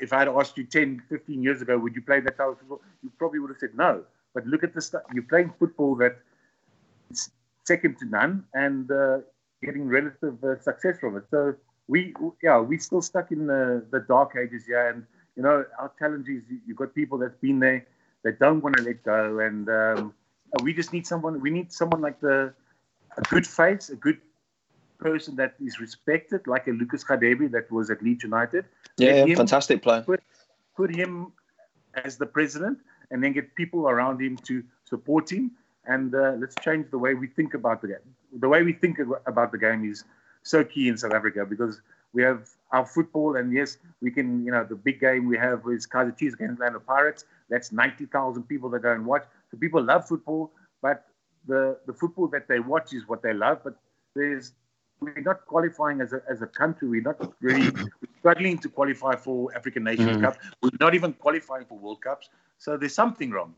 if 0.00 0.12
I 0.12 0.20
had 0.20 0.28
asked 0.28 0.56
you 0.56 0.64
10, 0.64 1.02
15 1.08 1.42
years 1.42 1.62
ago, 1.62 1.78
would 1.78 1.94
you 1.94 2.02
play 2.02 2.20
that 2.20 2.34
style 2.34 2.50
of 2.50 2.58
football? 2.58 2.80
You 3.02 3.10
probably 3.18 3.38
would 3.38 3.50
have 3.50 3.58
said 3.58 3.74
no. 3.76 4.02
But 4.34 4.46
look 4.46 4.64
at 4.64 4.74
the 4.74 4.80
st- 4.80 5.02
you're 5.12 5.24
playing 5.24 5.52
football 5.58 5.94
that 5.96 6.18
is 7.10 7.30
second 7.64 7.98
to 7.98 8.06
none 8.06 8.44
and 8.54 8.90
uh, 8.90 9.18
getting 9.62 9.86
relative 9.86 10.42
uh, 10.42 10.58
success 10.60 10.98
from 10.98 11.16
it. 11.16 11.24
So 11.30 11.54
we 11.88 12.14
yeah 12.42 12.58
we're 12.58 12.78
still 12.78 13.02
stuck 13.02 13.32
in 13.32 13.46
the, 13.46 13.84
the 13.90 14.00
dark 14.00 14.36
ages 14.36 14.64
yeah 14.68 14.90
and 14.90 15.04
you 15.36 15.42
know 15.42 15.64
our 15.78 15.90
challenge 15.98 16.28
is 16.28 16.42
you've 16.66 16.76
got 16.76 16.94
people 16.94 17.18
that's 17.18 17.36
been 17.40 17.58
there 17.58 17.84
that 18.22 18.38
don't 18.38 18.62
want 18.62 18.76
to 18.76 18.82
let 18.82 19.02
go 19.02 19.40
and 19.40 19.68
um, 19.68 20.14
we 20.62 20.72
just 20.72 20.92
need 20.92 21.06
someone. 21.06 21.40
We 21.40 21.50
need 21.50 21.72
someone 21.72 22.00
like 22.00 22.20
the 22.20 22.52
a 23.16 23.22
good 23.22 23.46
face, 23.46 23.90
a 23.90 23.96
good 23.96 24.18
person 24.98 25.36
that 25.36 25.54
is 25.64 25.80
respected, 25.80 26.46
like 26.46 26.66
a 26.66 26.70
Lucas 26.70 27.04
Radebe 27.04 27.50
that 27.52 27.70
was 27.70 27.90
at 27.90 28.02
Leeds 28.02 28.24
United. 28.24 28.64
Yeah, 28.96 29.24
him, 29.24 29.36
fantastic 29.36 29.82
player. 29.82 30.02
Put, 30.02 30.22
put 30.76 30.94
him 30.94 31.32
as 32.04 32.16
the 32.16 32.26
president, 32.26 32.78
and 33.10 33.22
then 33.22 33.32
get 33.32 33.54
people 33.54 33.88
around 33.88 34.20
him 34.20 34.36
to 34.44 34.62
support 34.84 35.30
him. 35.30 35.52
And 35.86 36.14
uh, 36.14 36.34
let's 36.38 36.54
change 36.62 36.90
the 36.90 36.98
way 36.98 37.14
we 37.14 37.28
think 37.28 37.54
about 37.54 37.80
the 37.80 37.88
game. 37.88 38.14
The 38.38 38.48
way 38.48 38.62
we 38.62 38.72
think 38.72 38.98
about 39.26 39.52
the 39.52 39.58
game 39.58 39.90
is 39.90 40.04
so 40.42 40.62
key 40.62 40.88
in 40.88 40.98
South 40.98 41.14
Africa 41.14 41.46
because 41.46 41.80
we 42.12 42.22
have 42.22 42.48
our 42.72 42.84
football, 42.84 43.36
and 43.36 43.52
yes, 43.52 43.78
we 44.02 44.10
can. 44.10 44.44
You 44.44 44.52
know, 44.52 44.64
the 44.64 44.74
big 44.74 45.00
game 45.00 45.26
we 45.26 45.38
have 45.38 45.62
is 45.70 45.86
Kaizer 45.86 46.16
Chiefs 46.16 46.34
against 46.34 46.60
Orlando 46.60 46.80
Pirates. 46.80 47.24
That's 47.50 47.72
ninety 47.72 48.06
thousand 48.06 48.44
people 48.44 48.68
that 48.70 48.80
go 48.80 48.92
and 48.92 49.06
watch. 49.06 49.24
So 49.50 49.56
people 49.56 49.82
love 49.82 50.06
football, 50.06 50.52
but 50.82 51.04
the, 51.46 51.78
the 51.86 51.92
football 51.92 52.28
that 52.28 52.46
they 52.48 52.60
watch 52.60 52.92
is 52.92 53.08
what 53.08 53.22
they 53.22 53.32
love. 53.32 53.60
But 53.64 53.74
there's 54.14 54.52
we're 55.00 55.20
not 55.20 55.46
qualifying 55.46 56.00
as 56.00 56.12
a, 56.12 56.22
as 56.28 56.42
a 56.42 56.46
country. 56.46 56.88
We're 56.88 57.02
not 57.02 57.32
really 57.40 57.70
we're 57.70 57.88
struggling 58.18 58.58
to 58.58 58.68
qualify 58.68 59.16
for 59.16 59.54
African 59.54 59.84
Nations 59.84 60.16
mm. 60.16 60.22
Cup. 60.22 60.38
We're 60.62 60.70
not 60.80 60.94
even 60.94 61.12
qualifying 61.14 61.64
for 61.66 61.78
World 61.78 62.00
Cups. 62.02 62.28
So 62.58 62.76
there's 62.76 62.94
something 62.94 63.30
wrong. 63.30 63.54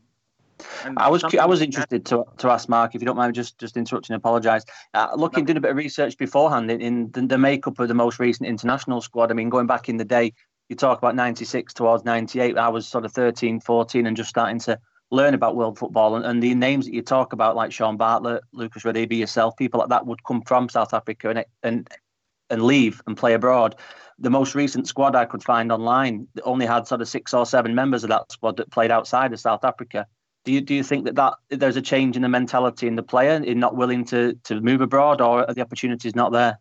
And 0.84 0.98
I 0.98 1.08
was 1.08 1.24
I 1.24 1.46
was 1.46 1.62
interested 1.62 2.04
to 2.06 2.24
to 2.38 2.50
ask 2.50 2.68
Mark 2.68 2.94
if 2.94 3.00
you 3.00 3.06
don't 3.06 3.16
mind 3.16 3.34
just 3.34 3.58
just 3.58 3.76
interrupting. 3.76 4.14
Apologise. 4.14 4.64
Uh, 4.92 5.08
looking, 5.16 5.44
no. 5.44 5.46
doing 5.46 5.56
a 5.56 5.60
bit 5.60 5.70
of 5.70 5.76
research 5.76 6.18
beforehand 6.18 6.70
in, 6.70 6.80
in 6.80 7.10
the, 7.12 7.22
the, 7.22 7.38
makeup 7.38 7.78
of 7.78 7.88
the 7.88 7.94
most 7.94 8.18
recent 8.18 8.46
international 8.46 9.00
squad. 9.00 9.30
I 9.30 9.34
mean, 9.34 9.48
going 9.48 9.66
back 9.66 9.88
in 9.88 9.96
the 9.96 10.04
day, 10.04 10.34
you 10.70 10.76
talk 10.76 10.98
about 10.98 11.16
96 11.16 11.74
towards 11.74 12.04
98. 12.04 12.56
I 12.56 12.68
was 12.68 12.86
sort 12.86 13.04
of 13.04 13.12
13, 13.12 13.58
14 13.58 14.06
and 14.06 14.16
just 14.16 14.30
starting 14.30 14.60
to 14.60 14.78
learn 15.10 15.34
about 15.34 15.56
world 15.56 15.76
football. 15.76 16.14
And, 16.14 16.24
and 16.24 16.40
the 16.40 16.54
names 16.54 16.86
that 16.86 16.94
you 16.94 17.02
talk 17.02 17.32
about, 17.32 17.56
like 17.56 17.72
Shaun 17.72 17.96
Bartlett, 17.96 18.44
Lucas 18.52 18.84
Radebe, 18.84 19.18
yourself, 19.18 19.56
people 19.56 19.80
like 19.80 19.88
that 19.88 20.06
would 20.06 20.22
come 20.22 20.42
from 20.42 20.68
South 20.68 20.94
Africa 20.94 21.30
and, 21.30 21.44
and, 21.64 21.88
and 22.50 22.62
leave 22.62 23.02
and 23.08 23.16
play 23.16 23.34
abroad. 23.34 23.74
The 24.20 24.30
most 24.30 24.54
recent 24.54 24.86
squad 24.86 25.16
I 25.16 25.24
could 25.24 25.42
find 25.42 25.72
online 25.72 26.28
only 26.44 26.66
had 26.66 26.86
sort 26.86 27.00
of 27.00 27.08
six 27.08 27.34
or 27.34 27.44
seven 27.46 27.74
members 27.74 28.04
of 28.04 28.10
that 28.10 28.30
squad 28.30 28.56
that 28.58 28.70
played 28.70 28.92
outside 28.92 29.32
of 29.32 29.40
South 29.40 29.64
Africa. 29.64 30.06
Do 30.44 30.52
you 30.52 30.60
do 30.60 30.74
you 30.74 30.84
think 30.84 31.04
that, 31.04 31.16
that 31.16 31.34
there's 31.50 31.76
a 31.76 31.82
change 31.82 32.16
in 32.16 32.22
the 32.22 32.28
mentality 32.28 32.86
in 32.86 32.94
the 32.94 33.02
player 33.02 33.42
in 33.42 33.58
not 33.58 33.76
willing 33.76 34.04
to 34.06 34.34
to 34.44 34.60
move 34.60 34.80
abroad, 34.80 35.20
or 35.20 35.46
are 35.46 35.52
the 35.52 35.60
opportunities 35.60 36.14
not 36.14 36.32
there? 36.32 36.58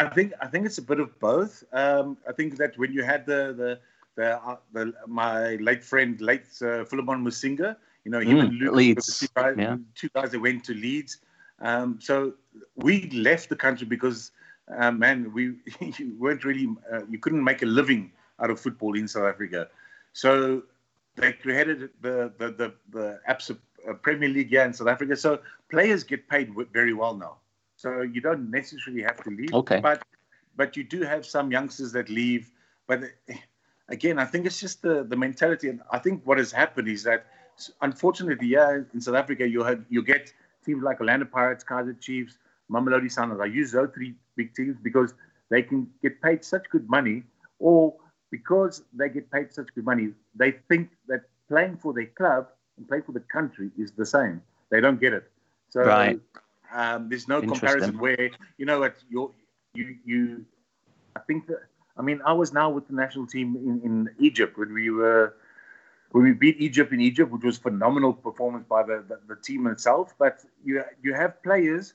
I 0.00 0.08
think 0.08 0.32
I 0.40 0.46
think 0.46 0.64
it's 0.66 0.78
a 0.78 0.82
bit 0.82 0.98
of 0.98 1.18
both. 1.20 1.62
Um, 1.72 2.16
I 2.26 2.32
think 2.32 2.56
that 2.56 2.76
when 2.78 2.92
you 2.92 3.02
had 3.02 3.26
the 3.26 3.54
the 3.60 3.80
the, 4.16 4.42
uh, 4.42 4.56
the 4.72 4.92
my 5.06 5.56
late 5.56 5.84
friend, 5.84 6.20
late 6.20 6.46
uh, 6.62 6.84
Philemon 6.84 7.24
Masinga, 7.24 7.76
you 8.04 8.10
know, 8.10 8.20
him 8.20 8.38
Mm, 8.38 8.44
and 8.44 8.52
Luke, 8.54 8.74
Leeds, 8.74 9.18
two 9.18 9.26
guys, 9.34 9.56
yeah. 9.58 9.76
two 9.94 10.08
guys 10.14 10.30
that 10.30 10.40
went 10.40 10.64
to 10.64 10.74
Leeds. 10.74 11.18
Um, 11.60 11.98
so 12.00 12.34
we 12.76 13.10
left 13.10 13.50
the 13.50 13.56
country 13.56 13.86
because, 13.86 14.32
uh, 14.74 14.90
man, 14.90 15.32
we 15.34 15.56
you 15.80 16.16
weren't 16.18 16.44
really, 16.44 16.68
uh, 16.90 17.04
you 17.10 17.18
couldn't 17.18 17.44
make 17.44 17.62
a 17.62 17.66
living 17.66 18.12
out 18.40 18.50
of 18.50 18.58
football 18.58 18.96
in 18.96 19.06
South 19.06 19.24
Africa. 19.24 19.68
So 20.14 20.62
they 21.16 21.32
created 21.34 21.90
the 22.00 22.32
the 22.38 22.48
the, 22.60 22.74
the 22.90 23.20
ABSA 23.28 23.58
uh, 23.88 23.92
Premier 23.94 24.30
League 24.30 24.48
here 24.48 24.64
in 24.64 24.72
South 24.72 24.88
Africa. 24.88 25.14
So 25.14 25.40
players 25.70 26.04
get 26.04 26.28
paid 26.28 26.54
very 26.72 26.94
well 26.94 27.14
now. 27.14 27.36
So 27.80 28.02
you 28.02 28.20
don't 28.20 28.50
necessarily 28.50 29.02
have 29.02 29.22
to 29.24 29.30
leave. 29.30 29.54
Okay. 29.54 29.80
But 29.80 30.02
but 30.54 30.76
you 30.76 30.84
do 30.84 31.00
have 31.02 31.24
some 31.24 31.50
youngsters 31.50 31.92
that 31.92 32.10
leave. 32.10 32.50
But 32.86 33.04
eh, 33.28 33.38
again, 33.88 34.18
I 34.18 34.26
think 34.26 34.44
it's 34.44 34.60
just 34.60 34.82
the 34.82 35.02
the 35.02 35.16
mentality. 35.16 35.70
And 35.70 35.80
I 35.90 35.98
think 35.98 36.26
what 36.26 36.36
has 36.36 36.52
happened 36.52 36.88
is 36.88 37.02
that 37.04 37.24
unfortunately, 37.80 38.48
yeah, 38.48 38.80
in 38.92 39.00
South 39.00 39.14
Africa, 39.14 39.48
you 39.48 39.62
had 39.64 39.86
you 39.88 40.02
get 40.02 40.30
teams 40.64 40.82
like 40.82 41.00
Orlando 41.00 41.24
Pirates, 41.24 41.64
Kaizer 41.64 41.98
Chiefs, 41.98 42.36
Mamelodi 42.70 43.10
Sundowns. 43.16 43.40
I 43.40 43.46
use 43.46 43.72
those 43.72 43.88
three 43.94 44.14
big 44.36 44.54
teams 44.54 44.76
because 44.82 45.14
they 45.48 45.62
can 45.62 45.88
get 46.02 46.20
paid 46.20 46.44
such 46.44 46.68
good 46.70 46.86
money, 46.86 47.22
or 47.58 47.94
because 48.30 48.82
they 48.92 49.08
get 49.08 49.30
paid 49.30 49.54
such 49.54 49.68
good 49.74 49.86
money, 49.86 50.10
they 50.34 50.52
think 50.68 50.90
that 51.08 51.22
playing 51.48 51.78
for 51.78 51.94
their 51.94 52.10
club 52.20 52.48
and 52.76 52.86
playing 52.86 53.04
for 53.04 53.12
the 53.12 53.24
country 53.32 53.70
is 53.78 53.90
the 53.92 54.04
same. 54.04 54.42
They 54.70 54.82
don't 54.82 55.00
get 55.00 55.14
it. 55.14 55.24
So 55.70 55.80
Right. 55.80 56.20
Um, 56.72 57.08
there's 57.08 57.28
no 57.28 57.40
comparison 57.40 57.98
where 57.98 58.30
you 58.58 58.66
know 58.66 58.80
what 58.80 58.96
you 59.08 59.34
you 59.74 59.96
you. 60.04 60.44
I 61.16 61.20
think 61.20 61.46
that 61.48 61.60
I 61.96 62.02
mean 62.02 62.20
I 62.24 62.32
was 62.32 62.52
now 62.52 62.70
with 62.70 62.86
the 62.88 62.94
national 62.94 63.26
team 63.26 63.56
in, 63.56 63.80
in 63.84 64.10
Egypt 64.18 64.58
when 64.58 64.72
we 64.72 64.90
were 64.90 65.34
when 66.12 66.24
we 66.24 66.32
beat 66.32 66.60
Egypt 66.60 66.92
in 66.92 67.00
Egypt, 67.00 67.30
which 67.30 67.44
was 67.44 67.58
phenomenal 67.58 68.12
performance 68.12 68.66
by 68.68 68.82
the, 68.82 69.04
the, 69.08 69.34
the 69.34 69.40
team 69.40 69.66
itself. 69.66 70.14
But 70.18 70.44
you 70.64 70.82
you 71.02 71.14
have 71.14 71.42
players, 71.42 71.94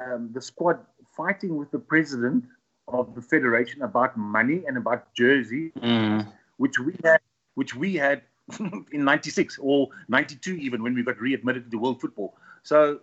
um, 0.00 0.30
the 0.32 0.40
squad 0.40 0.78
fighting 1.16 1.56
with 1.56 1.70
the 1.70 1.78
president 1.78 2.44
of 2.88 3.14
the 3.14 3.22
federation 3.22 3.82
about 3.82 4.16
money 4.16 4.64
and 4.66 4.76
about 4.76 5.12
jersey, 5.14 5.72
Mm, 5.80 6.26
which 6.56 6.78
we 6.78 6.94
had, 7.04 7.20
which 7.54 7.74
we 7.74 7.94
had 7.94 8.22
in 8.92 9.04
'96 9.04 9.58
or 9.60 9.88
'92 10.08 10.54
even 10.54 10.82
when 10.82 10.94
we 10.94 11.02
got 11.02 11.20
readmitted 11.20 11.70
to 11.70 11.78
world 11.78 12.00
football. 12.00 12.34
So 12.62 13.00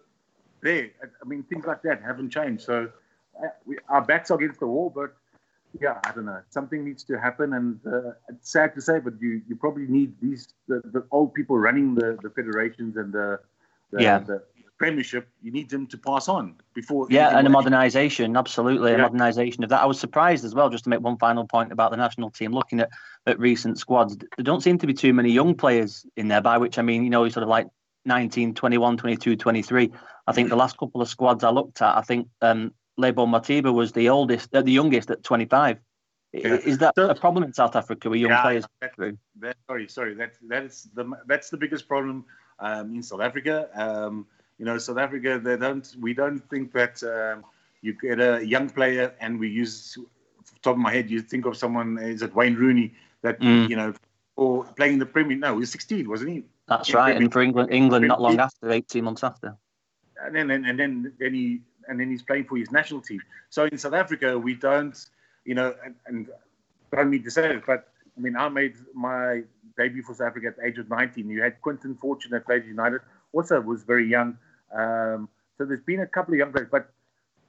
there, 0.62 0.90
I 1.04 1.26
mean 1.28 1.44
things 1.44 1.66
like 1.66 1.82
that 1.84 2.02
haven't 2.04 2.30
changed. 2.32 2.64
So 2.64 2.90
uh, 3.42 3.48
we, 3.66 3.78
our 3.90 4.02
backs 4.04 4.32
are 4.32 4.36
against 4.38 4.60
the 4.60 4.68
wall, 4.68 4.92
but 4.94 5.16
yeah, 5.80 6.00
I 6.06 6.12
don't 6.12 6.26
know. 6.26 6.42
Something 6.50 6.84
needs 6.84 7.04
to 7.06 7.20
happen, 7.20 7.54
and 7.54 7.80
uh, 7.86 8.12
it's 8.28 8.52
sad 8.52 8.74
to 8.76 8.82
say, 8.82 9.00
but 9.00 9.14
you, 9.22 9.42
you 9.48 9.56
probably 9.56 9.86
need 9.88 10.16
these 10.22 10.48
the, 10.68 10.82
the 10.84 11.06
old 11.12 11.34
people 11.34 11.58
running 11.58 11.94
the, 11.96 12.18
the 12.24 12.30
federations 12.32 12.98
and 12.98 13.14
the 13.14 13.40
the, 13.92 14.02
Yeah. 14.02 14.20
the 14.20 14.44
premiership. 14.78 15.28
You 15.44 15.52
need 15.52 15.70
them 15.70 15.86
to 15.88 15.98
pass 15.98 16.28
on 16.30 16.56
before. 16.74 17.06
yeah, 17.10 17.38
and 17.38 17.46
a 17.46 17.52
modernisation, 17.52 18.38
absolutely, 18.38 18.94
a 18.94 18.98
Yeah. 18.98 19.10
modernisation 19.10 19.64
of 19.64 19.70
that. 19.70 19.82
I 19.82 19.86
was 19.86 20.00
surprised 20.00 20.44
as 20.46 20.56
well, 20.56 20.70
just 20.70 20.86
to 20.86 20.90
make 20.90 21.02
one 21.02 21.18
final 21.18 21.46
point 21.46 21.72
about 21.72 21.92
the 21.92 21.98
national 21.98 22.32
team. 22.32 22.52
Looking 22.52 22.80
at, 22.80 22.90
at 23.28 23.40
recent 23.40 23.78
squads, 23.78 24.18
there 24.18 24.44
don't 24.44 24.62
seem 24.62 24.78
to 24.80 24.88
be 24.88 24.94
too 24.94 25.14
many 25.14 25.32
young 25.32 25.54
players 25.54 26.06
in 26.16 26.30
there. 26.30 26.42
By 26.42 26.58
which 26.58 26.80
I 26.80 26.82
mean, 26.82 27.04
you 27.04 27.10
know, 27.10 27.28
sort 27.30 27.44
of 27.44 27.50
like 27.50 27.68
19, 28.06 28.54
21, 28.56 28.98
22, 28.98 29.36
23. 29.36 29.92
I 30.30 30.32
think 30.32 30.50
the 30.50 30.56
last 30.56 30.78
couple 30.78 31.02
of 31.02 31.10
squads 31.10 31.44
I 31.44 31.50
looked 31.50 31.82
at, 31.82 31.98
I 31.98 32.02
think 32.02 32.28
um, 32.42 32.72
Lebo 32.98 33.26
Mothiba 33.26 33.74
was 33.74 33.92
the 33.94 34.10
oldest, 34.10 34.54
uh, 34.54 34.62
the 34.62 34.72
youngest 34.72 35.10
at 35.10 35.24
25. 35.24 35.80
Yeah. 36.34 36.48
Is 36.72 36.78
that 36.78 36.94
So- 36.96 37.10
a 37.10 37.16
problem 37.16 37.44
in 37.44 37.54
South 37.54 37.76
Africa 37.76 38.10
with 38.12 38.20
young 38.20 38.30
Yeah, 38.30 38.42
players? 38.44 38.66
that- 38.82 39.18
that, 39.40 39.58
sorry, 39.68 39.88
sorry. 39.90 40.14
That 40.14 40.34
that 40.48 40.64
is 40.64 40.88
the 40.94 41.04
that's 41.26 41.50
the 41.50 41.58
biggest 41.58 41.88
problem 41.88 42.26
um, 42.60 42.94
in 42.98 43.02
South 43.02 43.22
Africa. 43.22 43.56
Um, 43.74 44.28
you 44.60 44.66
know, 44.66 44.78
South 44.78 45.00
Africa, 45.00 45.40
they 45.44 45.58
don't. 45.58 45.88
We 46.00 46.14
don't 46.14 46.40
think 46.52 46.72
that 46.74 47.02
um, 47.04 47.44
you 47.82 47.94
get 47.94 48.20
a 48.20 48.46
young 48.46 48.70
player, 48.70 49.16
and 49.20 49.40
we 49.40 49.48
use 49.50 49.98
off 50.40 50.54
the 50.54 50.60
top 50.62 50.74
of 50.74 50.80
my 50.80 50.92
head. 50.94 51.10
You 51.10 51.22
think 51.22 51.46
of 51.48 51.58
someone 51.58 51.98
is 51.98 52.22
it 52.22 52.36
Wayne 52.36 52.56
Rooney 52.56 52.94
that 53.24 53.40
Mm. 53.40 53.68
you 53.70 53.76
know, 53.76 53.94
or 54.36 54.66
playing 54.76 55.00
the 55.00 55.06
Premier. 55.08 55.38
No, 55.38 55.54
he 55.54 55.60
was 55.62 55.72
16, 55.72 56.08
wasn't 56.08 56.30
he? 56.32 56.44
That's 56.68 56.90
Yeah, 56.90 56.98
right. 56.98 57.14
maybe- 57.16 57.26
And 57.26 57.34
for 57.34 57.42
England, 57.42 57.72
England 57.72 58.08
not 58.08 58.22
long 58.22 58.40
after, 58.40 58.70
18 58.70 59.04
months 59.04 59.24
after. 59.24 59.56
And 60.36 60.50
then 60.50 60.66
and, 60.66 60.80
then 60.80 61.14
then 61.20 61.34
he 61.34 61.62
and 61.88 62.00
then 62.00 62.10
he's 62.10 62.22
playing 62.22 62.46
for 62.46 62.58
his 62.58 62.72
national 62.72 63.02
team. 63.02 63.22
So 63.50 63.66
in 63.66 63.78
South 63.78 63.94
Africa, 63.94 64.38
we 64.38 64.54
don't, 64.54 64.98
you 65.44 65.56
know, 65.56 65.74
and, 65.84 65.96
and 66.06 66.28
I 66.94 66.98
don't 66.98 67.10
mean 67.10 67.24
to 67.24 67.32
say 67.32 67.56
it, 67.56 67.64
but 67.66 67.90
I 68.18 68.22
mean, 68.22 68.36
I 68.36 68.50
made 68.50 68.76
my 68.94 69.44
debut 69.78 70.04
for 70.04 70.14
South 70.14 70.28
Africa 70.28 70.48
at 70.48 70.58
the 70.58 70.66
age 70.66 70.78
of 70.78 70.90
19. 70.90 71.30
You 71.30 71.42
had 71.42 71.62
Quinton 71.62 71.96
Fortune 71.96 72.34
at 72.34 72.48
Leeds 72.48 72.68
United, 72.68 73.02
also 73.34 73.60
was 73.62 73.84
very 73.84 74.08
young. 74.08 74.38
Um, 74.74 75.30
so 75.58 75.66
there's 75.66 75.82
been 75.82 76.02
a 76.02 76.08
couple 76.08 76.34
of 76.34 76.38
young 76.38 76.52
players, 76.52 76.68
but 76.72 76.92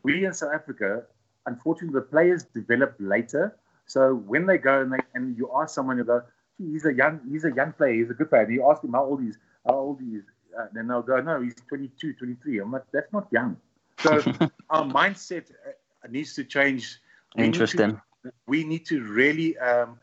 we 0.02 0.24
in 0.24 0.32
South 0.32 0.54
Africa, 0.54 1.04
unfortunately, 1.46 2.00
the 2.00 2.06
players 2.06 2.44
develop 2.44 2.94
later. 2.98 3.56
So 3.86 4.14
when 4.14 4.46
they 4.46 4.58
go 4.58 4.80
and 4.80 4.92
they 4.92 4.98
and 5.14 5.36
you 5.36 5.50
ask 5.60 5.74
someone, 5.74 5.98
you 5.98 6.04
go, 6.04 6.22
"Gee, 6.58 6.72
he's 6.72 6.86
a 6.86 6.94
young, 6.94 7.20
he's 7.30 7.44
a 7.44 7.52
young 7.52 7.72
player, 7.72 7.94
he's 7.94 8.10
a 8.10 8.14
good 8.14 8.30
player. 8.30 8.42
And 8.42 8.54
you 8.54 8.70
ask 8.70 8.82
him 8.82 8.92
how 8.92 9.04
old 9.04 9.22
he 9.22 9.28
is, 9.28 9.36
how 9.66 9.74
old 9.74 10.00
he 10.00 10.16
is, 10.16 10.24
uh, 10.58 10.66
then 10.72 10.88
they'll 10.88 11.02
go, 11.02 11.20
no, 11.20 11.40
he's 11.40 11.54
22, 11.68 12.14
23. 12.14 12.58
I'm 12.58 12.72
like, 12.72 12.84
that's 12.92 13.12
not 13.12 13.28
young. 13.30 13.56
So 13.98 14.16
our 14.70 14.84
mindset 14.84 15.50
uh, 15.50 16.08
needs 16.08 16.34
to 16.34 16.44
change. 16.44 17.00
We 17.36 17.42
need 17.44 17.54
to- 17.54 17.60
Interesting. 17.60 18.00
we 18.46 18.64
need 18.64 18.86
to 18.86 19.02
really 19.02 19.56
um, 19.58 19.98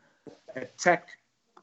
attack 0.55 1.09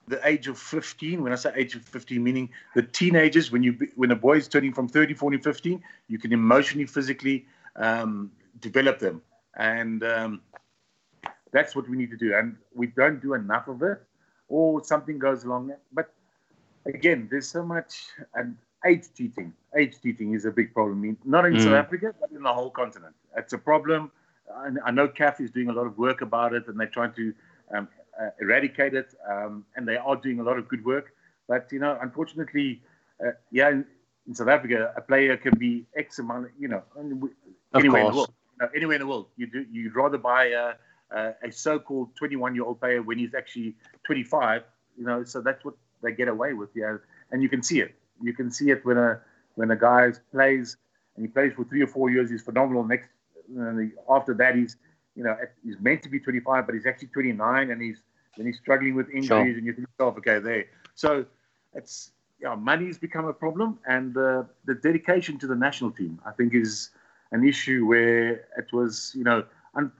the 0.07 0.20
age 0.29 0.49
of 0.49 0.59
15 0.59 1.23
when 1.23 1.33
i 1.33 1.35
say 1.35 1.51
age 1.57 1.75
of 1.75 1.83
15 1.83 2.23
meaning 2.23 2.51
the 2.75 2.83
teenagers 2.83 3.51
when 3.51 3.62
you 3.62 3.77
when 3.97 4.11
a 4.11 4.16
boy 4.16 4.37
is 4.37 4.49
turning 4.49 4.73
from 4.73 4.87
30 4.88 5.14
40 5.14 5.38
15 5.38 5.83
you 6.09 6.18
can 6.18 6.33
emotionally 6.33 6.87
physically 6.87 7.47
um, 7.77 8.31
develop 8.61 8.99
them 8.99 9.23
and 9.57 10.05
um, 10.05 10.42
that's 11.53 11.75
what 11.75 11.88
we 11.88 11.97
need 11.97 12.11
to 12.11 12.16
do 12.16 12.35
and 12.35 12.57
we 12.75 12.87
don't 12.88 13.23
do 13.23 13.35
enough 13.35 13.68
of 13.68 13.83
it 13.83 14.03
or 14.49 14.85
something 14.85 15.18
goes 15.18 15.44
along 15.44 15.73
but 15.92 16.12
again 16.87 17.27
there's 17.31 17.49
so 17.49 17.64
much 17.64 18.09
and 18.35 18.57
age 18.87 19.05
cheating 19.16 19.53
age 19.77 19.94
cheating 20.03 20.35
is 20.35 20.44
a 20.44 20.51
big 20.51 20.73
problem 20.75 21.16
not 21.25 21.47
in 21.47 21.55
Mm. 21.55 21.64
south 21.64 21.73
africa 21.85 22.14
but 22.20 22.31
in 22.31 22.42
the 22.42 22.53
whole 22.53 22.70
continent 22.70 23.14
it's 23.37 23.53
a 23.53 23.59
problem 23.59 24.11
I, 24.53 24.68
I 24.87 24.90
know 24.90 25.09
CAF 25.09 25.40
is 25.40 25.51
doing 25.51 25.68
a 25.68 25.73
lot 25.73 25.87
of 25.87 25.97
work 25.99 26.20
about 26.20 26.55
it, 26.55 26.66
and 26.68 26.79
they're 26.79 26.87
trying 26.87 27.12
to 27.14 27.35
um, 27.75 27.88
uh, 28.20 28.31
eradicate 28.40 28.94
it, 28.94 29.14
um, 29.29 29.64
and 29.77 29.87
they 29.87 29.97
are 29.97 30.16
doing 30.16 30.40
a 30.40 30.42
lot 30.42 30.59
of 30.59 30.68
good 30.68 30.85
work. 30.85 31.14
But 31.49 31.68
you 31.73 31.79
know, 31.79 31.99
unfortunately, 32.01 32.83
uh, 33.25 33.31
yeah, 33.51 33.70
in, 33.70 33.87
in 34.27 34.35
South 34.35 34.49
Africa, 34.49 34.92
a 34.97 35.01
player 35.01 35.37
can 35.37 35.59
be 35.59 35.87
X 35.97 36.18
amount, 36.18 36.49
you 36.59 36.68
know, 36.68 36.83
anywhere 36.99 38.01
in 38.03 38.09
the 38.09 38.14
world. 38.14 38.35
No, 38.61 38.68
anywhere 38.75 38.94
in 38.97 39.01
the 39.01 39.07
world, 39.07 39.27
you 39.37 39.47
do. 39.47 39.66
You'd 39.70 39.97
rather 39.97 40.16
buy 40.18 40.47
a, 40.47 40.75
a, 41.11 41.35
a 41.42 41.51
so-called 41.53 42.11
21-year-old 42.20 42.81
player 42.81 43.03
when 43.03 43.18
he's 43.18 43.35
actually 43.35 43.75
25. 44.05 44.62
You 44.97 45.05
know, 45.05 45.25
so 45.25 45.40
that's 45.40 45.64
what 45.64 45.75
they 46.03 46.12
get 46.12 46.29
away 46.29 46.53
with. 46.53 46.70
Yeah, 46.75 46.99
and 47.33 47.42
you 47.42 47.49
can 47.49 47.62
see 47.62 47.81
it. 47.81 47.94
You 48.22 48.33
can 48.33 48.50
see 48.50 48.70
it 48.70 48.85
when 48.85 48.96
a 48.98 49.20
when 49.55 49.70
a 49.70 49.77
guy 49.77 50.12
plays 50.33 50.77
and 51.16 51.24
he 51.24 51.31
plays 51.31 51.53
for 51.55 51.64
three 51.64 51.83
or 51.83 51.87
four 51.87 52.11
years. 52.11 52.31
He's 52.31 52.42
phenomenal. 52.42 52.85
Next, 52.85 53.09
and 53.48 53.79
the- 53.79 53.92
after 54.09 54.35
that, 54.35 54.55
he's 54.57 54.77
you 55.14 55.24
know 55.24 55.37
he's 55.64 55.79
meant 55.81 56.03
to 56.03 56.09
be 56.09 56.18
25, 56.20 56.66
but 56.66 56.74
he's 56.74 56.87
actually 56.87 57.09
29, 57.09 57.70
and 57.70 57.81
he's 57.83 58.03
then 58.37 58.46
he's 58.46 58.59
struggling 58.59 58.94
with 58.94 59.09
injuries, 59.11 59.27
Sure. 59.27 59.59
and 59.59 59.64
you 59.66 59.72
think, 59.72 59.87
oh, 60.00 60.09
okay, 60.18 60.38
there. 60.38 60.64
So 60.94 61.24
it's 61.74 62.12
yeah, 62.40 62.55
money's 62.57 62.98
become 62.98 63.27
a 63.27 63.33
problem, 63.33 63.79
and 63.87 64.16
uh, 64.16 64.42
the 64.64 64.74
dedication 64.74 65.38
to 65.38 65.46
the 65.46 65.55
national 65.55 65.92
team, 65.92 66.20
I 66.27 66.33
think, 66.33 66.53
is 66.55 66.90
an 67.33 67.46
issue 67.46 67.87
where 67.87 68.46
it 68.57 68.72
was, 68.72 69.12
you 69.14 69.24
know, 69.24 69.44
un- 69.74 69.92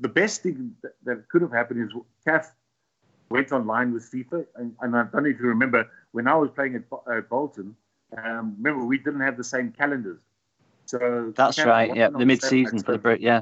the 0.00 0.08
best 0.08 0.42
thing 0.42 0.74
that, 0.82 0.92
that 1.04 1.28
could 1.28 1.42
have 1.42 1.52
happened 1.52 1.82
is 1.84 1.92
CAF 2.26 2.46
went 3.30 3.52
online 3.52 3.92
with 3.92 4.10
FIFA, 4.10 4.46
and, 4.56 4.74
and 4.80 4.96
I 4.96 5.04
don't 5.04 5.24
know 5.24 5.28
if 5.28 5.38
you 5.40 5.46
remember 5.46 5.88
when 6.14 6.28
I 6.28 6.34
was 6.36 6.50
playing 6.54 6.76
at, 6.76 6.84
at 7.12 7.28
Bolton. 7.28 7.74
Um, 8.16 8.54
remember, 8.58 8.84
we 8.86 8.98
didn't 8.98 9.20
have 9.20 9.36
the 9.36 9.42
same 9.42 9.72
calendars, 9.72 10.20
so 10.86 11.32
That's 11.36 11.58
right. 11.58 11.94
Yeah, 11.96 12.10
the 12.10 12.24
mid-season 12.24 12.78
for 12.78 12.92
the 12.92 12.98
Brit. 12.98 13.20
Yeah, 13.20 13.40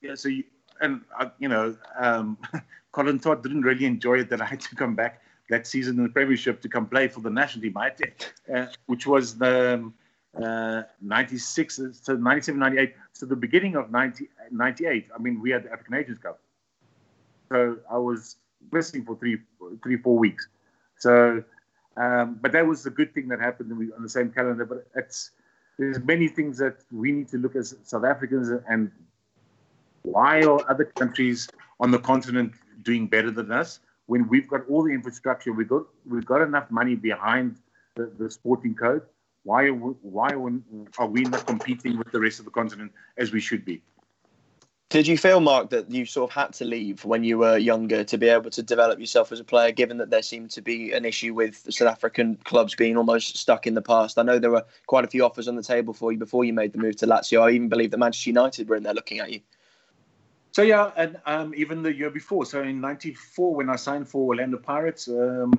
yeah, 0.00 0.14
so 0.14 0.28
you, 0.28 0.44
and 0.80 1.00
uh, 1.18 1.30
you 1.40 1.48
know, 1.48 1.76
um, 1.98 2.38
Colin 2.92 3.18
Todd 3.18 3.42
didn't 3.42 3.62
really 3.62 3.86
enjoy 3.86 4.20
it 4.20 4.30
that 4.30 4.40
I 4.40 4.44
had 4.44 4.60
to 4.60 4.76
come 4.76 4.94
back 4.94 5.22
that 5.50 5.66
season 5.66 5.98
in 5.98 6.04
the 6.04 6.08
Premiership 6.08 6.60
to 6.62 6.68
come 6.68 6.86
play 6.86 7.08
for 7.08 7.20
the 7.20 7.30
national 7.30 7.62
team, 7.62 7.76
I 7.76 7.90
uh, 8.54 8.66
which 8.86 9.06
was 9.06 9.36
the 9.36 9.92
uh, 10.40 10.82
96, 11.02 11.80
so 12.00 12.14
97, 12.14 12.58
98. 12.58 12.94
So 13.12 13.26
the 13.26 13.36
beginning 13.36 13.74
of 13.74 13.90
90, 13.90 14.28
98, 14.52 15.08
I 15.12 15.18
mean, 15.20 15.40
we 15.40 15.50
had 15.50 15.64
the 15.64 15.72
African 15.72 15.96
Nations 15.96 16.18
Cup. 16.22 16.40
So 17.50 17.78
I 17.90 17.98
was 17.98 18.36
missing 18.72 19.04
for 19.04 19.16
three, 19.16 19.38
three, 19.82 19.96
four 19.96 20.16
weeks. 20.18 20.48
So, 20.98 21.42
um, 21.96 22.38
but 22.40 22.52
that 22.52 22.66
was 22.66 22.82
the 22.82 22.90
good 22.90 23.14
thing 23.14 23.28
that 23.28 23.40
happened 23.40 23.72
on 23.96 24.02
the 24.02 24.08
same 24.08 24.30
calendar. 24.30 24.64
But 24.64 24.86
it's 24.94 25.30
there's 25.78 25.98
many 26.00 26.28
things 26.28 26.58
that 26.58 26.76
we 26.92 27.12
need 27.12 27.28
to 27.28 27.38
look 27.38 27.56
as 27.56 27.76
South 27.82 28.04
Africans 28.04 28.48
and 28.68 28.90
why 30.02 30.42
are 30.42 30.60
other 30.68 30.84
countries 30.84 31.48
on 31.80 31.90
the 31.90 31.98
continent 31.98 32.52
doing 32.82 33.06
better 33.06 33.30
than 33.30 33.50
us 33.50 33.80
when 34.06 34.28
we've 34.28 34.48
got 34.48 34.68
all 34.68 34.82
the 34.82 34.92
infrastructure, 34.92 35.52
we've 35.52 35.68
got 35.68 35.84
we've 36.06 36.26
got 36.26 36.42
enough 36.42 36.70
money 36.70 36.94
behind 36.94 37.56
the, 37.94 38.10
the 38.18 38.30
sporting 38.30 38.74
code. 38.74 39.02
Why 39.44 39.64
are 39.64 39.74
why 39.74 40.30
are 40.32 41.06
we 41.06 41.22
not 41.22 41.46
competing 41.46 41.98
with 41.98 42.10
the 42.12 42.20
rest 42.20 42.38
of 42.38 42.44
the 42.44 42.50
continent 42.50 42.92
as 43.16 43.32
we 43.32 43.40
should 43.40 43.64
be? 43.64 43.82
Did 44.90 45.06
you 45.08 45.18
feel, 45.18 45.40
Mark, 45.40 45.70
that 45.70 45.90
you 45.90 46.06
sort 46.06 46.30
of 46.30 46.34
had 46.34 46.52
to 46.54 46.64
leave 46.64 47.04
when 47.04 47.24
you 47.24 47.38
were 47.38 47.56
younger 47.56 48.04
to 48.04 48.18
be 48.18 48.28
able 48.28 48.50
to 48.50 48.62
develop 48.62 49.00
yourself 49.00 49.32
as 49.32 49.40
a 49.40 49.44
player, 49.44 49.72
given 49.72 49.96
that 49.98 50.10
there 50.10 50.22
seemed 50.22 50.50
to 50.52 50.62
be 50.62 50.92
an 50.92 51.04
issue 51.04 51.34
with 51.34 51.66
South 51.70 51.88
African 51.88 52.36
clubs 52.44 52.74
being 52.74 52.96
almost 52.96 53.36
stuck 53.36 53.66
in 53.66 53.74
the 53.74 53.82
past? 53.82 54.18
I 54.18 54.22
know 54.22 54.38
there 54.38 54.52
were 54.52 54.64
quite 54.86 55.04
a 55.04 55.08
few 55.08 55.24
offers 55.24 55.48
on 55.48 55.56
the 55.56 55.62
table 55.62 55.94
for 55.94 56.12
you 56.12 56.18
before 56.18 56.44
you 56.44 56.52
made 56.52 56.72
the 56.72 56.78
move 56.78 56.96
to 56.96 57.06
Lazio. 57.06 57.42
I 57.42 57.50
even 57.50 57.68
believe 57.68 57.90
that 57.90 57.98
Manchester 57.98 58.30
United 58.30 58.68
were 58.68 58.76
in 58.76 58.84
there 58.84 58.94
looking 58.94 59.18
at 59.18 59.32
you. 59.32 59.40
So 60.52 60.62
yeah, 60.62 60.92
and 60.96 61.20
um, 61.26 61.52
even 61.56 61.82
the 61.82 61.92
year 61.92 62.10
before, 62.10 62.46
so 62.46 62.62
in 62.62 62.80
'94 62.80 63.56
when 63.56 63.68
I 63.68 63.74
signed 63.74 64.08
for 64.08 64.28
Orlando 64.28 64.58
Pirates, 64.58 65.08
um, 65.08 65.52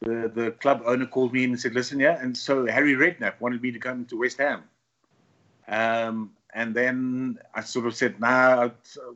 the 0.00 0.30
the 0.34 0.50
club 0.60 0.82
owner 0.84 1.06
called 1.06 1.32
me 1.32 1.44
and 1.44 1.58
said, 1.58 1.72
"Listen, 1.72 1.98
yeah," 1.98 2.20
and 2.20 2.36
so 2.36 2.66
Harry 2.66 2.92
Redknapp 2.92 3.40
wanted 3.40 3.62
me 3.62 3.70
to 3.72 3.78
come 3.78 4.04
to 4.04 4.18
West 4.18 4.36
Ham. 4.36 4.64
Um, 5.68 6.32
and 6.54 6.74
then 6.74 7.38
I 7.54 7.62
sort 7.62 7.86
of 7.86 7.94
said, 7.94 8.20
"Nah, 8.20 8.64
I'd, 8.64 8.72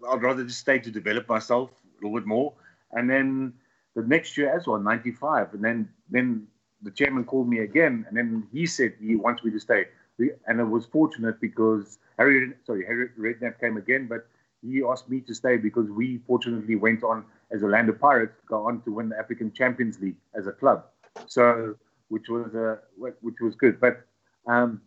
I'd, 0.09 0.22
rather 0.22 0.44
just 0.44 0.61
stay 0.61 0.79
to 0.79 0.90
develop 0.90 1.29
myself 1.29 1.70
a 1.70 2.05
little 2.05 2.18
bit 2.18 2.27
more." 2.27 2.53
And 2.92 3.11
then 3.11 3.53
the 3.94 4.03
next 4.03 4.37
year 4.37 4.55
as 4.57 4.66
well, 4.66 4.79
'95, 4.79 5.55
and 5.55 5.64
then 5.64 5.88
then 6.11 6.46
the 6.83 6.90
chairman 6.90 7.25
called 7.25 7.49
me 7.49 7.59
again, 7.61 8.05
and 8.09 8.16
then 8.16 8.46
he 8.53 8.66
said 8.66 8.94
he 9.01 9.16
wants 9.16 9.42
me 9.44 9.51
to 9.51 9.61
stay. 9.61 9.87
And 10.46 10.61
it 10.61 10.64
was 10.64 10.87
fortunate 10.87 11.40
because 11.40 11.99
Harry, 12.18 12.53
sorry, 12.64 12.87
Harry 12.87 13.09
Redknapp 13.18 13.61
came 13.61 13.77
again, 13.77 14.07
but 14.07 14.27
he 14.62 14.83
asked 14.83 15.11
me 15.11 15.20
to 15.20 15.35
stay 15.35 15.59
because 15.59 15.88
we 15.90 16.20
fortunately 16.27 16.77
went 16.77 17.05
on 17.05 17.25
as 17.51 17.62
Orlando 17.62 17.92
Pirates 17.92 18.35
to 18.40 18.46
go 18.46 18.66
on 18.66 18.81
to 18.83 18.92
win 18.92 19.11
the 19.11 19.18
African 19.18 19.53
Champions 19.53 20.01
League 20.01 20.16
as 20.35 20.46
a 20.46 20.53
club. 20.53 20.87
So, 21.27 21.77
which 22.09 22.29
was 22.29 22.55
uh, 22.55 22.77
which 22.96 23.40
was 23.40 23.55
good. 23.55 23.81
But 23.81 24.07
um, 24.46 24.81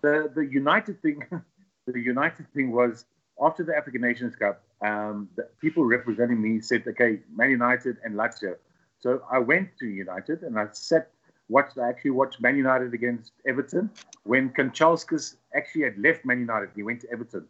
the 0.00 0.30
the 0.34 0.44
United 0.44 1.00
thing, 1.02 1.22
the 1.86 2.00
United 2.00 2.46
thing 2.52 2.72
was 2.72 3.04
after 3.40 3.64
the 3.64 3.76
African 3.76 4.00
Nations 4.00 4.36
Cup. 4.36 4.62
Um, 4.84 5.28
the 5.36 5.48
people 5.60 5.84
representing 5.84 6.40
me 6.40 6.60
said, 6.60 6.84
"Okay, 6.86 7.20
Man 7.34 7.50
United 7.50 7.98
and 8.04 8.14
Lazio." 8.14 8.56
So 8.98 9.22
I 9.30 9.38
went 9.38 9.70
to 9.80 9.86
United 9.86 10.42
and 10.42 10.58
I 10.58 10.68
sat 10.72 11.10
watched. 11.48 11.78
I 11.78 11.88
actually 11.88 12.12
watched 12.12 12.40
Man 12.40 12.56
United 12.56 12.94
against 12.94 13.32
Everton 13.46 13.90
when 14.24 14.50
Kanchelskis 14.50 15.36
actually 15.54 15.82
had 15.82 15.98
left 15.98 16.24
Man 16.24 16.40
United. 16.40 16.70
He 16.74 16.82
went 16.82 17.00
to 17.02 17.10
Everton. 17.10 17.46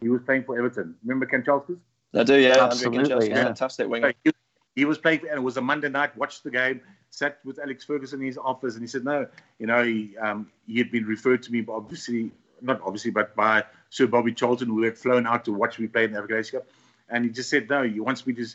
He 0.00 0.08
was 0.08 0.22
playing 0.22 0.44
for 0.44 0.56
Everton. 0.56 0.94
Remember 1.02 1.26
Kanchelskis? 1.26 1.78
I 2.14 2.22
do, 2.22 2.36
yeah. 2.38 2.64
Absolutely, 2.64 3.28
yeah. 3.28 3.44
fantastic 3.44 3.88
winger. 3.88 4.14
He, 4.24 4.30
he, 4.74 4.84
was 4.84 4.96
playing, 4.98 5.20
and 5.28 5.38
it 5.38 5.42
was 5.42 5.56
a 5.56 5.60
Monday 5.60 5.88
night. 5.88 6.16
Watched 6.16 6.44
the 6.44 6.50
game, 6.50 6.80
sat 7.10 7.38
with 7.44 7.58
Alex 7.58 7.84
Ferguson 7.84 8.20
in 8.20 8.26
his 8.26 8.38
office, 8.38 8.74
and 8.74 8.82
he 8.82 8.86
said, 8.88 9.04
"No, 9.04 9.26
you 9.58 9.66
know, 9.66 9.84
he 9.84 10.16
um, 10.18 10.50
he 10.66 10.78
had 10.78 10.90
been 10.90 11.04
referred 11.04 11.42
to 11.42 11.52
me, 11.52 11.60
but 11.60 11.72
obviously 11.72 12.30
not 12.62 12.80
obviously, 12.82 13.10
but 13.10 13.34
by 13.34 13.64
Sir 13.90 14.06
Bobby 14.06 14.32
Charlton, 14.32 14.68
who 14.68 14.82
had 14.82 14.98
flown 14.98 15.26
out 15.26 15.44
to 15.46 15.52
watch 15.52 15.78
me 15.78 15.86
play 15.86 16.04
in 16.04 16.12
the 16.12 16.18
African 16.18 16.42
Cup, 16.60 16.68
and 17.08 17.24
he 17.24 17.30
just 17.30 17.50
said, 17.50 17.68
no, 17.68 17.82
he 17.82 18.00
wants 18.00 18.26
me 18.26 18.32
to 18.34 18.46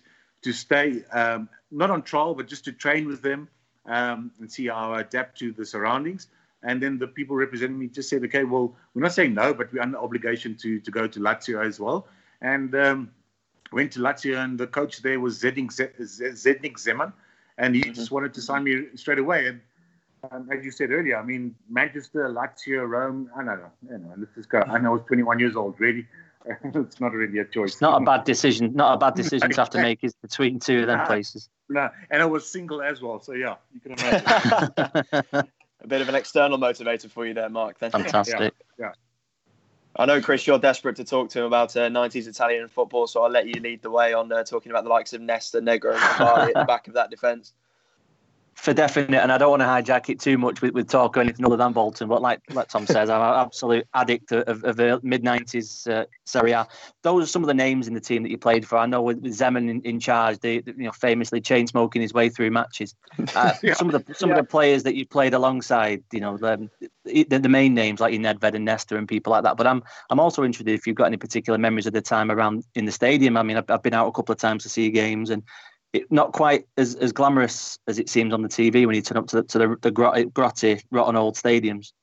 to 0.43 0.51
stay, 0.51 1.03
um, 1.13 1.47
not 1.71 1.89
on 1.89 2.01
trial, 2.01 2.35
but 2.35 2.47
just 2.47 2.65
to 2.65 2.71
train 2.73 3.07
with 3.07 3.21
them 3.21 3.47
um, 3.85 4.31
and 4.39 4.51
see 4.51 4.67
how 4.67 4.93
I 4.93 5.01
adapt 5.01 5.39
to 5.39 5.51
the 5.51 5.65
surroundings." 5.65 6.27
And 6.63 6.81
then 6.81 6.97
the 6.97 7.07
people 7.07 7.35
representing 7.35 7.77
me 7.77 7.87
just 7.87 8.09
said, 8.09 8.23
okay, 8.23 8.45
well, 8.45 8.75
we're 8.93 9.01
not 9.01 9.11
saying 9.11 9.33
no, 9.33 9.53
but 9.53 9.71
we're 9.73 9.81
under 9.81 9.97
obligation 9.97 10.55
to, 10.61 10.79
to 10.79 10.91
go 10.91 11.07
to 11.07 11.19
Lazio 11.19 11.65
as 11.65 11.77
well. 11.77 12.07
And 12.41 12.73
um, 12.73 13.11
went 13.73 13.91
to 13.93 13.99
Lazio, 13.99 14.41
and 14.41 14.57
the 14.57 14.67
coach 14.67 15.01
there 15.01 15.19
was 15.19 15.41
Zdeněk, 15.41 15.99
Zdeněk 15.99 16.75
Zeman, 16.77 17.11
and 17.57 17.75
he 17.75 17.81
mm-hmm. 17.81 17.93
just 17.93 18.11
wanted 18.11 18.33
to 18.35 18.41
sign 18.41 18.63
me 18.63 18.85
straight 18.95 19.19
away. 19.19 19.47
And 19.47 19.61
um, 20.31 20.49
as 20.51 20.63
you 20.63 20.71
said 20.71 20.91
earlier, 20.91 21.17
I 21.17 21.23
mean, 21.23 21.55
Manchester, 21.69 22.29
Lazio, 22.29 22.87
Rome, 22.87 23.29
I 23.35 23.43
don't 23.43 23.59
know. 23.59 23.71
You 23.89 23.97
know 23.97 24.13
let's 24.17 24.33
just 24.35 24.49
go. 24.49 24.61
I 24.61 24.79
know 24.79 24.89
I 24.89 24.93
was 24.93 25.01
21 25.07 25.39
years 25.39 25.55
old, 25.55 25.79
really. 25.79 26.07
it's 26.63 26.99
not 26.99 27.13
really 27.13 27.39
a 27.39 27.45
choice. 27.45 27.73
It's 27.73 27.81
not 27.81 28.01
a 28.01 28.05
bad 28.05 28.25
decision. 28.25 28.73
Not 28.73 28.95
a 28.95 28.97
bad 28.97 29.15
decision 29.21 29.49
to 29.49 29.61
have 29.61 29.69
to 29.71 29.81
make 29.81 30.03
is 30.03 30.13
between 30.21 30.59
two 30.59 30.81
of 30.81 30.87
them 30.87 31.05
places. 31.05 31.49
No, 31.69 31.89
and 32.11 32.21
I 32.21 32.25
was 32.25 32.49
single 32.49 32.81
as 32.81 33.01
well. 33.01 33.21
So 33.21 33.33
yeah, 33.33 33.55
you 33.73 33.79
can 33.79 33.91
imagine. 33.97 34.71
a 35.81 35.87
bit 35.87 36.01
of 36.01 36.09
an 36.09 36.15
external 36.15 36.57
motivator 36.57 37.09
for 37.09 37.25
you 37.25 37.33
there, 37.33 37.49
Mark. 37.49 37.79
Thank 37.79 37.93
Fantastic. 37.93 38.53
Yeah. 38.77 38.85
yeah. 38.85 38.91
I 39.95 40.05
know, 40.05 40.21
Chris, 40.21 40.47
you're 40.47 40.57
desperate 40.57 40.95
to 40.95 41.03
talk 41.03 41.29
to 41.29 41.39
him 41.39 41.45
about 41.45 41.77
uh, 41.77 41.87
90s 41.87 42.27
Italian 42.27 42.67
football, 42.67 43.05
so 43.05 43.23
I'll 43.23 43.29
let 43.29 43.47
you 43.47 43.61
lead 43.61 43.83
the 43.83 43.91
way 43.91 44.13
on 44.13 44.31
uh, 44.31 44.43
talking 44.43 44.71
about 44.71 44.85
the 44.85 44.89
likes 44.89 45.13
of 45.13 45.21
Nesta, 45.21 45.61
Negro, 45.61 45.91
and 45.91 45.99
Favalli 45.99 46.47
at 46.47 46.53
the 46.55 46.65
back 46.65 46.87
of 46.87 46.95
that 46.95 47.11
defence 47.11 47.53
for 48.55 48.73
definite, 48.73 49.21
and 49.21 49.31
I 49.31 49.37
don't 49.37 49.49
want 49.49 49.61
to 49.61 49.65
hijack 49.65 50.09
it 50.09 50.19
too 50.19 50.37
much 50.37 50.61
with, 50.61 50.73
with 50.73 50.87
talk 50.87 51.17
or 51.17 51.21
anything 51.21 51.45
other 51.45 51.57
than 51.57 51.73
Bolton. 51.73 52.07
But 52.07 52.21
like 52.21 52.39
like 52.51 52.67
Tom 52.67 52.85
says, 52.85 53.09
I'm 53.09 53.21
an 53.21 53.45
absolute 53.45 53.87
addict 53.93 54.31
of, 54.31 54.63
of, 54.63 54.79
of 54.79 55.03
mid 55.03 55.23
'90s 55.23 55.89
uh, 55.89 56.05
Serie 56.25 56.51
A. 56.51 56.67
Those 57.01 57.23
are 57.23 57.27
some 57.27 57.43
of 57.43 57.47
the 57.47 57.53
names 57.53 57.87
in 57.87 57.93
the 57.93 57.99
team 57.99 58.23
that 58.23 58.29
you 58.29 58.37
played 58.37 58.67
for. 58.67 58.77
I 58.77 58.85
know 58.85 59.01
with, 59.01 59.19
with 59.19 59.37
Zeman 59.37 59.69
in, 59.69 59.81
in 59.81 59.99
charge, 59.99 60.39
they, 60.39 60.59
they, 60.59 60.73
you 60.77 60.83
know 60.83 60.91
famously 60.91 61.41
chain 61.41 61.67
smoking 61.67 62.01
his 62.01 62.13
way 62.13 62.29
through 62.29 62.51
matches. 62.51 62.95
Uh, 63.35 63.53
yeah. 63.63 63.73
Some 63.73 63.89
of 63.89 64.05
the 64.05 64.13
some 64.13 64.29
yeah. 64.29 64.35
of 64.35 64.41
the 64.41 64.47
players 64.47 64.83
that 64.83 64.95
you 64.95 65.05
played 65.05 65.33
alongside, 65.33 66.03
you 66.11 66.19
know, 66.19 66.37
the, 66.37 66.69
the, 67.05 67.23
the 67.23 67.49
main 67.49 67.73
names 67.73 67.99
like 67.99 68.13
Nedved 68.13 68.53
and 68.53 68.65
Nesta 68.65 68.95
and 68.95 69.07
people 69.07 69.31
like 69.31 69.43
that. 69.43 69.57
But 69.57 69.65
I'm 69.65 69.81
I'm 70.09 70.19
also 70.19 70.43
interested 70.43 70.71
if 70.71 70.85
you've 70.85 70.95
got 70.95 71.05
any 71.05 71.17
particular 71.17 71.57
memories 71.57 71.87
of 71.87 71.93
the 71.93 72.01
time 72.01 72.29
around 72.29 72.63
in 72.75 72.85
the 72.85 72.91
stadium. 72.91 73.37
I 73.37 73.43
mean, 73.43 73.57
I've, 73.57 73.69
I've 73.69 73.81
been 73.81 73.93
out 73.93 74.07
a 74.07 74.11
couple 74.11 74.33
of 74.33 74.39
times 74.39 74.63
to 74.63 74.69
see 74.69 74.91
games 74.91 75.29
and 75.29 75.41
it, 75.93 76.11
not 76.11 76.33
quite 76.33 76.67
as, 76.77 76.95
as 76.95 77.11
glamorous 77.11 77.77
as 77.87 77.99
it 77.99 78.09
seems 78.09 78.33
on 78.33 78.41
the 78.41 78.49
TV 78.49 78.85
when 78.85 78.95
you 78.95 79.01
turn 79.01 79.17
up 79.17 79.27
to 79.27 79.37
the, 79.37 79.43
to 79.43 79.57
the, 79.59 79.77
the 79.81 79.91
grotty, 79.91 80.83
rotten 80.91 81.15
old 81.15 81.35
stadiums. 81.35 81.93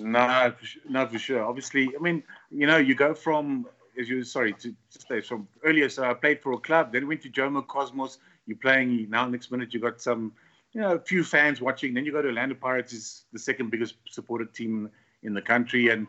No, 0.00 0.52
no, 0.88 1.06
for 1.06 1.18
sure. 1.18 1.44
Obviously, 1.44 1.90
I 1.94 2.02
mean, 2.02 2.22
you 2.50 2.66
know, 2.66 2.78
you 2.78 2.94
go 2.94 3.14
from, 3.14 3.66
as 3.98 4.08
you 4.08 4.24
sorry 4.24 4.52
to, 4.54 4.70
to 4.70 5.00
say, 5.08 5.20
from 5.20 5.46
earlier. 5.64 5.88
So 5.88 6.04
I 6.04 6.14
played 6.14 6.42
for 6.42 6.52
a 6.52 6.58
club, 6.58 6.92
then 6.92 7.06
went 7.06 7.22
to 7.22 7.30
Jomo 7.30 7.66
Cosmos. 7.66 8.18
You're 8.46 8.56
playing 8.56 9.08
now. 9.10 9.26
Next 9.28 9.50
minute, 9.50 9.72
you 9.72 9.80
got 9.80 10.00
some, 10.00 10.32
you 10.72 10.80
know, 10.80 10.94
a 10.94 10.98
few 10.98 11.22
fans 11.22 11.60
watching. 11.60 11.94
Then 11.94 12.04
you 12.04 12.12
go 12.12 12.22
to 12.22 12.28
Orlando 12.28 12.54
Pirates, 12.54 12.92
is 12.92 13.24
the 13.32 13.38
second 13.38 13.70
biggest 13.70 13.94
supported 14.08 14.54
team 14.54 14.90
in 15.22 15.34
the 15.34 15.42
country, 15.42 15.88
and 15.88 16.06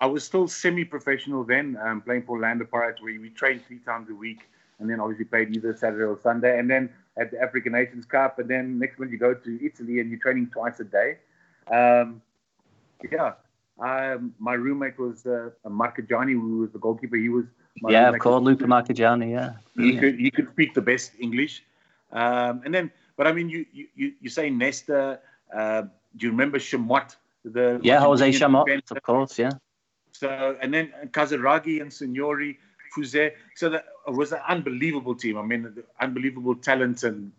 I 0.00 0.06
was 0.06 0.24
still 0.24 0.48
semi-professional 0.48 1.44
then, 1.44 1.78
um, 1.80 2.00
playing 2.00 2.22
for 2.22 2.32
Orlando 2.32 2.64
Pirates, 2.64 3.00
where 3.00 3.18
we 3.20 3.30
trained 3.30 3.64
three 3.66 3.78
times 3.78 4.10
a 4.10 4.14
week 4.14 4.40
and 4.78 4.90
then 4.90 5.00
obviously 5.00 5.24
played 5.24 5.54
either 5.54 5.76
Saturday 5.76 6.04
or 6.04 6.18
Sunday, 6.22 6.58
and 6.58 6.70
then 6.70 6.90
at 7.16 7.30
the 7.30 7.40
African 7.40 7.72
Nations 7.72 8.04
Cup, 8.04 8.38
and 8.38 8.48
then 8.48 8.78
next 8.78 8.98
month 8.98 9.10
you 9.10 9.18
go 9.18 9.34
to 9.34 9.64
Italy 9.64 10.00
and 10.00 10.10
you're 10.10 10.20
training 10.20 10.50
twice 10.52 10.80
a 10.80 10.84
day. 10.84 11.18
Um, 11.70 12.20
yeah, 13.10 13.32
um, 13.78 14.34
my 14.38 14.54
roommate 14.54 14.98
was 14.98 15.26
uh, 15.26 15.50
Marchegiani, 15.66 16.32
who 16.32 16.58
was 16.58 16.70
the 16.70 16.78
goalkeeper. 16.78 17.16
He 17.16 17.28
was 17.28 17.46
yeah, 17.88 18.08
of 18.08 18.18
course, 18.18 18.42
Luca 18.42 18.64
Marchegiani. 18.64 19.32
Yeah, 19.32 19.52
he 19.76 19.92
yeah. 19.92 20.00
could 20.00 20.18
he 20.18 20.30
could 20.30 20.48
speak 20.52 20.74
the 20.74 20.82
best 20.82 21.12
English, 21.18 21.62
um, 22.12 22.62
and 22.64 22.74
then 22.74 22.90
but 23.16 23.26
I 23.26 23.32
mean 23.32 23.48
you 23.48 23.66
you 23.72 24.12
you 24.20 24.30
say 24.30 24.50
Nesta. 24.50 25.20
Uh, 25.54 25.82
do 26.16 26.26
you 26.26 26.30
remember 26.30 26.58
Chamot? 26.58 27.16
The 27.44 27.78
yeah, 27.82 28.00
Jose 28.00 28.30
Chamot, 28.30 28.90
of 28.90 29.02
course. 29.02 29.38
Yeah. 29.38 29.52
So 30.12 30.56
and 30.60 30.72
then 30.72 30.92
Casiraghi 31.10 31.82
and 31.82 31.92
Signori. 31.92 32.58
So 33.04 33.68
that 33.70 33.86
was 34.08 34.32
an 34.32 34.40
unbelievable 34.48 35.14
team. 35.14 35.38
I 35.38 35.42
mean, 35.42 35.82
unbelievable 36.00 36.54
talent, 36.54 37.02
and 37.02 37.32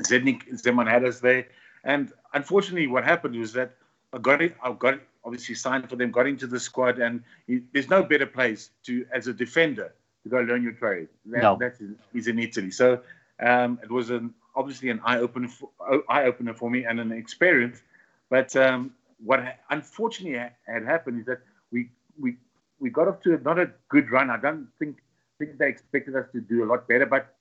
Zdeněk 0.00 0.48
Zeman 0.62 0.88
had 0.88 1.04
us 1.04 1.20
there. 1.20 1.46
And 1.84 2.12
unfortunately, 2.32 2.86
what 2.86 3.04
happened 3.04 3.36
was 3.36 3.52
that 3.54 3.74
I 4.12 4.18
got 4.18 4.42
it. 4.42 4.54
I 4.62 4.72
got 4.72 4.94
it, 4.94 5.00
obviously 5.24 5.54
signed 5.54 5.88
for 5.88 5.96
them, 5.96 6.10
got 6.10 6.26
into 6.26 6.46
the 6.46 6.60
squad, 6.60 6.98
and 6.98 7.22
he, 7.46 7.62
there's 7.72 7.88
no 7.88 8.02
better 8.02 8.26
place 8.26 8.70
to 8.84 9.06
as 9.12 9.26
a 9.26 9.32
defender 9.32 9.94
to 10.22 10.28
go 10.28 10.38
learn 10.40 10.62
your 10.62 10.72
trade. 10.72 11.08
That, 11.26 11.42
no. 11.42 11.56
that 11.58 11.74
is, 11.80 11.90
is 12.14 12.28
in 12.28 12.38
Italy. 12.38 12.70
So 12.70 13.00
um, 13.40 13.78
it 13.82 13.90
was 13.90 14.10
an 14.10 14.34
obviously 14.54 14.90
an 14.90 15.00
eye 15.04 15.18
opener 15.18 15.48
for, 15.48 15.70
eye 16.08 16.24
opener 16.24 16.54
for 16.54 16.70
me 16.70 16.84
and 16.84 17.00
an 17.00 17.12
experience. 17.12 17.82
But 18.30 18.54
um, 18.56 18.92
what 19.24 19.40
unfortunately 19.70 20.38
had 20.66 20.84
happened 20.84 21.20
is 21.20 21.26
that 21.26 21.40
we 21.70 21.90
we 22.18 22.36
we 22.82 22.90
got 22.90 23.06
off 23.08 23.22
to 23.22 23.38
not 23.44 23.58
a 23.58 23.70
good 23.88 24.10
run. 24.10 24.28
I 24.28 24.36
don't 24.36 24.66
think 24.78 24.96
think 25.38 25.56
they 25.58 25.68
expected 25.68 26.16
us 26.16 26.26
to 26.32 26.40
do 26.40 26.64
a 26.64 26.66
lot 26.66 26.86
better, 26.88 27.06
but 27.06 27.34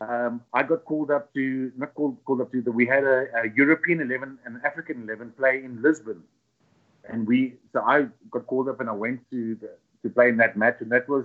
um, 0.00 0.42
I 0.52 0.64
got 0.64 0.84
called 0.84 1.10
up 1.10 1.32
to 1.34 1.72
not 1.78 1.94
called 1.94 2.16
called 2.24 2.40
up 2.40 2.50
to 2.52 2.60
the 2.60 2.72
we 2.72 2.84
had 2.84 3.04
a, 3.04 3.26
a 3.42 3.48
European 3.54 4.00
eleven 4.00 4.38
and 4.44 4.60
African 4.64 5.04
eleven 5.04 5.32
play 5.38 5.62
in 5.64 5.80
Lisbon, 5.80 6.22
and 7.08 7.26
we 7.26 7.54
so 7.72 7.80
I 7.80 8.06
got 8.30 8.46
called 8.48 8.68
up 8.68 8.80
and 8.80 8.90
I 8.90 8.92
went 8.92 9.20
to 9.30 9.54
the, 9.54 9.70
to 10.02 10.10
play 10.10 10.28
in 10.28 10.36
that 10.38 10.56
match, 10.56 10.78
and 10.80 10.90
that 10.90 11.08
was 11.08 11.24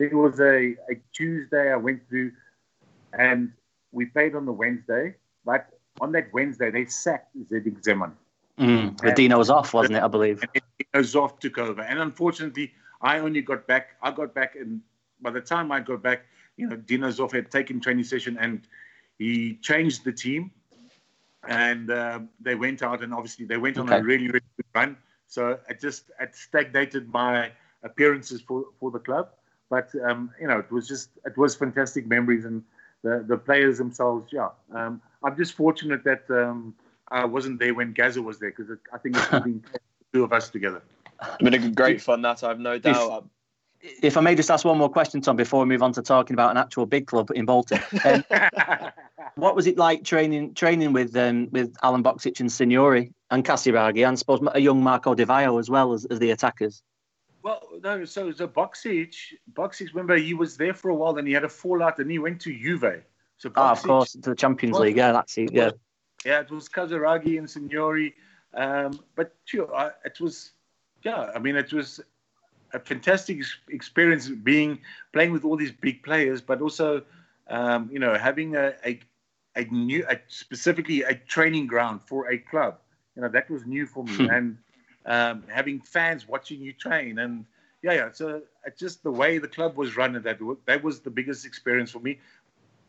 it 0.00 0.12
was 0.12 0.40
a, 0.40 0.74
a 0.92 0.96
Tuesday 1.12 1.72
I 1.72 1.76
went 1.76 2.08
through, 2.08 2.32
and 3.12 3.52
we 3.92 4.06
played 4.06 4.34
on 4.34 4.44
the 4.44 4.52
Wednesday, 4.52 5.14
but 5.44 5.68
on 6.00 6.10
that 6.12 6.32
Wednesday 6.32 6.70
they 6.70 6.86
sacked 6.86 7.30
Zdeněk 7.38 7.80
Zeman. 7.86 8.12
Mm, 8.58 9.14
Dino 9.14 9.40
Zoff, 9.40 9.72
wasn't 9.72 9.96
it? 9.96 10.02
I 10.02 10.08
believe. 10.08 10.42
And 10.42 10.62
Dino 10.92 11.02
Zoff 11.04 11.38
took 11.40 11.58
over, 11.58 11.82
and 11.82 11.98
unfortunately, 11.98 12.72
I 13.00 13.18
only 13.18 13.42
got 13.42 13.66
back. 13.66 13.90
I 14.02 14.10
got 14.10 14.34
back, 14.34 14.56
and 14.56 14.80
by 15.20 15.30
the 15.30 15.40
time 15.40 15.70
I 15.72 15.80
got 15.80 16.02
back, 16.02 16.24
you 16.56 16.66
know, 16.68 16.76
Dino 16.76 17.08
Zoff 17.08 17.32
had 17.32 17.50
taken 17.50 17.80
training 17.80 18.04
session, 18.04 18.36
and 18.38 18.66
he 19.18 19.56
changed 19.56 20.04
the 20.04 20.12
team, 20.12 20.50
and 21.46 21.90
uh, 21.90 22.20
they 22.40 22.54
went 22.54 22.82
out, 22.82 23.02
and 23.02 23.12
obviously 23.14 23.46
they 23.46 23.56
went 23.56 23.78
on 23.78 23.88
Okay. 23.88 23.96
a 23.96 24.00
really, 24.00 24.26
really 24.28 24.40
good 24.56 24.66
run. 24.74 24.96
So 25.26 25.58
it 25.68 25.80
just 25.80 26.10
it 26.20 26.34
stagnated 26.34 27.08
my 27.12 27.52
appearances 27.82 28.40
for 28.40 28.64
for 28.78 28.90
the 28.90 28.98
club, 28.98 29.30
but 29.68 29.90
um, 30.08 30.30
you 30.40 30.46
know, 30.48 30.58
it 30.58 30.70
was 30.70 30.88
just 30.88 31.10
it 31.24 31.36
was 31.36 31.54
fantastic 31.54 32.06
memories, 32.06 32.44
and 32.44 32.62
the 33.02 33.24
the 33.26 33.36
players 33.36 33.78
themselves, 33.78 34.32
yeah. 34.32 34.48
Um, 34.74 35.00
I'm 35.22 35.36
just 35.36 35.52
fortunate 35.54 36.02
that 36.04 36.28
um, 36.30 36.74
I 37.08 37.24
wasn't 37.24 37.58
there 37.60 37.74
when 37.74 37.92
Gaza 37.92 38.22
was 38.22 38.38
there 38.38 38.50
because 38.50 38.76
I 38.92 38.98
think 38.98 39.16
it's 39.16 39.28
been 39.28 39.62
two 40.12 40.24
of 40.24 40.32
us 40.32 40.50
together. 40.50 40.82
It's 41.22 41.42
been 41.42 41.54
a 41.54 41.70
great 41.70 42.00
fun 42.00 42.22
that 42.22 42.42
I've 42.42 42.58
no 42.58 42.78
doubt. 42.78 43.28
If 44.02 44.16
I 44.16 44.20
may 44.20 44.34
just 44.34 44.50
ask 44.50 44.64
one 44.64 44.76
more 44.76 44.90
question, 44.90 45.20
Tom, 45.22 45.36
before 45.36 45.60
we 45.60 45.66
move 45.66 45.82
on 45.82 45.92
to 45.92 46.02
talking 46.02 46.34
about 46.34 46.50
an 46.50 46.58
actual 46.58 46.84
big 46.84 47.06
club 47.06 47.30
in 47.34 47.46
Bolton. 47.46 47.80
Um, 48.04 48.24
what 49.36 49.54
was 49.54 49.66
it 49.66 49.76
like 49.76 50.02
training 50.02 50.54
training 50.54 50.92
with 50.92 51.16
um, 51.16 51.48
with 51.50 51.74
Alen 51.82 52.02
Boksic 52.02 52.40
and 52.40 52.50
Signori 52.50 53.12
and 53.30 53.44
Casiraghi 53.44 54.06
and 54.06 54.12
I 54.12 54.14
suppose 54.16 54.40
a 54.54 54.60
young 54.60 54.82
Marco 54.82 55.14
Di 55.14 55.24
Vaio 55.24 55.58
as 55.60 55.70
well 55.70 55.92
as, 55.92 56.04
as 56.06 56.18
the 56.18 56.30
attackers? 56.30 56.82
Well, 57.42 57.62
no, 57.82 58.04
so 58.04 58.32
so 58.32 58.48
Boksic, 58.48 59.14
Boxic, 59.52 59.88
remember 59.94 60.16
he 60.16 60.34
was 60.34 60.56
there 60.56 60.74
for 60.74 60.90
a 60.90 60.94
while, 60.94 61.12
then 61.12 61.26
he 61.26 61.32
had 61.32 61.44
a 61.44 61.48
fallout, 61.48 61.98
and 61.98 62.10
he 62.10 62.18
went 62.18 62.40
to 62.42 62.52
Juve. 62.52 63.02
So 63.38 63.50
Ah, 63.56 63.72
of 63.72 63.82
course, 63.82 64.12
to 64.12 64.30
the 64.30 64.34
Champions 64.34 64.78
League. 64.78 64.96
Yeah, 64.96 65.12
that's 65.12 65.38
it. 65.38 65.50
Yeah, 65.52 65.70
yeah, 66.24 66.40
it 66.40 66.50
was 66.50 66.68
Casiraghi 66.68 67.38
and 67.38 67.48
Signori, 67.48 68.14
um, 68.54 69.00
but 69.16 69.34
sure, 69.44 69.74
I, 69.74 69.90
it 70.04 70.20
was, 70.20 70.52
yeah, 71.04 71.30
I 71.34 71.38
mean, 71.38 71.56
it 71.56 71.72
was 71.72 72.00
a 72.72 72.78
fantastic 72.78 73.42
experience 73.68 74.28
being 74.28 74.80
playing 75.12 75.32
with 75.32 75.44
all 75.44 75.56
these 75.56 75.72
big 75.72 76.02
players, 76.02 76.40
but 76.40 76.60
also, 76.60 77.02
um, 77.48 77.88
you 77.92 77.98
know, 77.98 78.14
having 78.14 78.56
a, 78.56 78.74
a 78.84 79.00
a 79.56 79.64
new, 79.64 80.04
a, 80.08 80.16
specifically 80.28 81.02
a 81.02 81.14
training 81.14 81.66
ground 81.66 82.00
for 82.02 82.30
a 82.30 82.38
club. 82.38 82.78
You 83.16 83.22
know, 83.22 83.28
that 83.28 83.50
was 83.50 83.66
new 83.66 83.86
for 83.86 84.04
me, 84.04 84.28
and 84.28 84.56
um, 85.06 85.44
having 85.48 85.80
fans 85.80 86.28
watching 86.28 86.60
you 86.60 86.72
train, 86.72 87.18
and 87.18 87.44
yeah, 87.82 87.92
yeah. 87.92 88.08
So 88.12 88.42
it's 88.64 88.78
just 88.78 89.02
the 89.02 89.10
way 89.10 89.38
the 89.38 89.48
club 89.48 89.76
was 89.76 89.96
run, 89.96 90.14
and 90.16 90.24
that 90.24 90.38
that 90.66 90.82
was 90.82 91.00
the 91.00 91.10
biggest 91.10 91.44
experience 91.44 91.90
for 91.90 92.00
me. 92.00 92.18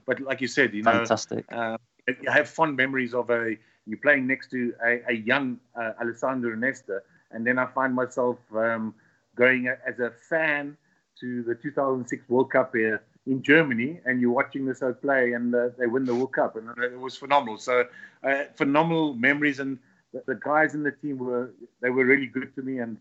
But 0.05 0.19
like 0.19 0.41
you 0.41 0.47
said, 0.47 0.73
you 0.73 0.83
know, 0.83 0.91
fantastic. 0.91 1.45
uh, 1.51 1.77
I 2.07 2.31
have 2.31 2.49
fond 2.49 2.75
memories 2.75 3.13
of 3.13 3.29
a 3.29 3.57
you 3.85 3.97
playing 3.97 4.27
next 4.27 4.49
to 4.51 4.73
a, 4.85 5.01
a 5.09 5.13
young 5.13 5.59
uh, 5.75 5.91
Alessandro 6.01 6.55
Nesta, 6.55 7.01
and 7.31 7.45
then 7.45 7.57
I 7.57 7.65
find 7.65 7.93
myself 7.93 8.37
um, 8.55 8.93
going 9.35 9.67
as 9.67 9.99
a 9.99 10.11
fan 10.29 10.77
to 11.19 11.43
the 11.43 11.55
2006 11.55 12.27
World 12.29 12.51
Cup 12.51 12.73
here 12.75 13.01
in 13.25 13.41
Germany, 13.41 13.99
and 14.05 14.21
you're 14.21 14.31
watching 14.31 14.65
this 14.65 14.81
play, 15.01 15.33
and 15.33 15.53
uh, 15.53 15.69
they 15.77 15.87
win 15.87 16.05
the 16.05 16.15
World 16.15 16.33
Cup, 16.33 16.55
and 16.55 16.69
it 16.83 16.99
was 16.99 17.15
phenomenal. 17.17 17.57
So 17.57 17.85
uh, 18.23 18.43
phenomenal 18.55 19.13
memories, 19.13 19.59
and 19.59 19.79
the, 20.13 20.23
the 20.27 20.35
guys 20.35 20.73
in 20.73 20.83
the 20.83 20.91
team 20.91 21.17
were 21.17 21.51
they 21.81 21.89
were 21.89 22.05
really 22.05 22.27
good 22.27 22.53
to 22.55 22.61
me, 22.61 22.79
and 22.79 22.97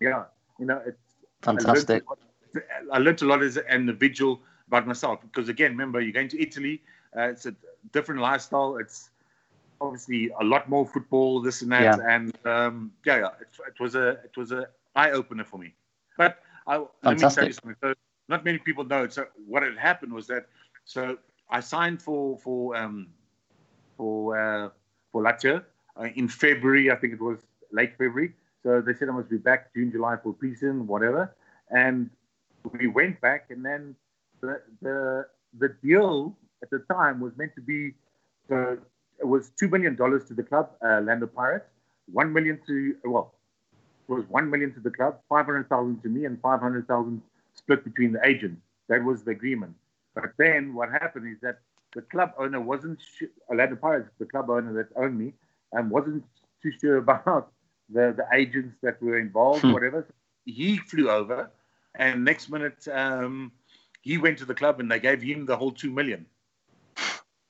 yeah, 0.00 0.24
you 0.58 0.66
know, 0.66 0.80
it's 0.86 1.16
Fantastic. 1.42 1.56
I 1.56 1.64
learned, 1.70 1.90
a 2.06 2.08
lot- 2.08 2.94
I 2.94 2.98
learned 2.98 3.22
a 3.22 3.26
lot 3.26 3.42
as 3.42 3.56
an 3.56 3.64
individual 3.70 4.40
about 4.66 4.86
myself 4.86 5.20
because 5.22 5.48
again, 5.48 5.72
remember 5.72 6.00
you're 6.00 6.12
going 6.12 6.28
to 6.28 6.40
Italy. 6.40 6.82
Uh, 7.16 7.22
it's 7.28 7.46
a 7.46 7.54
different 7.92 8.20
lifestyle. 8.20 8.76
It's 8.76 9.10
obviously 9.80 10.30
a 10.40 10.44
lot 10.44 10.68
more 10.68 10.86
football, 10.86 11.40
this 11.40 11.62
and 11.62 11.72
that, 11.72 11.98
Yeah. 11.98 12.16
and 12.16 12.34
um, 12.46 12.92
yeah, 13.04 13.18
yeah, 13.18 13.28
it, 13.40 13.48
it 13.68 13.80
was 13.80 13.94
a 13.94 14.08
it 14.24 14.36
was 14.36 14.52
a 14.52 14.68
eye 14.94 15.10
opener 15.10 15.44
for 15.44 15.58
me. 15.58 15.74
But 16.16 16.38
I, 16.66 16.84
let 17.02 17.16
me 17.18 17.28
tell 17.28 17.46
you 17.46 17.52
something. 17.52 17.76
So 17.82 17.94
not 18.28 18.44
many 18.44 18.58
people 18.58 18.84
know 18.84 19.04
it. 19.04 19.12
So 19.12 19.26
what 19.46 19.62
had 19.62 19.76
happened 19.76 20.12
was 20.12 20.26
that 20.28 20.46
so 20.84 21.18
I 21.50 21.60
signed 21.60 22.02
for 22.02 22.38
for 22.38 22.76
um, 22.76 23.08
for 23.96 24.38
uh, 24.38 24.68
for 25.12 25.22
Lazio 25.22 25.64
uh, 25.98 26.08
in 26.14 26.28
February. 26.28 26.90
I 26.90 26.96
think 26.96 27.12
it 27.14 27.20
was 27.20 27.38
late 27.72 27.92
February. 27.92 28.32
So 28.62 28.80
they 28.80 28.94
said 28.94 29.08
I 29.08 29.12
must 29.12 29.30
be 29.30 29.38
back 29.38 29.72
June, 29.74 29.90
July 29.90 30.16
for 30.22 30.34
preseason, 30.34 30.84
whatever. 30.86 31.34
And 31.70 32.10
we 32.78 32.88
went 32.88 33.20
back, 33.20 33.46
and 33.50 33.64
then 33.64 33.96
the 34.40 34.60
the 34.82 35.26
the 35.58 35.68
deal 35.82 36.36
at 36.62 36.70
the 36.70 36.80
time 36.92 37.20
was 37.20 37.32
meant 37.36 37.54
to 37.54 37.62
be 37.62 37.94
it 38.50 38.78
was 39.26 39.50
two 39.58 39.68
million 39.68 39.96
dollars 39.96 40.24
to 40.26 40.34
the 40.34 40.42
club, 40.42 40.70
uh, 40.84 41.00
Lando 41.02 41.26
Pirates, 41.26 41.66
one 42.12 42.32
million 42.32 42.60
to 42.66 42.96
well, 43.04 43.34
it 44.08 44.12
was 44.12 44.24
one 44.28 44.50
million 44.50 44.74
to 44.74 44.80
the 44.80 44.90
club, 44.90 45.20
five 45.28 45.46
hundred 45.46 45.68
thousand 45.68 46.02
to 46.02 46.08
me, 46.08 46.24
and 46.26 46.40
five 46.40 46.60
hundred 46.60 46.88
thousand 46.88 47.22
split 47.54 47.84
between 47.84 48.12
the 48.12 48.26
agents. 48.26 48.60
That 48.88 49.04
was 49.04 49.24
the 49.24 49.32
agreement. 49.32 49.74
But 50.14 50.32
then 50.38 50.74
what 50.74 50.90
happened 50.90 51.28
is 51.32 51.38
that 51.42 51.60
the 51.94 52.02
club 52.02 52.32
owner 52.38 52.60
wasn't 52.60 53.00
sh- 53.00 53.24
Orlando 53.48 53.76
Pirates, 53.76 54.10
the 54.18 54.26
club 54.26 54.50
owner 54.50 54.72
that 54.74 54.88
owned 54.96 55.18
me, 55.18 55.34
and 55.72 55.90
wasn't 55.90 56.24
too 56.62 56.72
sure 56.80 56.98
about 56.98 57.52
the, 57.90 58.14
the 58.16 58.26
agents 58.34 58.76
that 58.82 59.02
were 59.02 59.18
involved, 59.18 59.62
Hmm. 59.62 59.72
whatever. 59.72 60.04
So 60.08 60.14
he 60.46 60.78
flew 60.78 61.10
over, 61.10 61.50
and 61.96 62.24
next 62.24 62.50
minute 62.50 62.86
um, 62.92 63.52
he 64.02 64.18
went 64.18 64.38
to 64.38 64.44
the 64.44 64.54
club 64.54 64.80
and 64.80 64.90
they 64.90 65.00
gave 65.00 65.22
him 65.22 65.46
the 65.46 65.56
whole 65.56 65.72
two 65.72 65.90
million. 65.90 66.26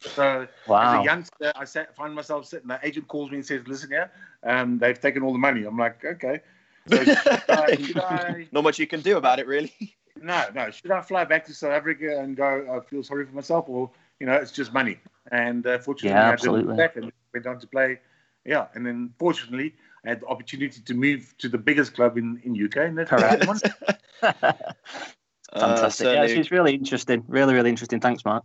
So 0.01 0.47
as 0.71 1.01
a 1.01 1.05
youngster, 1.05 1.53
I 1.55 1.65
sat, 1.65 1.95
find 1.95 2.15
myself 2.15 2.47
sitting. 2.47 2.69
The 2.69 2.79
agent 2.83 3.09
calls 3.09 3.31
me 3.31 3.37
and 3.39 3.47
says, 3.47 3.63
"Listen 3.67 3.91
here, 3.91 4.11
um, 4.43 4.79
they've 4.79 5.01
taken 5.01 5.23
all 5.23 5.33
the 5.33 5.39
money." 5.39 5.65
I'm 5.65 5.77
like, 5.79 6.05
"Okay." 6.05 6.41
So 6.87 7.05
I, 7.49 7.93
I, 7.99 8.49
Not 8.53 8.65
much 8.65 8.79
you 8.79 8.87
can 8.87 9.01
do 9.01 9.17
about 9.17 9.39
it, 9.39 9.47
really. 9.47 9.73
no, 10.21 10.45
no. 10.55 10.71
Should 10.71 10.91
I 10.91 11.03
fly 11.03 11.25
back 11.25 11.45
to 11.47 11.55
South 11.55 11.73
Africa 11.73 12.21
and 12.21 12.37
go? 12.37 12.67
I 12.83 12.89
feel 12.89 13.03
sorry 13.03 13.27
for 13.27 13.35
myself, 13.35 13.67
or 13.69 13.91
you 14.19 14.27
know, 14.27 14.35
it's 14.35 14.53
just 14.53 14.73
money. 14.73 14.99
And 15.31 15.67
uh, 15.67 15.79
fortunately, 15.79 16.19
Yeah, 16.19 16.29
I 16.29 16.33
absolutely. 16.33 16.63
didn't 16.63 16.77
back 16.77 16.97
and 16.97 17.13
went 17.33 17.47
on 17.47 17.59
to 17.61 17.67
play. 17.67 18.01
Yeah, 18.45 18.69
and 18.75 18.87
then 18.87 19.13
fortunately, 19.19 19.75
I 20.05 20.11
had 20.11 20.21
the 20.21 20.27
opportunity 20.27 20.81
to 20.81 20.95
move 20.95 21.35
to 21.39 21.49
the 21.49 21.59
biggest 21.59 21.95
club 21.95 22.17
in 22.17 22.41
in 22.45 22.53
UK, 22.65 22.77
and 22.77 22.99
that's 22.99 23.11
Correct. 23.11 23.47
one. 23.47 23.61
Uh, 25.53 25.61
Fantastic. 25.61 26.07
yeah, 26.07 26.23
it's, 26.23 26.35
it's 26.35 26.51
really 26.53 26.73
interesting. 26.75 27.25
Really, 27.27 27.55
really 27.55 27.71
interesting. 27.71 27.99
Thanks, 27.99 28.25
Mark. 28.25 28.45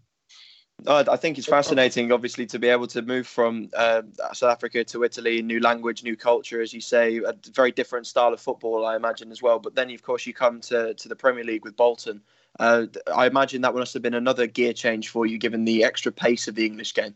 I 0.87 1.15
think 1.15 1.37
it's 1.37 1.47
fascinating, 1.47 2.11
obviously, 2.11 2.45
to 2.47 2.59
be 2.59 2.67
able 2.67 2.87
to 2.87 3.01
move 3.01 3.25
from 3.25 3.69
uh, 3.75 4.03
South 4.33 4.51
Africa 4.51 4.83
to 4.83 5.03
Italy, 5.03 5.41
new 5.41 5.59
language, 5.59 6.03
new 6.03 6.15
culture, 6.15 6.61
as 6.61 6.73
you 6.73 6.81
say, 6.81 7.17
a 7.17 7.33
very 7.53 7.71
different 7.71 8.05
style 8.07 8.33
of 8.33 8.39
football, 8.39 8.85
I 8.85 8.95
imagine, 8.95 9.31
as 9.31 9.41
well. 9.41 9.57
But 9.57 9.73
then, 9.73 9.89
of 9.91 10.03
course, 10.03 10.27
you 10.27 10.33
come 10.33 10.61
to, 10.61 10.93
to 10.93 11.09
the 11.09 11.15
Premier 11.15 11.43
League 11.43 11.63
with 11.63 11.75
Bolton. 11.75 12.21
Uh, 12.59 12.85
I 13.13 13.25
imagine 13.25 13.61
that 13.61 13.73
must 13.73 13.93
have 13.93 14.03
been 14.03 14.13
another 14.13 14.47
gear 14.47 14.73
change 14.73 15.09
for 15.09 15.25
you, 15.25 15.37
given 15.37 15.65
the 15.65 15.83
extra 15.83 16.11
pace 16.11 16.47
of 16.47 16.55
the 16.55 16.65
English 16.65 16.93
game. 16.93 17.15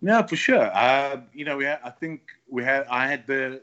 No, 0.00 0.22
for 0.26 0.36
sure. 0.36 0.70
Uh, 0.74 1.20
you 1.34 1.44
know, 1.44 1.56
we 1.56 1.64
had, 1.64 1.80
I 1.84 1.90
think 1.90 2.22
we 2.48 2.64
had. 2.64 2.86
I 2.88 3.08
had 3.08 3.26
the 3.26 3.60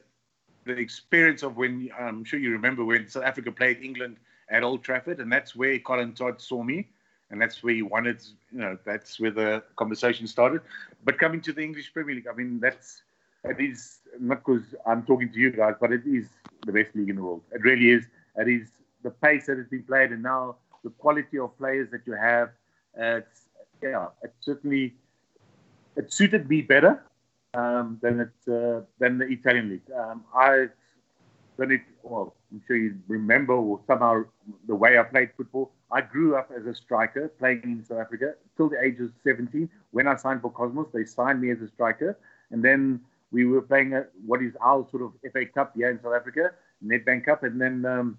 the 0.65 0.73
experience 0.77 1.43
of 1.43 1.57
when 1.57 1.89
I'm 1.97 2.23
sure 2.23 2.39
you 2.39 2.51
remember 2.51 2.83
when 2.83 3.07
South 3.07 3.23
Africa 3.23 3.51
played 3.51 3.81
England 3.81 4.17
at 4.49 4.63
Old 4.63 4.83
Trafford, 4.83 5.19
and 5.19 5.31
that's 5.31 5.55
where 5.55 5.79
Colin 5.79 6.13
Todd 6.13 6.41
saw 6.41 6.63
me, 6.63 6.89
and 7.31 7.41
that's 7.41 7.63
where 7.63 7.73
he 7.73 7.81
wanted. 7.81 8.21
You 8.51 8.59
know, 8.59 8.77
that's 8.85 9.19
where 9.19 9.31
the 9.31 9.63
conversation 9.75 10.27
started. 10.27 10.61
But 11.03 11.17
coming 11.17 11.41
to 11.41 11.53
the 11.53 11.61
English 11.61 11.93
Premier 11.93 12.15
League, 12.15 12.27
I 12.31 12.35
mean, 12.35 12.59
that's 12.59 13.01
it 13.43 13.59
is 13.59 13.99
not 14.19 14.43
because 14.43 14.63
I'm 14.85 15.03
talking 15.03 15.31
to 15.31 15.39
you 15.39 15.51
guys, 15.51 15.75
but 15.79 15.91
it 15.91 16.01
is 16.05 16.27
the 16.65 16.71
best 16.71 16.95
league 16.95 17.09
in 17.09 17.17
the 17.17 17.23
world. 17.23 17.41
It 17.51 17.61
really 17.63 17.91
is. 17.91 18.05
It 18.37 18.47
is 18.47 18.69
the 19.03 19.11
pace 19.11 19.45
that 19.47 19.57
has 19.57 19.67
been 19.67 19.83
played, 19.83 20.11
and 20.11 20.23
now 20.23 20.55
the 20.83 20.89
quality 20.91 21.37
of 21.39 21.57
players 21.57 21.89
that 21.91 22.01
you 22.05 22.13
have. 22.13 22.49
Uh, 22.99 23.21
it's, 23.21 23.41
yeah, 23.81 24.07
it's 24.23 24.45
certainly 24.45 24.95
it 25.95 26.11
suited 26.11 26.49
me 26.49 26.61
better 26.61 27.03
um, 27.53 27.99
than 28.01 28.19
it 28.21 28.51
uh, 28.51 28.81
than 28.99 29.17
the 29.17 29.27
Italian 29.27 29.69
league. 29.69 29.89
Um, 29.95 30.23
I 30.33 30.67
it 31.59 31.81
well, 32.03 32.35
I'm 32.51 32.61
sure 32.67 32.75
you 32.75 32.95
remember 33.07 33.53
or 33.53 33.79
somehow 33.87 34.23
the 34.67 34.75
way 34.75 34.97
I 34.97 35.03
played 35.03 35.29
football. 35.37 35.71
I 35.91 36.01
grew 36.01 36.35
up 36.35 36.51
as 36.55 36.65
a 36.65 36.75
striker 36.75 37.29
playing 37.39 37.61
in 37.63 37.85
South 37.85 37.99
Africa 37.99 38.33
till 38.57 38.69
the 38.69 38.81
age 38.81 38.99
of 38.99 39.11
17. 39.23 39.69
When 39.91 40.07
I 40.07 40.15
signed 40.15 40.41
for 40.41 40.51
Cosmos, 40.51 40.87
they 40.93 41.05
signed 41.05 41.41
me 41.41 41.51
as 41.51 41.61
a 41.61 41.67
striker, 41.67 42.17
and 42.51 42.63
then 42.63 43.01
we 43.31 43.45
were 43.45 43.61
playing 43.61 43.93
a, 43.93 44.05
what 44.25 44.41
is 44.41 44.53
our 44.61 44.87
sort 44.89 45.03
of 45.03 45.13
FA 45.31 45.45
Cup 45.45 45.73
here 45.75 45.89
in 45.89 46.01
South 46.01 46.13
Africa, 46.13 46.51
Nedbank 46.83 47.25
Cup, 47.25 47.43
and 47.43 47.59
then 47.59 47.85
um, 47.85 48.17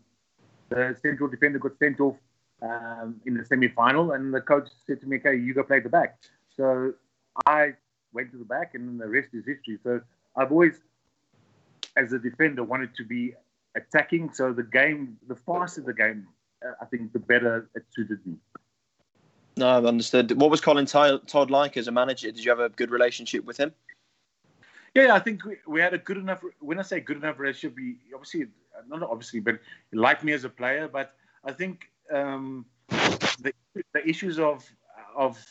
the 0.69 0.97
central 1.03 1.29
defender 1.29 1.59
got 1.59 1.79
sent 1.79 2.01
off 2.01 2.17
um, 2.63 3.21
in 3.27 3.35
the 3.37 3.45
semi-final, 3.45 4.13
and 4.13 4.33
the 4.33 4.41
coach 4.41 4.69
said 4.87 5.01
to 5.01 5.07
me, 5.07 5.17
"Okay, 5.19 5.37
you 5.37 5.55
go 5.55 5.63
play 5.63 5.81
the 5.81 5.89
back." 5.89 6.19
So 6.57 6.95
I 7.47 7.75
went 8.13 8.31
to 8.33 8.39
the 8.39 8.45
back, 8.45 8.75
and 8.75 8.89
then 8.89 8.99
the 8.99 9.09
rest 9.09 9.29
is 9.33 9.45
history. 9.45 9.79
So 9.83 10.01
I've 10.37 10.51
always, 10.51 10.81
as 11.97 12.13
a 12.13 12.19
defender, 12.19 12.63
wanted 12.63 12.95
to 12.97 13.05
be 13.05 13.35
attacking. 13.75 14.33
So 14.33 14.53
the 14.53 14.63
game, 14.63 15.17
the 15.29 15.37
faster 15.37 15.81
the 15.81 15.95
game, 15.95 16.27
uh, 16.65 16.73
I 16.81 16.85
think 16.87 17.13
the 17.13 17.19
better 17.19 17.69
it 17.75 17.85
suited 17.95 18.25
me. 18.27 18.37
No, 19.57 19.69
I've 19.69 19.87
understood. 19.87 20.39
What 20.39 20.51
was 20.51 20.61
Colin 20.61 20.85
Todd 20.87 21.51
like 21.51 21.77
as 21.77 21.89
a 21.89 21.93
manager? 21.93 22.31
Did 22.31 22.45
you 22.45 22.51
have 22.51 22.61
a 22.61 22.69
good 22.69 22.91
relationship 22.91 23.45
with 23.45 23.57
him? 23.57 23.73
Yeah, 24.95 25.15
I 25.15 25.19
think 25.19 25.45
we, 25.45 25.57
we 25.67 25.81
had 25.81 25.95
a 25.95 25.99
good 25.99 26.17
enough. 26.17 26.43
When 26.61 26.79
I 26.79 26.83
say 26.83 27.01
good 27.01 27.17
enough 27.19 27.39
relationship, 27.39 27.79
he 27.79 27.97
obviously 28.15 28.47
not 28.89 29.03
obviously, 29.03 29.41
but 29.41 29.59
he 29.91 29.97
liked 29.97 30.25
me 30.25 30.33
as 30.33 30.45
a 30.45 30.49
player. 30.49 30.89
But 30.89 31.15
I 31.45 31.53
think 31.53 31.91
um, 32.13 32.67
the 32.89 33.53
the 33.95 34.07
issues 34.07 34.39
of 34.39 34.65
of 35.15 35.43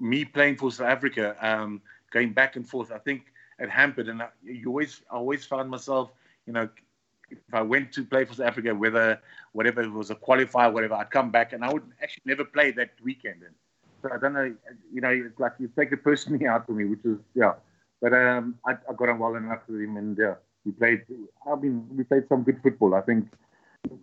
me 0.00 0.24
playing 0.24 0.56
for 0.56 0.70
South 0.70 0.88
Africa, 0.88 1.36
um, 1.40 1.80
going 2.12 2.32
back 2.32 2.56
and 2.56 2.68
forth, 2.68 2.92
I 2.92 2.98
think 2.98 3.32
it 3.58 3.70
hampered. 3.70 4.08
And 4.08 4.22
I, 4.22 4.28
you 4.44 4.68
always, 4.68 5.02
I 5.10 5.16
always 5.16 5.44
found 5.44 5.70
myself, 5.70 6.10
you 6.46 6.52
know, 6.52 6.68
if 7.30 7.38
I 7.52 7.60
went 7.60 7.92
to 7.92 8.04
play 8.04 8.24
for 8.24 8.34
South 8.34 8.46
Africa, 8.46 8.74
whether 8.74 9.20
whatever 9.52 9.82
it 9.82 9.92
was 9.92 10.10
a 10.10 10.14
qualifier, 10.14 10.72
whatever, 10.72 10.94
I'd 10.94 11.10
come 11.10 11.30
back 11.30 11.52
and 11.52 11.64
I 11.64 11.72
would 11.72 11.82
actually 12.02 12.22
never 12.24 12.44
play 12.44 12.70
that 12.72 12.90
weekend. 13.02 13.42
And 13.42 13.54
so 14.02 14.10
I 14.12 14.18
don't 14.18 14.32
know, 14.32 14.54
you 14.92 15.00
know, 15.00 15.10
it's 15.10 15.38
like 15.38 15.52
you 15.58 15.70
take 15.76 15.92
it 15.92 16.02
personally 16.02 16.46
out 16.46 16.66
for 16.66 16.72
me, 16.72 16.84
which 16.84 17.04
is 17.04 17.18
yeah. 17.34 17.54
But 18.00 18.14
um, 18.14 18.54
I, 18.64 18.72
I 18.88 18.94
got 18.96 19.08
on 19.08 19.18
well 19.18 19.34
enough 19.34 19.62
with 19.68 19.80
him, 19.80 19.96
and 19.96 20.16
yeah, 20.16 20.34
we 20.64 20.70
played. 20.70 21.02
I 21.50 21.56
mean, 21.56 21.84
we 21.96 22.04
played 22.04 22.28
some 22.28 22.44
good 22.44 22.60
football. 22.62 22.94
I 22.94 23.00
think 23.00 23.28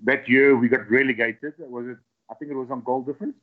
that 0.03 0.27
year 0.27 0.57
we 0.57 0.67
got 0.67 0.89
relegated. 0.89 1.53
Was 1.59 1.87
it? 1.87 1.97
I 2.29 2.33
think 2.33 2.51
it 2.51 2.55
was 2.55 2.69
on 2.71 2.81
goal 2.81 3.03
difference. 3.03 3.35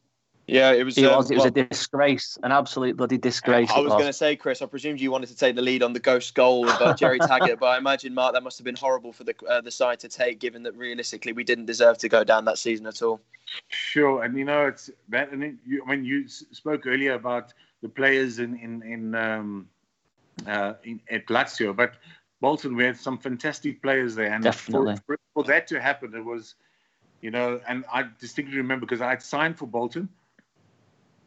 Yeah, 0.47 0.73
it 0.73 0.85
was. 0.85 0.99
It 0.99 1.05
was. 1.05 1.27
Um, 1.27 1.33
it 1.33 1.37
was 1.37 1.53
well, 1.53 1.65
a 1.65 1.69
disgrace, 1.69 2.37
an 2.43 2.51
absolute 2.51 2.97
bloody 2.97 3.17
disgrace. 3.17 3.71
I 3.71 3.79
was, 3.79 3.87
was. 3.87 3.95
going 3.95 4.07
to 4.07 4.13
say, 4.13 4.35
Chris. 4.35 4.61
I 4.61 4.67
presumed 4.67 5.01
you 5.01 5.11
wanted 5.11 5.29
to 5.29 5.37
take 5.37 5.55
the 5.55 5.63
lead 5.63 5.83
on 5.83 5.93
the 5.93 6.01
ghost 6.01 6.35
goal 6.35 6.69
of 6.69 6.81
uh, 6.81 6.95
Gerry 6.95 7.19
Taggart, 7.21 7.61
but 7.61 7.67
I 7.67 7.79
imagine 7.79 8.13
Mark 8.13 8.35
that 8.35 8.43
must 8.43 8.59
have 8.59 8.65
been 8.65 8.77
horrible 8.77 9.13
for 9.13 9.23
the 9.23 9.35
uh, 9.49 9.61
the 9.61 9.71
side 9.71 10.01
to 10.01 10.09
take, 10.09 10.41
given 10.41 10.65
that 10.65 10.77
realistically 10.77 11.33
we 11.33 11.45
didn't 11.45 11.67
deserve 11.67 11.99
to 11.99 12.09
go 12.09 12.25
down 12.25 12.45
that 12.47 12.59
season 12.59 12.87
at 12.87 13.03
all. 13.03 13.21
Sure, 13.69 14.25
and 14.25 14.37
you 14.37 14.45
know 14.45 14.67
it's 14.67 14.91
that. 15.11 15.31
And 15.31 15.59
you, 15.65 15.85
I 15.87 15.95
mean, 15.95 16.05
you 16.05 16.27
spoke 16.27 16.87
earlier 16.87 17.15
about 17.15 17.53
the 17.81 17.89
players 17.89 18.41
in 18.41 18.59
in 18.59 18.83
in, 18.83 19.15
um, 19.15 19.69
uh, 20.49 20.75
in 20.83 21.01
at 21.09 21.27
Lazio, 21.27 21.75
but 21.75 21.95
Bolton 22.41 22.75
we 22.75 22.83
had 22.83 22.97
some 22.97 23.17
fantastic 23.17 23.81
players 23.81 24.17
there, 24.17 24.33
and 24.33 24.43
Definitely. 24.43 24.97
For, 25.07 25.17
for 25.35 25.45
that 25.45 25.69
to 25.69 25.81
happen, 25.81 26.13
it 26.17 26.25
was, 26.25 26.57
you 27.21 27.31
know, 27.31 27.61
and 27.69 27.85
I 27.93 28.07
distinctly 28.19 28.57
remember 28.57 28.87
because 28.87 29.01
I 29.01 29.11
had 29.11 29.23
signed 29.23 29.57
for 29.57 29.67
Bolton 29.67 30.09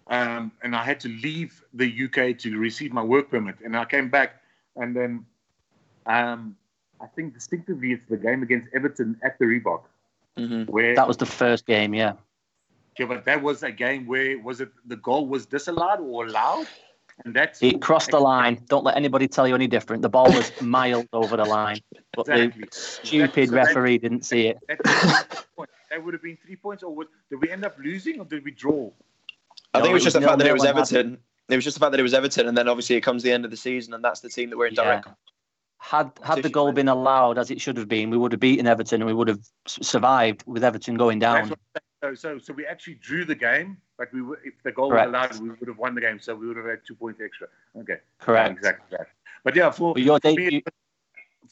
um, 0.08 0.52
and 0.62 0.76
I 0.76 0.84
had 0.84 1.00
to 1.02 1.10
leave 1.10 1.64
the 1.74 2.06
UK 2.06 2.38
to 2.40 2.58
receive 2.58 2.94
my 2.94 3.04
work 3.04 3.30
permit. 3.30 3.56
And 3.64 3.76
I 3.76 3.86
came 3.86 4.10
back, 4.10 4.42
and 4.76 4.96
then 4.96 5.26
um, 6.06 6.56
I 7.02 7.08
think 7.08 7.34
distinctively 7.34 7.92
it's 7.94 8.06
the 8.10 8.18
game 8.18 8.44
against 8.44 8.70
Everton 8.74 9.20
at 9.24 9.40
the 9.40 9.46
Reebok. 9.46 9.84
Mm-hmm. 10.38 10.72
Where 10.72 10.96
that 10.96 11.08
was 11.08 11.18
the 11.18 11.26
first 11.26 11.66
game, 11.66 11.94
yeah. 11.94 12.14
Yeah, 13.00 13.08
but 13.08 13.26
that 13.26 13.42
was 13.42 13.64
a 13.64 13.72
game 13.72 14.06
where 14.06 14.40
was 14.40 14.62
it 14.62 14.70
the 14.86 14.96
goal 14.98 15.28
was 15.28 15.46
disallowed 15.46 16.00
or 16.00 16.26
allowed? 16.26 16.68
And 17.24 17.34
that's 17.34 17.64
it 17.64 17.82
crossed 17.82 18.12
the 18.12 18.20
line. 18.20 18.62
Don't 18.68 18.84
let 18.84 18.98
anybody 18.98 19.28
tell 19.28 19.48
you 19.48 19.56
any 19.56 19.68
different. 19.68 20.02
The 20.02 20.10
ball 20.10 20.32
was 20.32 20.52
miles 20.62 21.06
over 21.14 21.38
the 21.38 21.46
line, 21.46 21.80
but 22.14 22.28
exactly. 22.28 22.64
the 22.64 22.68
stupid 22.72 23.50
so 23.50 23.56
referee 23.56 23.98
didn't 24.00 24.24
see 24.24 24.48
it. 24.48 24.58
That, 24.68 25.46
that 25.90 26.04
would 26.04 26.14
have 26.14 26.22
been 26.22 26.38
three 26.46 26.58
points, 26.58 26.84
or 26.84 27.06
did 27.30 27.42
we 27.42 27.50
end 27.50 27.64
up 27.64 27.78
losing, 27.80 28.20
or 28.20 28.26
did 28.26 28.44
we 28.44 28.52
draw? 28.52 28.92
I 29.76 29.82
think 29.82 29.92
it 29.92 29.94
was 29.94 30.04
just 30.04 30.16
the 30.16 30.22
fact 30.22 30.40
that 30.40 30.48
it 30.48 30.54
was 30.54 30.66
Everton. 30.66 31.18
It 31.48 31.56
was 31.56 31.64
just 31.64 31.76
the 31.76 31.80
fact 31.80 31.92
that 31.92 32.00
it 32.00 32.04
was 32.04 32.14
Everton, 32.14 32.48
and 32.48 32.58
then 32.58 32.68
obviously 32.68 32.96
it 32.96 33.02
comes 33.02 33.22
the 33.24 33.32
end 33.32 33.46
of 33.46 33.52
the 33.52 33.58
season, 33.58 33.94
and 33.94 34.04
that's 34.04 34.20
the 34.20 34.30
team 34.30 34.50
that 34.50 34.58
we're 34.58 34.68
in 34.68 34.74
direct. 34.74 35.08
Had 35.78 36.12
had 36.24 36.42
the 36.42 36.50
goal 36.50 36.72
been 36.72 36.88
allowed 36.88 37.38
as 37.38 37.52
it 37.52 37.62
should 37.62 37.78
have 37.78 37.88
been, 37.88 38.10
we 38.10 38.18
would 38.18 38.32
have 38.32 38.40
beaten 38.40 38.66
Everton, 38.66 39.02
and 39.02 39.08
we 39.08 39.14
would 39.14 39.28
have 39.28 39.42
survived 39.68 40.44
with 40.48 40.64
Everton 40.64 40.96
going 40.96 41.20
down. 41.20 41.54
So, 42.02 42.16
so, 42.16 42.40
so 42.40 42.54
we 42.54 42.66
actually 42.66 42.96
drew 42.96 43.26
the 43.26 43.36
game, 43.36 43.78
but 43.98 44.12
we 44.14 44.22
were, 44.22 44.40
if 44.44 44.54
the 44.64 44.72
goal 44.72 44.90
Correct. 44.90 45.12
was 45.12 45.38
allowed, 45.38 45.42
we 45.42 45.50
would 45.50 45.68
have 45.68 45.78
won 45.78 45.96
the 45.96 46.02
game. 46.02 46.20
So 46.20 46.36
we 46.36 46.48
would 46.48 46.58
have 46.58 46.66
had 46.66 46.80
two 46.88 46.96
points 46.96 47.22
extra. 47.22 47.48
Okay. 47.78 47.98
Correct. 48.20 48.58
exactly 48.58 48.98
that. 48.98 49.08
But 49.44 49.56
yeah, 49.56 49.70
for, 49.70 49.94
for 49.94 50.34
me, 50.34 50.64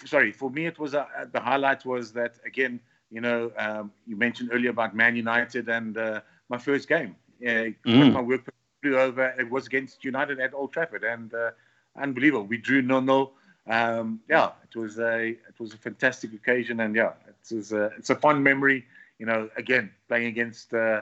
sorry, 0.05 0.31
for 0.31 0.49
me, 0.49 0.65
it 0.65 0.79
was 0.79 0.95
uh, 0.95 1.05
the 1.31 1.39
highlight 1.39 1.85
was 1.85 2.11
that 2.13 2.35
again, 2.45 2.79
you 3.11 3.21
know, 3.21 3.51
um, 3.57 3.91
you 4.07 4.15
mentioned 4.15 4.49
earlier 4.51 4.71
about 4.71 4.95
Man 4.95 5.15
United 5.15 5.69
and 5.69 5.97
uh, 5.97 6.21
my 6.49 6.57
first 6.57 6.89
game. 6.89 7.15
Uh, 7.45 7.71
mm. 7.85 8.13
My 8.13 8.21
work 8.21 8.41
flew 8.81 8.97
over. 8.97 9.33
It 9.37 9.49
was 9.49 9.67
against 9.67 10.03
United 10.03 10.39
at 10.39 10.53
Old 10.53 10.73
Trafford, 10.73 11.03
and 11.03 11.33
uh, 11.33 11.51
unbelievable. 11.99 12.45
We 12.45 12.57
drew 12.57 12.81
no 12.81 12.99
no. 12.99 13.31
Um, 13.67 14.19
yeah, 14.29 14.51
it 14.63 14.77
was 14.77 14.99
a 14.99 15.29
it 15.29 15.59
was 15.59 15.73
a 15.73 15.77
fantastic 15.77 16.33
occasion, 16.33 16.79
and 16.79 16.95
yeah, 16.95 17.13
it 17.27 17.55
was 17.55 17.71
a, 17.71 17.85
it's 17.97 18.09
a 18.09 18.15
fun 18.15 18.43
memory. 18.43 18.85
You 19.19 19.25
know, 19.25 19.49
again 19.55 19.91
playing 20.07 20.27
against 20.27 20.73
uh, 20.73 21.01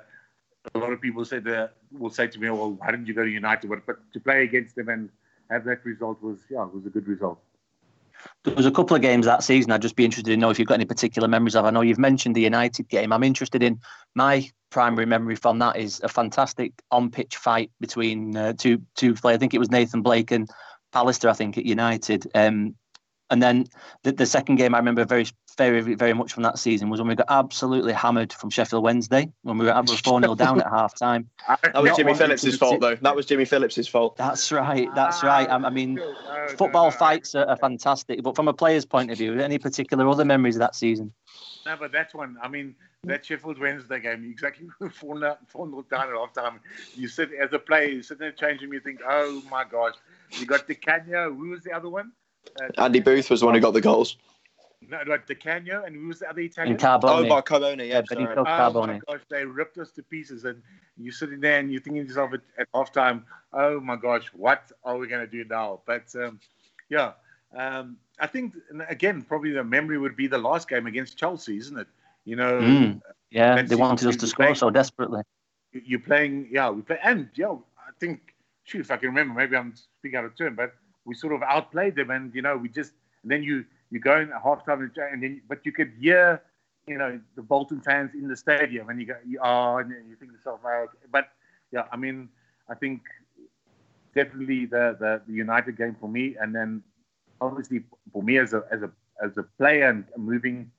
a 0.75 0.77
lot 0.77 0.93
of 0.93 1.01
people 1.01 1.25
said 1.25 1.43
that 1.45 1.73
will 1.91 2.09
say 2.09 2.27
to 2.27 2.39
me, 2.39 2.49
"Well, 2.49 2.71
why 2.73 2.91
didn't 2.91 3.07
you 3.07 3.13
go 3.13 3.23
to 3.23 3.29
United?" 3.29 3.69
But, 3.69 3.85
but 3.85 3.99
to 4.13 4.19
play 4.19 4.43
against 4.43 4.75
them 4.75 4.89
and 4.89 5.09
have 5.49 5.63
that 5.65 5.83
result 5.85 6.21
was 6.21 6.39
yeah, 6.49 6.63
it 6.63 6.73
was 6.73 6.85
a 6.85 6.89
good 6.89 7.07
result. 7.07 7.39
There 8.43 8.53
was 8.53 8.67
a 8.67 8.71
couple 8.71 8.95
of 8.95 9.01
games 9.01 9.25
that 9.25 9.43
season. 9.43 9.71
I'd 9.71 9.81
just 9.81 9.95
be 9.95 10.05
interested 10.05 10.29
to 10.29 10.37
know 10.37 10.51
if 10.51 10.59
you've 10.59 10.67
got 10.67 10.75
any 10.75 10.85
particular 10.85 11.27
memories 11.27 11.55
of. 11.55 11.65
I 11.65 11.71
know 11.71 11.81
you've 11.81 11.97
mentioned 11.97 12.35
the 12.35 12.41
United 12.41 12.87
game. 12.89 13.11
I'm 13.11 13.23
interested 13.23 13.63
in 13.63 13.79
my 14.13 14.49
primary 14.71 15.05
memory 15.05 15.35
from 15.35 15.59
that 15.59 15.75
is 15.75 16.01
a 16.03 16.09
fantastic 16.09 16.73
on-pitch 16.89 17.37
fight 17.37 17.69
between 17.79 18.35
uh, 18.35 18.53
two 18.53 18.81
two 18.95 19.13
players. 19.13 19.35
I 19.35 19.39
think 19.39 19.53
it 19.53 19.59
was 19.59 19.69
Nathan 19.69 20.01
Blake 20.01 20.31
and 20.31 20.49
Pallister. 20.91 21.29
I 21.29 21.33
think 21.33 21.57
at 21.57 21.65
United. 21.65 22.25
Um, 22.33 22.75
and 23.31 23.41
then 23.41 23.65
the, 24.03 24.11
the 24.11 24.25
second 24.25 24.57
game 24.57 24.75
I 24.75 24.77
remember 24.77 25.05
very, 25.05 25.25
very, 25.57 25.95
very 25.95 26.13
much 26.13 26.33
from 26.33 26.43
that 26.43 26.59
season 26.59 26.89
was 26.89 26.99
when 26.99 27.07
we 27.07 27.15
got 27.15 27.27
absolutely 27.29 27.93
hammered 27.93 28.33
from 28.33 28.49
Sheffield 28.49 28.83
Wednesday 28.83 29.31
when 29.43 29.57
we 29.57 29.65
were 29.65 29.83
4 30.03 30.21
0 30.21 30.35
down 30.35 30.59
at 30.59 30.67
half 30.67 30.93
time. 30.97 31.29
That 31.47 31.81
was 31.81 31.95
Jimmy 31.95 32.13
Phillips' 32.13 32.57
fault, 32.57 32.81
though. 32.81 32.95
That 32.95 33.15
was 33.15 33.25
Jimmy 33.25 33.45
Phillips' 33.45 33.87
fault. 33.87 34.17
That's 34.17 34.51
right. 34.51 34.89
That's 34.95 35.23
right. 35.23 35.49
I, 35.49 35.55
I 35.55 35.69
mean, 35.69 35.97
football 36.57 36.91
fights 36.91 37.33
are, 37.33 37.45
are, 37.45 37.57
fantastic, 37.57 38.21
but 38.21 38.35
from 38.35 38.49
a 38.49 38.53
player's 38.53 38.85
point 38.85 39.11
of 39.11 39.17
view, 39.17 39.39
any 39.39 39.57
particular 39.57 40.07
other 40.09 40.25
memories 40.25 40.57
of 40.57 40.59
that 40.59 40.75
season? 40.75 41.13
No, 41.65 41.75
but 41.77 41.91
that 41.91 42.13
one. 42.13 42.37
I 42.41 42.47
mean, 42.47 42.75
that 43.03 43.25
Sheffield 43.25 43.59
Wednesday 43.59 43.99
game, 43.99 44.29
exactly 44.29 44.67
4 44.91 45.19
0 45.19 45.85
down 45.89 46.09
at 46.09 46.15
half 46.15 46.33
time. 46.33 46.59
You 46.95 47.07
sit 47.07 47.29
as 47.33 47.53
a 47.53 47.59
player, 47.59 47.89
you 47.89 48.03
sit 48.03 48.19
in 48.19 48.27
the 48.27 48.31
change 48.31 48.61
room, 48.61 48.73
you 48.73 48.79
think, 48.79 48.99
oh 49.07 49.41
my 49.49 49.63
gosh, 49.63 49.95
you 50.39 50.45
got 50.45 50.67
Di 50.67 50.75
Canio. 50.75 51.33
Who 51.33 51.49
was 51.49 51.63
the 51.63 51.71
other 51.71 51.89
one? 51.89 52.11
Uh, 52.61 52.83
Andy 52.83 52.99
Booth 52.99 53.29
was 53.29 53.41
the 53.41 53.45
one 53.45 53.55
who 53.55 53.61
got 53.61 53.73
the 53.73 53.81
goals. 53.81 54.17
No, 54.87 54.99
like 55.07 55.27
Di 55.27 55.35
Canio, 55.35 55.83
and 55.83 55.95
who 55.95 56.07
was 56.07 56.19
the 56.19 56.29
other 56.29 56.41
Italian? 56.41 56.73
And 56.73 56.81
Carbone. 56.81 57.25
Oh, 57.25 57.29
by 57.29 57.41
Carbone, 57.41 57.87
yeah. 57.87 58.01
Benito 58.01 58.41
oh 58.41 58.43
Carbone. 58.43 58.87
my 58.87 58.99
gosh, 59.07 59.21
they 59.29 59.45
ripped 59.45 59.77
us 59.77 59.91
to 59.91 60.03
pieces, 60.03 60.43
and 60.45 60.61
you're 60.97 61.13
sitting 61.13 61.39
there 61.39 61.59
and 61.59 61.71
you're 61.71 61.81
thinking 61.81 62.03
to 62.03 62.07
yourself 62.07 62.33
at, 62.33 62.41
at 62.57 62.67
half 62.73 62.91
time, 62.91 63.25
oh 63.53 63.79
my 63.79 63.95
gosh, 63.95 64.25
what 64.33 64.71
are 64.83 64.97
we 64.97 65.07
going 65.07 65.25
to 65.25 65.31
do 65.31 65.45
now? 65.47 65.81
But 65.85 66.13
um, 66.15 66.39
yeah, 66.89 67.13
um, 67.55 67.97
I 68.19 68.27
think, 68.27 68.55
again, 68.87 69.21
probably 69.21 69.51
the 69.51 69.63
memory 69.63 69.97
would 69.97 70.15
be 70.15 70.27
the 70.27 70.37
last 70.37 70.69
game 70.69 70.87
against 70.87 71.17
Chelsea, 71.17 71.57
isn't 71.57 71.77
it? 71.77 71.87
You 72.25 72.35
know, 72.35 72.59
mm, 72.59 73.01
yeah, 73.31 73.61
they 73.61 73.75
wanted 73.75 74.07
us 74.07 74.15
to 74.17 74.27
score 74.27 74.45
playing, 74.45 74.55
so 74.55 74.69
desperately. 74.69 75.21
You're 75.73 75.99
playing, 75.99 76.49
yeah, 76.51 76.69
we 76.69 76.81
play, 76.81 76.99
and 77.03 77.29
yeah, 77.35 77.47
I 77.47 77.91
think, 77.99 78.35
shoot, 78.63 78.81
if 78.81 78.91
I 78.91 78.97
can 78.97 79.09
remember, 79.09 79.33
maybe 79.33 79.55
I'm 79.55 79.73
speaking 79.99 80.17
out 80.17 80.25
of 80.25 80.37
turn, 80.37 80.55
but 80.55 80.73
we 81.05 81.15
sort 81.15 81.33
of 81.33 81.41
outplayed 81.41 81.95
them, 81.95 82.11
and 82.11 82.33
you 82.35 82.41
know, 82.41 82.57
we 82.57 82.69
just 82.69 82.93
and 83.23 83.31
then 83.31 83.43
you 83.43 83.65
you 83.89 83.99
go 83.99 84.19
in 84.19 84.31
at 84.31 84.43
halftime 84.43 84.89
and 85.11 85.23
then 85.23 85.41
but 85.47 85.65
you 85.65 85.71
could 85.71 85.91
hear 85.99 86.41
you 86.87 86.97
know 86.97 87.19
the 87.35 87.41
Bolton 87.41 87.81
fans 87.81 88.11
in 88.13 88.27
the 88.27 88.35
stadium, 88.35 88.89
and 88.89 88.99
you 88.99 89.07
go, 89.07 89.15
you, 89.25 89.39
oh, 89.43 89.77
and 89.77 89.89
you 89.89 90.15
think 90.15 90.31
to 90.31 90.37
yourself, 90.37 90.59
oh, 90.65 90.87
but 91.11 91.29
yeah, 91.71 91.85
I 91.91 91.97
mean, 91.97 92.29
I 92.69 92.75
think 92.75 93.01
definitely 94.13 94.65
the, 94.65 94.95
the 94.99 95.21
the 95.27 95.33
United 95.33 95.77
game 95.77 95.95
for 95.99 96.09
me, 96.09 96.35
and 96.39 96.53
then 96.53 96.83
obviously 97.41 97.83
for 98.13 98.23
me 98.23 98.37
as 98.37 98.53
a 98.53 98.63
as 98.71 98.81
a 98.83 98.91
as 99.21 99.37
a 99.37 99.43
player 99.57 99.89
and 99.89 100.05
moving 100.17 100.71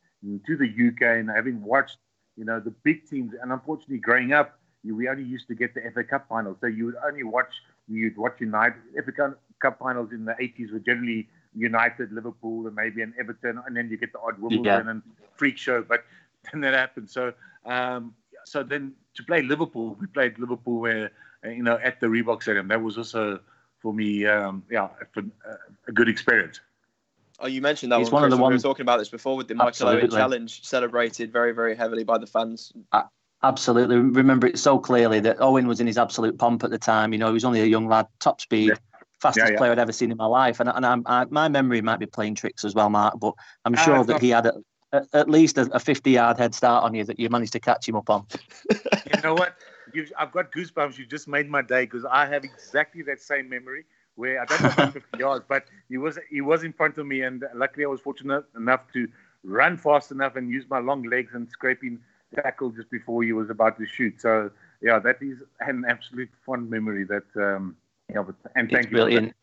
to 0.46 0.56
the 0.56 0.66
UK 0.66 1.18
and 1.18 1.28
having 1.28 1.62
watched 1.62 1.98
you 2.36 2.44
know 2.44 2.60
the 2.60 2.70
big 2.70 3.08
teams, 3.08 3.34
and 3.40 3.52
unfortunately 3.52 3.98
growing 3.98 4.32
up, 4.32 4.58
you, 4.82 4.96
we 4.96 5.08
only 5.08 5.24
used 5.24 5.48
to 5.48 5.54
get 5.54 5.74
the 5.74 5.82
FA 5.92 6.04
Cup 6.04 6.26
final, 6.28 6.56
so 6.60 6.66
you 6.66 6.86
would 6.86 6.96
only 7.06 7.24
watch 7.24 7.52
you'd 7.88 8.16
watch 8.16 8.40
United 8.40 8.80
FA 9.04 9.34
Cup 9.60 9.78
finals 9.78 10.12
in 10.12 10.24
the 10.24 10.32
80s 10.32 10.72
were 10.72 10.78
generally 10.78 11.28
United, 11.54 12.12
Liverpool, 12.12 12.66
and 12.66 12.74
maybe 12.74 13.02
an 13.02 13.12
Everton, 13.18 13.60
and 13.66 13.76
then 13.76 13.90
you 13.90 13.96
get 13.96 14.12
the 14.12 14.20
odd 14.20 14.40
Wimbledon 14.40 14.86
yeah. 14.86 14.90
and 14.90 15.02
freak 15.34 15.58
show. 15.58 15.82
But 15.82 16.04
then 16.52 16.62
that 16.62 16.74
happened. 16.74 17.10
So, 17.10 17.34
um, 17.66 18.14
so 18.44 18.62
then 18.62 18.94
to 19.14 19.22
play 19.24 19.42
Liverpool, 19.42 19.96
we 20.00 20.06
played 20.06 20.38
Liverpool 20.38 20.80
where 20.80 21.10
you 21.44 21.62
know 21.62 21.78
at 21.82 22.00
the 22.00 22.06
Reebok 22.06 22.42
Stadium. 22.42 22.68
That 22.68 22.82
was 22.82 22.96
also 22.96 23.40
for 23.82 23.92
me, 23.92 24.24
um, 24.26 24.62
yeah, 24.70 24.88
a, 25.16 25.20
a, 25.88 25.92
good 25.92 26.08
experience. 26.08 26.60
Oh, 27.40 27.48
you 27.48 27.60
mentioned 27.60 27.90
that. 27.90 27.98
He's 27.98 28.10
one, 28.10 28.22
one 28.22 28.32
of 28.32 28.38
the 28.38 28.42
ones 28.42 28.52
we 28.52 28.56
were 28.56 28.72
talking 28.72 28.84
about 28.84 28.98
this 28.98 29.08
before 29.08 29.36
with 29.36 29.48
the 29.48 29.54
Michael 29.54 29.88
Owen 29.88 30.08
challenge, 30.08 30.64
celebrated 30.64 31.32
very, 31.32 31.52
very 31.52 31.74
heavily 31.74 32.04
by 32.04 32.18
the 32.18 32.26
fans. 32.26 32.72
I, 32.92 33.02
Absolutely. 33.42 33.96
Remember 33.96 34.46
it 34.46 34.58
so 34.58 34.78
clearly 34.78 35.18
that 35.20 35.40
Owen 35.40 35.66
was 35.66 35.80
in 35.80 35.86
his 35.86 35.98
absolute 35.98 36.38
pomp 36.38 36.62
at 36.62 36.70
the 36.70 36.78
time. 36.78 37.12
You 37.12 37.18
know, 37.18 37.26
he 37.26 37.32
was 37.32 37.44
only 37.44 37.60
a 37.60 37.66
young 37.66 37.88
lad, 37.88 38.06
top 38.20 38.40
speed, 38.40 38.68
yeah. 38.68 38.74
fastest 39.20 39.46
yeah, 39.46 39.52
yeah. 39.52 39.58
player 39.58 39.72
I'd 39.72 39.80
ever 39.80 39.92
seen 39.92 40.12
in 40.12 40.16
my 40.16 40.26
life. 40.26 40.60
And, 40.60 40.68
and 40.68 40.86
I, 40.86 40.96
I, 41.06 41.24
my 41.24 41.48
memory 41.48 41.82
might 41.82 41.98
be 41.98 42.06
playing 42.06 42.36
tricks 42.36 42.64
as 42.64 42.74
well, 42.74 42.88
Mark, 42.88 43.18
but 43.18 43.34
I'm 43.64 43.74
ah, 43.74 43.84
sure 43.84 43.98
uh, 43.98 44.02
that 44.04 44.20
he 44.22 44.30
had 44.30 44.46
a, 44.46 45.06
at 45.12 45.28
least 45.28 45.58
a, 45.58 45.80
50 45.80 46.10
yard 46.10 46.38
head 46.38 46.54
start 46.54 46.84
on 46.84 46.94
you 46.94 47.02
that 47.04 47.18
you 47.18 47.28
managed 47.30 47.52
to 47.54 47.60
catch 47.60 47.88
him 47.88 47.96
up 47.96 48.08
on. 48.10 48.26
you 48.70 49.22
know 49.24 49.34
what? 49.34 49.56
You've, 49.94 50.12
I've 50.18 50.32
got 50.32 50.52
goosebumps. 50.52 50.98
You 50.98 51.06
just 51.06 51.28
made 51.28 51.48
my 51.48 51.62
day 51.62 51.84
because 51.84 52.04
I 52.04 52.26
have 52.26 52.44
exactly 52.44 53.02
that 53.02 53.20
same 53.20 53.48
memory 53.48 53.84
where 54.14 54.40
I 54.40 54.44
don't 54.44 54.62
know 54.62 54.68
about 54.68 54.92
50 55.00 55.18
yards, 55.18 55.44
but 55.48 55.64
he 55.88 55.98
was 55.98 56.18
he 56.30 56.40
was 56.40 56.64
in 56.64 56.72
front 56.72 56.98
of 56.98 57.06
me, 57.06 57.22
and 57.22 57.44
luckily 57.54 57.84
I 57.84 57.88
was 57.88 58.00
fortunate 58.00 58.44
enough 58.56 58.80
to 58.92 59.08
run 59.44 59.76
fast 59.76 60.10
enough 60.10 60.36
and 60.36 60.50
use 60.50 60.64
my 60.68 60.78
long 60.78 61.02
legs 61.02 61.34
and 61.34 61.48
scraping 61.48 61.98
tackle 62.34 62.70
just 62.70 62.90
before 62.90 63.22
he 63.22 63.32
was 63.32 63.50
about 63.50 63.78
to 63.78 63.86
shoot. 63.86 64.20
So 64.20 64.50
yeah, 64.80 64.98
that 64.98 65.22
is 65.22 65.38
an 65.60 65.84
absolute 65.88 66.30
fond 66.44 66.70
memory. 66.70 67.04
That 67.04 67.24
um, 67.36 67.76
yeah, 68.12 68.22
but, 68.22 68.34
and 68.54 68.70
thank 68.70 68.84
it's 68.84 68.92
you. 68.92 68.98
Brilliant. 68.98 69.34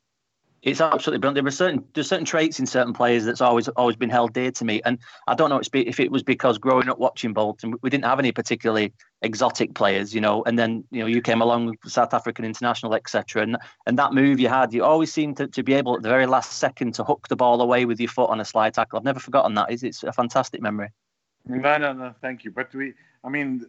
It's 0.61 0.81
absolutely 0.81 1.19
brilliant. 1.19 1.35
There 1.35 1.43
were 1.43 1.51
certain 1.51 1.85
there's 1.93 2.09
certain 2.09 2.25
traits 2.25 2.59
in 2.59 2.65
certain 2.65 2.93
players 2.93 3.23
that's 3.23 3.39
always 3.39 3.69
always 3.69 3.95
been 3.95 4.09
held 4.09 4.33
dear 4.33 4.51
to 4.51 4.65
me, 4.65 4.81
and 4.83 4.99
I 5.27 5.33
don't 5.33 5.49
know 5.49 5.61
if 5.73 5.99
it 5.99 6.11
was 6.11 6.21
because 6.21 6.57
growing 6.57 6.89
up 6.89 6.99
watching 6.99 7.31
Bolton, 7.31 7.75
we 7.81 7.89
didn't 7.89 8.03
have 8.03 8.19
any 8.19 8.33
particularly 8.33 8.91
exotic 9.21 9.73
players, 9.73 10.13
you 10.13 10.19
know, 10.19 10.43
and 10.43 10.59
then 10.59 10.83
you 10.91 10.99
know 10.99 11.05
you 11.05 11.21
came 11.21 11.41
along 11.41 11.77
South 11.85 12.13
African 12.13 12.43
international, 12.43 12.93
etc. 12.93 13.41
And 13.41 13.57
and 13.85 13.97
that 13.97 14.13
move 14.13 14.39
you 14.39 14.49
had, 14.49 14.73
you 14.73 14.83
always 14.83 15.13
seemed 15.13 15.37
to, 15.37 15.47
to 15.47 15.63
be 15.63 15.73
able 15.73 15.95
at 15.95 16.01
the 16.01 16.09
very 16.09 16.25
last 16.25 16.53
second 16.53 16.93
to 16.95 17.05
hook 17.05 17.29
the 17.29 17.37
ball 17.37 17.61
away 17.61 17.85
with 17.85 17.99
your 18.01 18.09
foot 18.09 18.29
on 18.29 18.41
a 18.41 18.45
slide 18.45 18.73
tackle. 18.73 18.99
I've 18.99 19.05
never 19.05 19.19
forgotten 19.19 19.53
that. 19.53 19.71
It's, 19.71 19.83
it's 19.83 20.03
a 20.03 20.11
fantastic 20.11 20.61
memory. 20.61 20.89
No, 21.45 21.77
no, 21.77 21.93
no. 21.93 22.13
Thank 22.21 22.43
you. 22.43 22.51
But 22.51 22.73
we, 22.75 22.93
I 23.23 23.29
mean, 23.29 23.65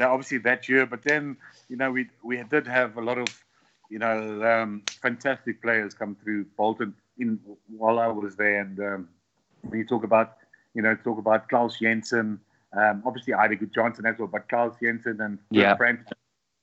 obviously 0.00 0.38
that 0.38 0.68
year, 0.68 0.86
but 0.86 1.02
then 1.02 1.36
you 1.68 1.76
know 1.76 1.92
we 1.92 2.08
we 2.24 2.42
did 2.42 2.66
have 2.66 2.96
a 2.96 3.00
lot 3.00 3.18
of 3.18 3.28
you 3.92 3.98
know, 3.98 4.42
um, 4.42 4.82
fantastic 5.02 5.60
players 5.60 5.92
come 5.92 6.16
through 6.24 6.46
Bolton 6.56 6.94
in 7.18 7.38
while 7.68 7.98
I 7.98 8.06
was 8.06 8.36
there. 8.36 8.62
And 8.62 8.80
um, 8.80 9.08
when 9.60 9.80
you 9.80 9.86
talk 9.86 10.02
about, 10.02 10.38
you 10.72 10.80
know, 10.80 10.96
talk 11.04 11.18
about 11.18 11.50
Claus 11.50 11.78
Jensen, 11.78 12.40
um, 12.72 13.02
obviously 13.04 13.34
Eidur 13.34 13.60
Gudjohnsen 13.60 14.10
as 14.10 14.18
well, 14.18 14.28
but 14.28 14.48
Claus 14.48 14.72
Jensen 14.82 15.20
and 15.20 15.38
yeah. 15.50 15.76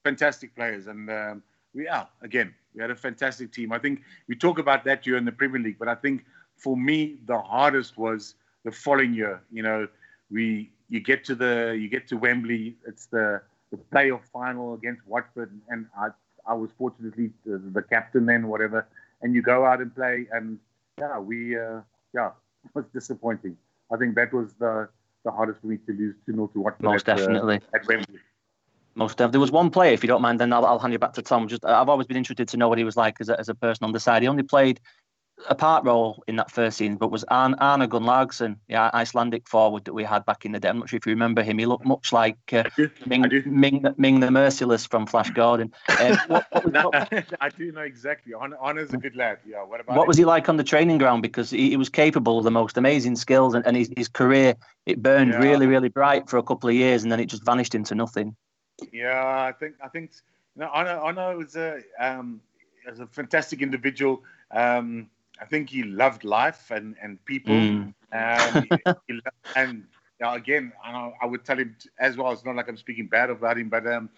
fantastic 0.04 0.56
players. 0.56 0.88
And 0.88 1.08
um, 1.12 1.44
we 1.76 1.88
are 1.88 2.10
again, 2.24 2.52
we 2.74 2.82
had 2.82 2.90
a 2.90 2.96
fantastic 2.96 3.54
team. 3.54 3.72
I 3.72 3.78
think 3.78 4.02
we 4.28 4.36
talk 4.36 4.58
about 4.58 4.84
that 4.86 5.06
year 5.06 5.18
in 5.18 5.26
the 5.26 5.32
Premier 5.32 5.62
League, 5.62 5.78
but 5.78 5.88
I 5.88 5.94
think 5.94 6.26
for 6.58 6.76
me 6.76 7.20
the 7.28 7.40
hardest 7.40 7.96
was 7.96 8.34
the 8.66 8.72
following 8.72 9.14
year. 9.14 9.40
You 9.52 9.62
know, 9.62 9.88
we 10.32 10.72
you 10.90 11.00
get 11.00 11.24
to 11.26 11.36
the 11.36 11.78
you 11.80 11.90
get 11.90 12.08
to 12.08 12.18
Wembley, 12.18 12.76
it's 12.88 13.06
the 13.06 13.44
the 13.70 13.78
playoff 13.94 14.26
final 14.34 14.74
against 14.74 15.06
Watford, 15.06 15.52
and 15.70 15.86
I 15.96 16.10
I 16.48 16.54
was 16.54 16.70
fortunately 16.78 17.32
the, 17.46 17.58
the, 17.58 17.82
captain 17.82 18.26
then, 18.26 18.48
whatever. 18.48 18.88
And 19.22 19.36
you 19.36 19.42
go 19.42 19.66
out 19.66 19.82
and 19.82 19.94
play, 19.94 20.28
and 20.32 20.60
yeah, 20.98 21.20
we 21.20 21.58
uh, 21.58 21.82
yeah, 22.14 22.32
it 22.66 22.72
was 22.74 22.86
disappointing. 22.94 23.58
I 23.92 23.98
think 23.98 24.16
that 24.16 24.34
was 24.34 24.54
the 24.54 24.90
the 25.26 25.32
hardest 25.32 25.62
for 25.62 25.68
me 25.68 25.78
to 25.86 25.94
lose 25.94 26.16
2 26.26 26.34
0 26.34 26.48
to 26.48 26.60
Watford. 26.62 26.84
Most 26.84 27.10
at, 27.10 27.18
definitely. 27.18 27.56
Uh, 27.56 27.78
at 27.78 27.88
Wembley. 27.88 28.20
Most 28.96 29.18
definitely. 29.18 29.34
There 29.34 29.42
was 29.42 29.52
one 29.52 29.70
player, 29.70 29.94
if 29.94 30.04
you 30.04 30.08
don't 30.08 30.22
mind, 30.22 30.40
then 30.40 30.52
I'll, 30.54 30.66
I'll 30.66 30.80
hand 30.80 30.94
you 30.94 31.00
back 31.00 31.14
to 31.14 31.22
Tom. 31.22 31.48
Just 31.48 31.66
I've 31.66 31.90
always 31.90 32.08
been 32.08 32.18
interested 32.18 32.48
to 32.50 32.58
know 32.58 32.70
what 32.70 32.78
he 32.78 32.84
was 32.84 32.98
like 32.98 33.18
as 33.20 33.30
a, 33.30 33.40
as 33.40 33.50
a 33.50 33.56
person 33.56 33.84
on 33.84 33.92
the 33.92 34.00
side. 34.00 34.22
He 34.22 34.28
only 34.28 34.44
played 34.44 34.80
a 35.48 35.56
part 35.56 35.86
role 35.86 36.24
in 36.28 36.36
that 36.36 36.52
first 36.52 36.78
scene, 36.78 36.96
but 36.96 37.12
was 37.12 37.24
Arne, 37.26 37.56
Arne 37.56 37.88
Gunnlaugsson, 37.90 38.58
the 38.68 38.76
Icelandic 38.96 39.48
forward 39.48 39.86
that 39.86 39.94
we 39.94 40.04
had 40.04 40.26
back 40.26 40.46
in 40.46 40.52
the 40.52 40.60
day. 40.60 40.70
I'm 40.70 40.80
not 40.80 40.90
sure 40.90 40.98
if 40.98 41.06
you 41.06 41.12
remember 41.12 41.42
him. 41.42 41.58
He 41.58 41.66
looked 41.66 41.86
much 41.86 42.12
like 42.12 42.38
uh, 42.52 42.64
Ming, 43.06 43.26
Ming, 43.46 43.86
Ming, 43.98 44.20
the 44.20 44.32
Merciless 44.32 44.86
from 44.86 45.06
Flash 45.06 45.30
Gordon. 45.32 45.72
Um, 46.00 46.18
what, 46.28 46.46
what 46.52 46.66
was, 46.66 46.74
no, 46.74 46.92
I 47.42 47.50
do 47.50 47.72
know 47.72 47.82
exactly. 47.82 48.34
Arne's 48.34 48.94
a 48.94 48.98
good 48.98 49.16
lad. 49.16 49.40
Yeah. 49.48 49.64
What 49.64 49.80
about? 49.80 49.96
What 49.96 50.04
him? 50.04 50.08
was 50.08 50.18
he 50.18 50.26
like 50.26 50.50
on 50.50 50.58
the 50.58 50.64
training 50.64 50.98
ground? 50.98 51.22
Because 51.22 51.50
he, 51.50 51.70
he 51.70 51.78
was 51.78 51.90
capable 51.90 52.38
of 52.38 52.44
the 52.44 52.52
most 52.52 52.78
amazing 52.78 53.16
skills, 53.16 53.54
and, 53.54 53.66
and 53.66 53.78
his, 53.78 53.90
his 53.96 54.08
career 54.08 54.56
it 54.86 55.02
burned 55.02 55.32
yeah. 55.32 55.40
really, 55.40 55.68
really 55.68 55.90
bright 55.90 56.30
for 56.30 56.38
a 56.38 56.44
couple 56.44 56.70
of 56.70 56.76
years, 56.76 57.04
and 57.04 57.12
then 57.12 57.20
it 57.20 57.26
just 57.26 57.46
vanished 57.46 57.76
into 57.76 57.96
nothing. 57.96 58.36
Yeah, 58.92 59.44
I 59.48 59.52
think 59.52 59.76
I 59.84 59.88
think 59.88 60.12
you 60.56 60.62
know, 60.62 60.68
Arne, 60.68 61.18
Arne 61.18 61.38
was 61.38 61.56
a 61.56 61.82
um, 62.00 62.42
as 62.88 63.00
a 63.00 63.08
fantastic 63.08 63.62
individual. 63.62 64.24
Um, 64.52 65.10
I 65.42 65.46
think 65.46 65.70
he 65.70 65.84
loved 65.84 66.24
life 66.24 66.72
and, 66.72 66.96
and 67.02 67.24
people. 67.26 67.54
Mm. 67.54 67.94
Um, 68.12 68.64
he, 68.64 68.94
he, 69.14 69.20
and 69.56 69.86
you 70.20 70.26
know, 70.26 70.34
again, 70.34 70.74
I, 70.84 71.12
I, 71.22 71.26
would 71.26 71.46
tell 71.46 71.58
him 71.58 71.76
as 72.00 72.18
well. 72.18 72.32
It's 72.32 72.44
not 72.44 72.56
like 72.56 72.68
I'm 72.68 72.78
speaking 72.78 73.08
bad 73.08 73.30
about 73.30 73.58
him, 73.58 73.70
but 73.70 73.88
um, 73.88 74.10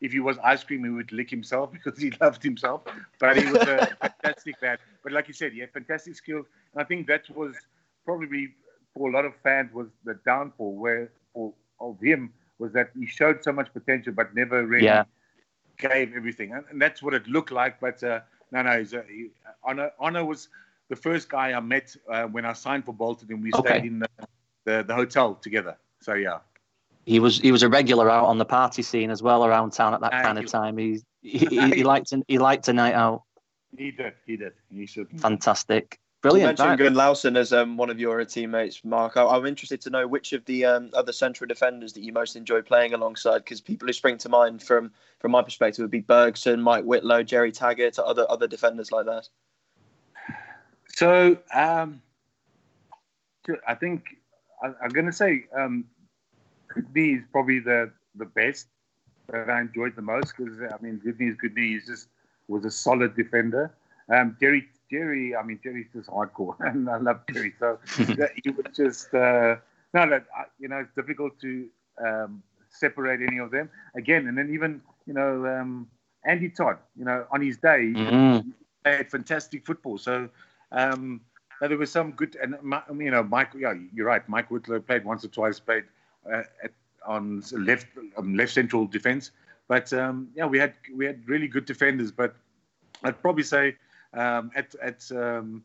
if 0.00 0.12
he 0.12 0.20
was 0.20 0.38
ice 0.42 0.64
cream, 0.64 0.84
he 0.84 0.90
would 0.90 1.12
lick 1.12 1.30
himself 1.30 1.72
because 1.84 2.00
he 2.00 2.12
loved 2.20 2.42
himself. 2.42 2.82
But 3.18 3.36
he 3.36 3.50
was 3.50 3.62
a 3.62 3.86
fantastic 4.00 4.60
man. 4.62 4.78
But 5.02 5.12
like 5.12 5.28
you 5.28 5.34
said, 5.34 5.52
he 5.52 5.60
had 5.60 5.72
fantastic 5.72 6.14
skills. 6.16 6.46
And 6.72 6.82
I 6.82 6.84
think 6.84 7.06
that 7.08 7.28
was 7.34 7.54
probably 8.04 8.54
for 8.94 9.10
a 9.10 9.12
lot 9.12 9.24
of 9.24 9.34
fans 9.42 9.72
was 9.72 9.88
the 10.04 10.18
downfall 10.24 10.74
where 10.74 11.12
for 11.32 11.52
of 11.80 11.98
him 12.00 12.32
was 12.58 12.72
that 12.72 12.90
he 12.98 13.06
showed 13.06 13.42
so 13.42 13.52
much 13.52 13.72
potential 13.72 14.12
but 14.12 14.34
never 14.34 14.66
really 14.66 14.84
yeah. 14.84 15.04
gave 15.78 16.14
everything. 16.14 16.52
And, 16.52 16.64
and, 16.70 16.82
that's 16.82 17.02
what 17.02 17.14
it 17.14 17.26
looked 17.26 17.52
like. 17.52 17.80
But 17.80 18.02
uh, 18.02 18.20
no, 18.52 18.62
no, 18.62 18.78
he's 18.78 18.92
a, 18.92 19.04
he, 19.08 19.28
Arne, 19.62 19.90
Arne 19.98 20.26
was 20.26 20.48
the 20.90 20.96
first 20.96 21.30
guy 21.30 21.52
I 21.52 21.60
met 21.60 21.96
uh, 22.10 22.24
when 22.24 22.44
I 22.44 22.52
signed 22.52 22.84
for 22.84 22.92
Bolton, 22.92 23.28
and 23.30 23.42
we 23.42 23.52
okay. 23.54 23.78
stayed 23.78 23.84
in 23.86 24.00
the, 24.00 24.08
the, 24.64 24.84
the 24.86 24.94
hotel 24.94 25.36
together. 25.36 25.78
So 26.00 26.14
yeah. 26.14 26.40
He 27.06 27.18
was 27.18 27.38
he 27.38 27.50
was 27.50 27.62
a 27.62 27.68
regular 27.68 28.10
out 28.10 28.26
on 28.26 28.36
the 28.36 28.44
party 28.44 28.82
scene 28.82 29.10
as 29.10 29.22
well 29.22 29.46
around 29.46 29.70
town 29.70 29.94
at 29.94 30.00
that 30.02 30.12
and 30.12 30.22
kind 30.22 30.38
he, 30.38 30.44
of 30.44 30.50
time. 30.50 30.76
He 30.76 31.00
he, 31.22 31.38
he 31.74 31.84
liked 31.84 32.12
he 32.28 32.38
liked 32.38 32.68
a 32.68 32.72
night 32.72 32.94
out. 32.94 33.22
He 33.76 33.90
did. 33.92 34.14
He 34.26 34.36
did. 34.36 34.52
He 34.70 34.84
should. 34.84 35.08
Fantastic. 35.18 35.98
Brilliant. 36.22 36.58
You 36.58 36.64
mentioned 36.66 36.96
Gunnlaugsson 36.96 37.36
as 37.36 37.52
um, 37.54 37.78
one 37.78 37.88
of 37.88 37.98
your 37.98 38.22
teammates, 38.26 38.84
Mark. 38.84 39.16
I, 39.16 39.34
am 39.34 39.46
interested 39.46 39.80
to 39.82 39.90
know 39.90 40.06
which 40.06 40.34
of 40.34 40.44
the 40.44 40.66
um, 40.66 40.90
other 40.92 41.12
central 41.12 41.48
defenders 41.48 41.94
that 41.94 42.02
you 42.02 42.12
most 42.12 42.36
enjoy 42.36 42.60
playing 42.60 42.92
alongside, 42.92 43.38
because 43.38 43.62
people 43.62 43.86
who 43.86 43.92
spring 43.94 44.18
to 44.18 44.28
mind 44.28 44.62
from 44.62 44.90
from 45.20 45.30
my 45.30 45.42
perspective 45.42 45.82
would 45.82 45.90
be 45.90 46.02
Bergsson, 46.02 46.60
Mike 46.60 46.84
Whitlow, 46.84 47.22
Gerry 47.22 47.52
Taggart, 47.52 47.98
other 47.98 48.26
other 48.28 48.46
defenders 48.46 48.92
like 48.92 49.06
that. 49.06 49.28
So 51.00 51.38
um, 51.54 52.02
I 53.66 53.74
think 53.74 54.04
I, 54.62 54.66
am 54.84 54.90
going 54.90 55.06
to 55.06 55.14
say 55.14 55.46
um, 55.56 55.86
Gudni 56.68 57.16
is 57.16 57.24
probably 57.32 57.58
the 57.58 57.90
the 58.16 58.26
best 58.26 58.66
that 59.32 59.48
I 59.48 59.62
enjoyed 59.62 59.96
the 59.96 60.02
most 60.02 60.34
because 60.36 60.60
I 60.60 60.76
mean 60.82 61.00
Gudni 61.02 61.30
is 61.30 61.36
Gudni. 61.42 61.68
He 61.68 61.80
just 61.86 62.08
was 62.48 62.66
a 62.66 62.70
solid 62.70 63.16
defender. 63.16 63.72
Um, 64.14 64.36
Gerry 64.38 64.68
Gerry, 64.90 65.34
I 65.34 65.42
mean 65.42 65.58
Gerry's 65.64 65.86
just 65.94 66.10
hardcore, 66.10 66.54
and 66.60 66.90
I 66.90 66.98
love 66.98 67.22
Gerry. 67.32 67.54
So 67.58 67.78
he 68.44 68.50
was 68.50 68.66
just 68.76 69.14
uh, 69.14 69.56
no, 69.94 70.06
that 70.10 70.26
you 70.58 70.68
know 70.68 70.80
it's 70.80 70.94
difficult 70.94 71.40
to 71.40 71.66
um, 72.06 72.42
separate 72.68 73.22
any 73.26 73.38
of 73.38 73.50
them 73.50 73.70
again. 73.96 74.28
And 74.28 74.36
then 74.36 74.52
even 74.52 74.82
you 75.06 75.14
know 75.14 75.46
um, 75.46 75.88
Andy 76.26 76.50
Todd, 76.50 76.76
you 76.94 77.06
know 77.06 77.24
on 77.32 77.40
his 77.40 77.56
day 77.56 77.90
mm-hmm. 77.96 78.48
he 78.48 78.52
played 78.84 79.10
fantastic 79.10 79.64
football. 79.64 79.96
So 79.96 80.28
um, 80.72 81.20
there 81.60 81.76
was 81.76 81.90
some 81.90 82.12
good, 82.12 82.36
and 82.36 82.56
you 82.98 83.10
know, 83.10 83.22
Mike. 83.22 83.50
Yeah, 83.56 83.74
you're 83.92 84.06
right. 84.06 84.26
Mike 84.28 84.50
Whitlow 84.50 84.80
played 84.80 85.04
once 85.04 85.24
or 85.24 85.28
twice, 85.28 85.60
played 85.60 85.84
uh, 86.30 86.42
at, 86.64 86.72
on 87.06 87.42
left 87.52 87.86
um, 88.16 88.34
left 88.34 88.52
central 88.52 88.86
defense. 88.86 89.30
But 89.68 89.92
um, 89.92 90.28
yeah, 90.34 90.46
we 90.46 90.58
had 90.58 90.74
we 90.94 91.04
had 91.04 91.28
really 91.28 91.48
good 91.48 91.66
defenders. 91.66 92.10
But 92.10 92.34
I'd 93.02 93.20
probably 93.20 93.42
say 93.42 93.76
um, 94.14 94.50
at 94.54 94.74
at 94.82 95.10
um, 95.12 95.64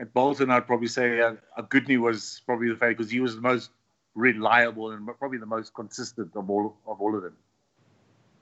at 0.00 0.12
Bolton, 0.14 0.50
I'd 0.50 0.66
probably 0.66 0.88
say 0.88 1.20
uh, 1.20 1.34
Gudni 1.58 1.98
was 1.98 2.40
probably 2.46 2.68
the 2.68 2.74
favorite 2.76 2.98
because 2.98 3.10
he 3.10 3.20
was 3.20 3.34
the 3.34 3.42
most 3.42 3.70
reliable 4.14 4.90
and 4.90 5.06
probably 5.18 5.38
the 5.38 5.46
most 5.46 5.74
consistent 5.74 6.34
of 6.34 6.48
all 6.48 6.76
of 6.86 7.00
all 7.00 7.14
of 7.14 7.22
them. 7.22 7.36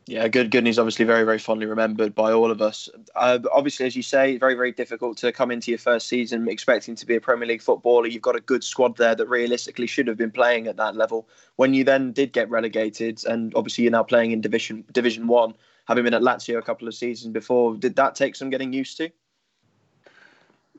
Yeah, 0.09 0.28
good. 0.28 0.52
Gudni's 0.52 0.78
obviously 0.78 1.04
very, 1.04 1.24
very 1.24 1.40
fondly 1.40 1.66
remembered 1.66 2.14
by 2.14 2.32
all 2.32 2.52
of 2.52 2.62
us. 2.62 2.88
Uh, 3.16 3.40
obviously, 3.52 3.86
as 3.86 3.96
you 3.96 4.04
say, 4.04 4.38
very, 4.38 4.54
very 4.54 4.70
difficult 4.70 5.18
to 5.18 5.32
come 5.32 5.50
into 5.50 5.72
your 5.72 5.78
first 5.78 6.07
season 6.07 6.46
expecting 6.46 6.94
to 6.94 7.04
be 7.07 7.16
a 7.16 7.20
Premier 7.20 7.48
League 7.48 7.61
footballer. 7.61 8.07
You've 8.07 8.22
got 8.22 8.36
a 8.36 8.40
good 8.40 8.62
squad 8.62 8.96
there 8.96 9.16
that 9.16 9.28
realistically 9.28 9.88
should 9.88 10.07
have 10.07 10.16
been 10.16 10.30
playing 10.30 10.68
at 10.68 10.76
that 10.76 10.94
level. 10.94 11.28
When 11.57 11.74
you 11.74 11.82
then 11.82 12.12
did 12.12 12.32
get 12.32 12.48
relegated, 12.48 13.24
and 13.26 13.52
obviously 13.57 13.82
you're 13.82 13.90
now 13.90 14.04
playing 14.04 14.30
in 14.30 14.40
Division 14.40 14.84
Division 14.92 15.26
One, 15.26 15.54
having 15.88 16.04
been 16.04 16.14
at 16.14 16.22
Lazio 16.22 16.57
a 16.57 16.62
couple 16.62 16.86
of 16.86 16.94
seasons 16.94 17.32
before, 17.32 17.74
did 17.76 17.96
that 17.96 18.14
take 18.14 18.36
some 18.36 18.48
getting 18.48 18.72
used 18.72 18.96
to? 18.98 19.11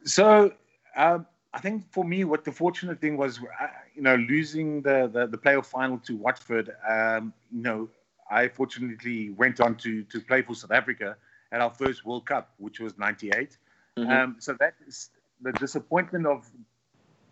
So. 0.06 0.54
Um, 0.96 1.28
I 1.54 1.60
think 1.60 1.92
for 1.92 2.04
me, 2.04 2.24
what 2.24 2.44
the 2.44 2.52
fortunate 2.52 3.00
thing 3.00 3.18
was, 3.18 3.40
uh, 3.40 3.68
you 3.96 4.02
know, 4.02 4.16
losing 4.16 4.82
the, 4.82 5.10
the, 5.12 5.26
the 5.26 5.38
playoff 5.38 5.66
final 5.66 5.98
to 6.00 6.16
Watford, 6.16 6.72
um, 6.88 7.34
you 7.52 7.62
know, 7.64 7.90
I 8.30 8.48
fortunately 8.50 9.32
went 9.32 9.60
on 9.60 9.76
to 9.78 10.04
to 10.04 10.22
play 10.22 10.42
for 10.42 10.56
South 10.56 10.72
Africa 10.72 11.18
at 11.52 11.62
our 11.62 11.74
first 11.74 12.06
World 12.06 12.26
Cup, 12.26 12.54
which 12.58 12.80
was 12.80 12.98
'98. 12.98 13.58
Mm-hmm. 13.98 14.12
Um, 14.12 14.36
so 14.40 14.56
that 14.60 14.76
is 14.86 15.10
the 15.42 15.52
disappointment 15.54 16.26
of 16.26 16.50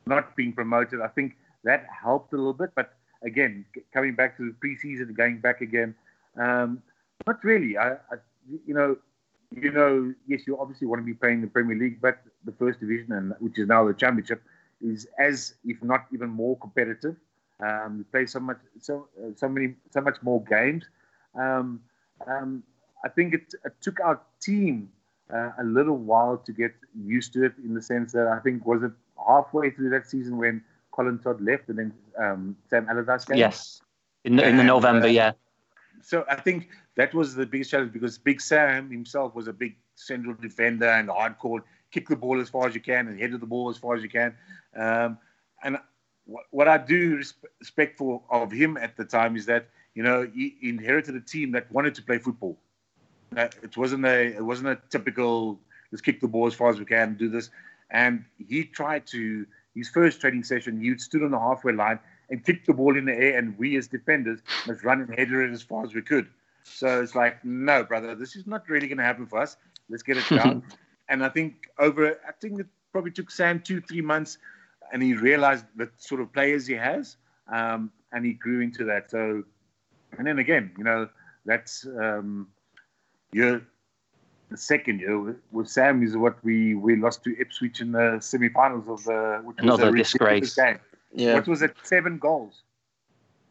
not 0.05 0.35
being 0.35 0.53
promoted. 0.53 1.01
I 1.01 1.07
think 1.07 1.37
that 1.63 1.85
helped 1.89 2.33
a 2.33 2.37
little 2.37 2.53
bit, 2.53 2.71
but 2.75 2.93
again, 3.23 3.65
coming 3.93 4.15
back 4.15 4.37
to 4.37 4.51
the 4.51 4.67
preseason, 4.67 5.15
going 5.15 5.39
back 5.39 5.61
again. 5.61 5.95
Um, 6.37 6.81
not 7.25 7.43
really. 7.43 7.77
I, 7.77 7.93
I, 7.93 8.17
you 8.65 8.73
know, 8.73 8.97
you 9.51 9.71
know, 9.71 10.13
yes, 10.27 10.41
you 10.45 10.59
obviously 10.59 10.87
want 10.87 11.01
to 11.01 11.05
be 11.05 11.13
playing 11.13 11.41
the 11.41 11.47
Premier 11.47 11.77
League, 11.77 12.01
but 12.01 12.19
the 12.43 12.51
first 12.53 12.79
division, 12.79 13.13
and 13.13 13.33
which 13.39 13.57
is 13.57 13.67
now 13.67 13.87
the 13.87 13.93
Championship, 13.93 14.43
is 14.81 15.07
as 15.19 15.55
if 15.65 15.81
not 15.81 16.05
even 16.13 16.29
more 16.29 16.57
competitive. 16.57 17.15
Um, 17.59 18.05
play 18.11 18.25
so 18.25 18.39
much, 18.39 18.57
so 18.79 19.07
uh, 19.17 19.29
so 19.35 19.47
many, 19.47 19.75
so 19.89 20.01
much 20.01 20.17
more 20.21 20.43
games. 20.43 20.83
Um, 21.35 21.81
um, 22.27 22.63
I 23.03 23.09
think 23.09 23.33
it, 23.33 23.53
it, 23.63 23.73
took 23.81 23.99
our 24.01 24.19
team 24.41 24.89
uh, 25.33 25.51
a 25.59 25.63
little 25.63 25.97
while 25.97 26.37
to 26.37 26.51
get 26.51 26.73
used 27.05 27.31
to 27.33 27.45
it. 27.45 27.53
In 27.63 27.73
the 27.73 27.81
sense 27.81 28.11
that 28.11 28.27
I 28.27 28.39
think 28.39 28.65
was 28.65 28.83
it 28.83 28.91
halfway 29.25 29.69
through 29.69 29.89
that 29.91 30.07
season 30.07 30.37
when 30.37 30.61
Colin 30.91 31.19
Todd 31.19 31.39
left, 31.41 31.69
and 31.69 31.79
then 31.79 31.93
um, 32.17 32.57
Sam 32.69 32.87
Allardyce 32.89 33.25
came. 33.25 33.37
Yes, 33.37 33.81
in 34.25 34.35
the, 34.35 34.47
in 34.47 34.57
the 34.57 34.63
November, 34.63 35.07
uh, 35.07 35.09
yeah. 35.09 35.31
So 36.01 36.25
I 36.29 36.35
think 36.35 36.69
that 36.95 37.13
was 37.13 37.35
the 37.35 37.45
biggest 37.45 37.71
challenge 37.71 37.93
because 37.93 38.17
Big 38.17 38.41
Sam 38.41 38.91
himself 38.91 39.33
was 39.33 39.47
a 39.47 39.53
big 39.53 39.75
central 39.95 40.35
defender 40.35 40.87
and 40.87 41.09
hardcore, 41.09 41.61
kick 41.91 42.07
the 42.09 42.15
ball 42.15 42.39
as 42.39 42.49
far 42.49 42.67
as 42.67 42.75
you 42.75 42.81
can 42.81 43.07
and 43.07 43.19
head 43.19 43.31
the 43.31 43.45
ball 43.45 43.69
as 43.69 43.77
far 43.77 43.95
as 43.95 44.03
you 44.03 44.09
can. 44.09 44.35
Um, 44.75 45.17
and 45.63 45.77
what 46.51 46.67
I 46.67 46.77
do 46.77 47.21
respectful 47.59 48.23
of 48.29 48.51
him 48.51 48.77
at 48.77 48.97
the 48.97 49.05
time 49.05 49.35
is 49.35 49.45
that 49.45 49.69
you 49.93 50.03
know 50.03 50.29
he 50.33 50.55
inherited 50.61 51.15
a 51.15 51.21
team 51.21 51.51
that 51.51 51.71
wanted 51.71 51.95
to 51.95 52.01
play 52.01 52.17
football. 52.17 52.57
Uh, 53.35 53.47
it 53.63 53.77
wasn't 53.77 54.05
a 54.05 54.35
it 54.35 54.43
wasn't 54.43 54.67
a 54.67 54.79
typical 54.89 55.59
let's 55.91 56.01
kick 56.01 56.21
the 56.21 56.27
ball 56.27 56.47
as 56.47 56.53
far 56.53 56.69
as 56.69 56.79
we 56.79 56.85
can 56.85 57.15
do 57.15 57.29
this, 57.29 57.49
and 57.91 58.25
he 58.37 58.63
tried 58.63 59.05
to 59.07 59.45
his 59.75 59.89
first 59.89 60.21
training 60.21 60.43
session 60.43 60.79
he 60.79 60.97
stood 60.97 61.21
on 61.21 61.31
the 61.31 61.39
halfway 61.39 61.73
line 61.73 61.99
and 62.29 62.43
kicked 62.43 62.65
the 62.65 62.73
ball 62.73 62.97
in 62.97 63.05
the 63.05 63.13
air, 63.13 63.37
and 63.37 63.57
we 63.57 63.75
as 63.77 63.87
defenders 63.87 64.39
must 64.65 64.83
run 64.83 65.01
and 65.01 65.13
header 65.13 65.43
it 65.43 65.51
as 65.51 65.61
far 65.61 65.83
as 65.83 65.93
we 65.93 66.01
could. 66.01 66.27
So 66.63 67.01
it's 67.01 67.13
like, 67.13 67.45
no, 67.45 67.83
brother, 67.83 68.15
this 68.15 68.35
is 68.35 68.47
not 68.47 68.67
really 68.67 68.87
going 68.87 68.97
to 68.97 69.03
happen 69.03 69.27
for 69.27 69.39
us. 69.39 69.57
Let's 69.87 70.01
get 70.01 70.17
it 70.17 70.27
down. 70.29 70.63
and 71.09 71.23
I 71.23 71.29
think 71.29 71.69
over, 71.77 72.19
I 72.27 72.31
think 72.41 72.59
it 72.59 72.65
probably 72.91 73.11
took 73.11 73.29
Sam 73.29 73.59
two, 73.59 73.79
three 73.81 74.01
months 74.01 74.39
and 74.91 75.01
he 75.01 75.13
realized 75.13 75.65
the 75.75 75.89
sort 75.97 76.21
of 76.21 76.31
players 76.33 76.67
he 76.67 76.75
has, 76.75 77.17
um, 77.51 77.91
and 78.11 78.25
he 78.25 78.33
grew 78.33 78.61
into 78.61 78.83
that. 78.85 79.09
So, 79.09 79.43
and 80.17 80.27
then 80.27 80.39
again, 80.39 80.71
you 80.77 80.83
know, 80.83 81.09
that's 81.45 81.85
um, 81.85 82.47
year, 83.31 83.65
the 84.49 84.57
second 84.57 84.99
year 84.99 85.19
with, 85.19 85.37
with, 85.51 85.67
Sam 85.67 86.03
is 86.03 86.15
what 86.15 86.43
we 86.43 86.75
we 86.75 86.95
lost 86.95 87.23
to 87.23 87.39
Ipswich 87.39 87.81
in 87.81 87.91
the 87.91 88.19
semi-finals 88.19 88.87
of 88.87 89.03
the 89.03 89.41
which 89.43 89.57
another 89.59 89.91
was 89.91 89.93
a 89.93 89.97
disgrace. 89.97 90.55
Game. 90.55 90.79
Yeah, 91.13 91.35
what 91.35 91.47
was 91.47 91.61
it? 91.61 91.75
Seven 91.83 92.17
goals. 92.17 92.61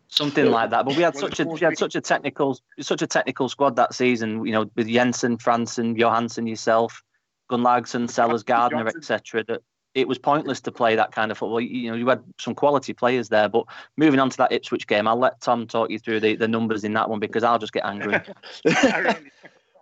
Something 0.09 0.51
like 0.51 0.71
that, 0.71 0.85
but 0.85 0.97
we 0.97 1.03
had 1.03 1.17
such 1.17 1.41
a 1.41 1.45
we 1.45 1.59
had 1.59 1.77
such 1.77 1.97
a 1.97 2.01
technical 2.01 2.59
such 2.81 3.03
a 3.03 3.07
technical 3.07 3.49
squad 3.49 3.75
that 3.77 3.95
season. 3.95 4.45
You 4.47 4.53
know, 4.53 4.71
with 4.77 4.87
Jensen, 4.87 5.39
Frandsen, 5.39 5.99
Johansen, 5.99 6.47
yourself, 6.47 7.03
Gunnlaugsson, 7.51 8.09
Sellars, 8.09 8.45
Gardner, 8.45 8.87
etc. 8.87 9.45
That 9.45 9.63
it 9.95 10.09
was 10.09 10.19
pointless 10.19 10.61
to 10.63 10.73
play 10.73 10.97
that 10.97 11.13
kind 11.13 11.31
of 11.31 11.39
football. 11.39 11.61
You 11.61 11.91
know, 11.91 11.97
you 11.97 12.09
had 12.09 12.23
some 12.39 12.55
quality 12.55 12.93
players 12.93 13.29
there. 13.29 13.49
But 13.49 13.65
moving 13.97 14.21
on 14.21 14.29
to 14.31 14.37
that 14.39 14.53
Ipswich 14.53 14.87
game, 14.87 15.07
I'll 15.07 15.19
let 15.19 15.41
Tom 15.41 15.67
talk 15.67 15.91
you 15.91 15.99
through 15.99 16.21
the, 16.21 16.35
the 16.37 16.49
numbers 16.49 16.85
in 16.85 16.93
that 16.95 17.09
one 17.09 17.21
because 17.21 17.45
I'll 17.45 17.59
just 17.59 17.73
get 17.73 17.85
angry. 17.85 18.21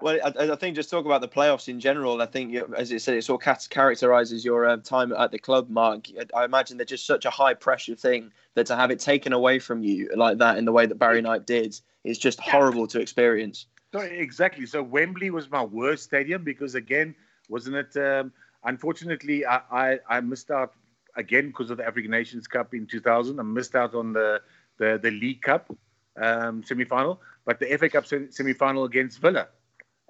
well, 0.03 0.19
I, 0.23 0.53
I, 0.53 0.57
think 0.57 0.77
just 0.77 0.91
talk 0.91 1.07
about 1.07 1.23
the 1.23 1.29
playoffs 1.29 1.69
in 1.69 1.81
general. 1.81 2.21
I 2.21 2.27
think, 2.27 2.55
as 2.77 2.93
it 2.93 3.01
said, 3.01 3.17
it 3.17 3.25
sort 3.25 3.47
of 3.47 3.71
characterises 3.71 4.45
your 4.45 4.67
uh, 4.67 4.77
time 4.79 5.13
at 5.13 5.31
the 5.31 5.39
club, 5.39 5.71
Mark. 5.71 6.07
I 6.37 6.45
imagine 6.45 6.77
they're 6.77 6.85
just 6.85 7.07
such 7.07 7.25
a 7.25 7.31
high 7.31 7.55
pressure 7.55 7.95
thing 7.95 8.31
that 8.55 8.67
to 8.67 8.77
have 8.77 8.91
it 8.91 9.01
taken 9.01 9.33
away 9.33 9.59
from 9.59 9.83
you 9.83 10.11
like 10.15 10.37
that 10.39 10.59
in 10.59 10.67
the 10.67 10.73
way 10.73 10.85
that 10.85 10.99
Barry 10.99 11.23
Knight 11.23 11.47
did 11.47 11.81
is 12.05 12.19
just 12.19 12.39
horrible 12.41 12.87
to 12.89 13.01
experience. 13.01 13.67
So, 13.95 14.01
exactly. 14.01 14.67
So 14.67 14.83
Wembley 14.83 15.31
was 15.31 15.51
my 15.51 15.63
worst 15.63 16.05
stadium 16.05 16.45
because, 16.45 16.75
again, 16.75 17.15
wasn't 17.49 17.77
it? 17.77 17.97
Um, 17.97 18.33
unfortunately, 18.65 19.45
I, 19.47 19.61
I, 19.71 19.99
I 20.09 20.21
missed 20.21 20.51
out 20.51 20.75
again 21.17 21.49
because 21.49 21.71
of 21.71 21.77
the 21.79 21.87
African 21.87 22.11
Nations 22.11 22.47
Cup 22.47 22.75
in 22.75 22.87
2000. 22.87 23.39
I 23.39 23.43
missed 23.43 23.75
out 23.75 23.95
on 23.95 24.13
the, 24.13 24.41
the, 24.79 24.99
the 25.03 25.11
League 25.11 25.43
Cup 25.43 25.75
um, 26.21 26.63
semi 26.63 26.85
final, 26.85 27.21
but 27.45 27.59
the 27.61 27.77
FA 27.77 27.89
Cup 27.89 28.07
semi 28.07 28.53
final 28.53 28.85
against 28.85 29.21
Villa 29.21 29.49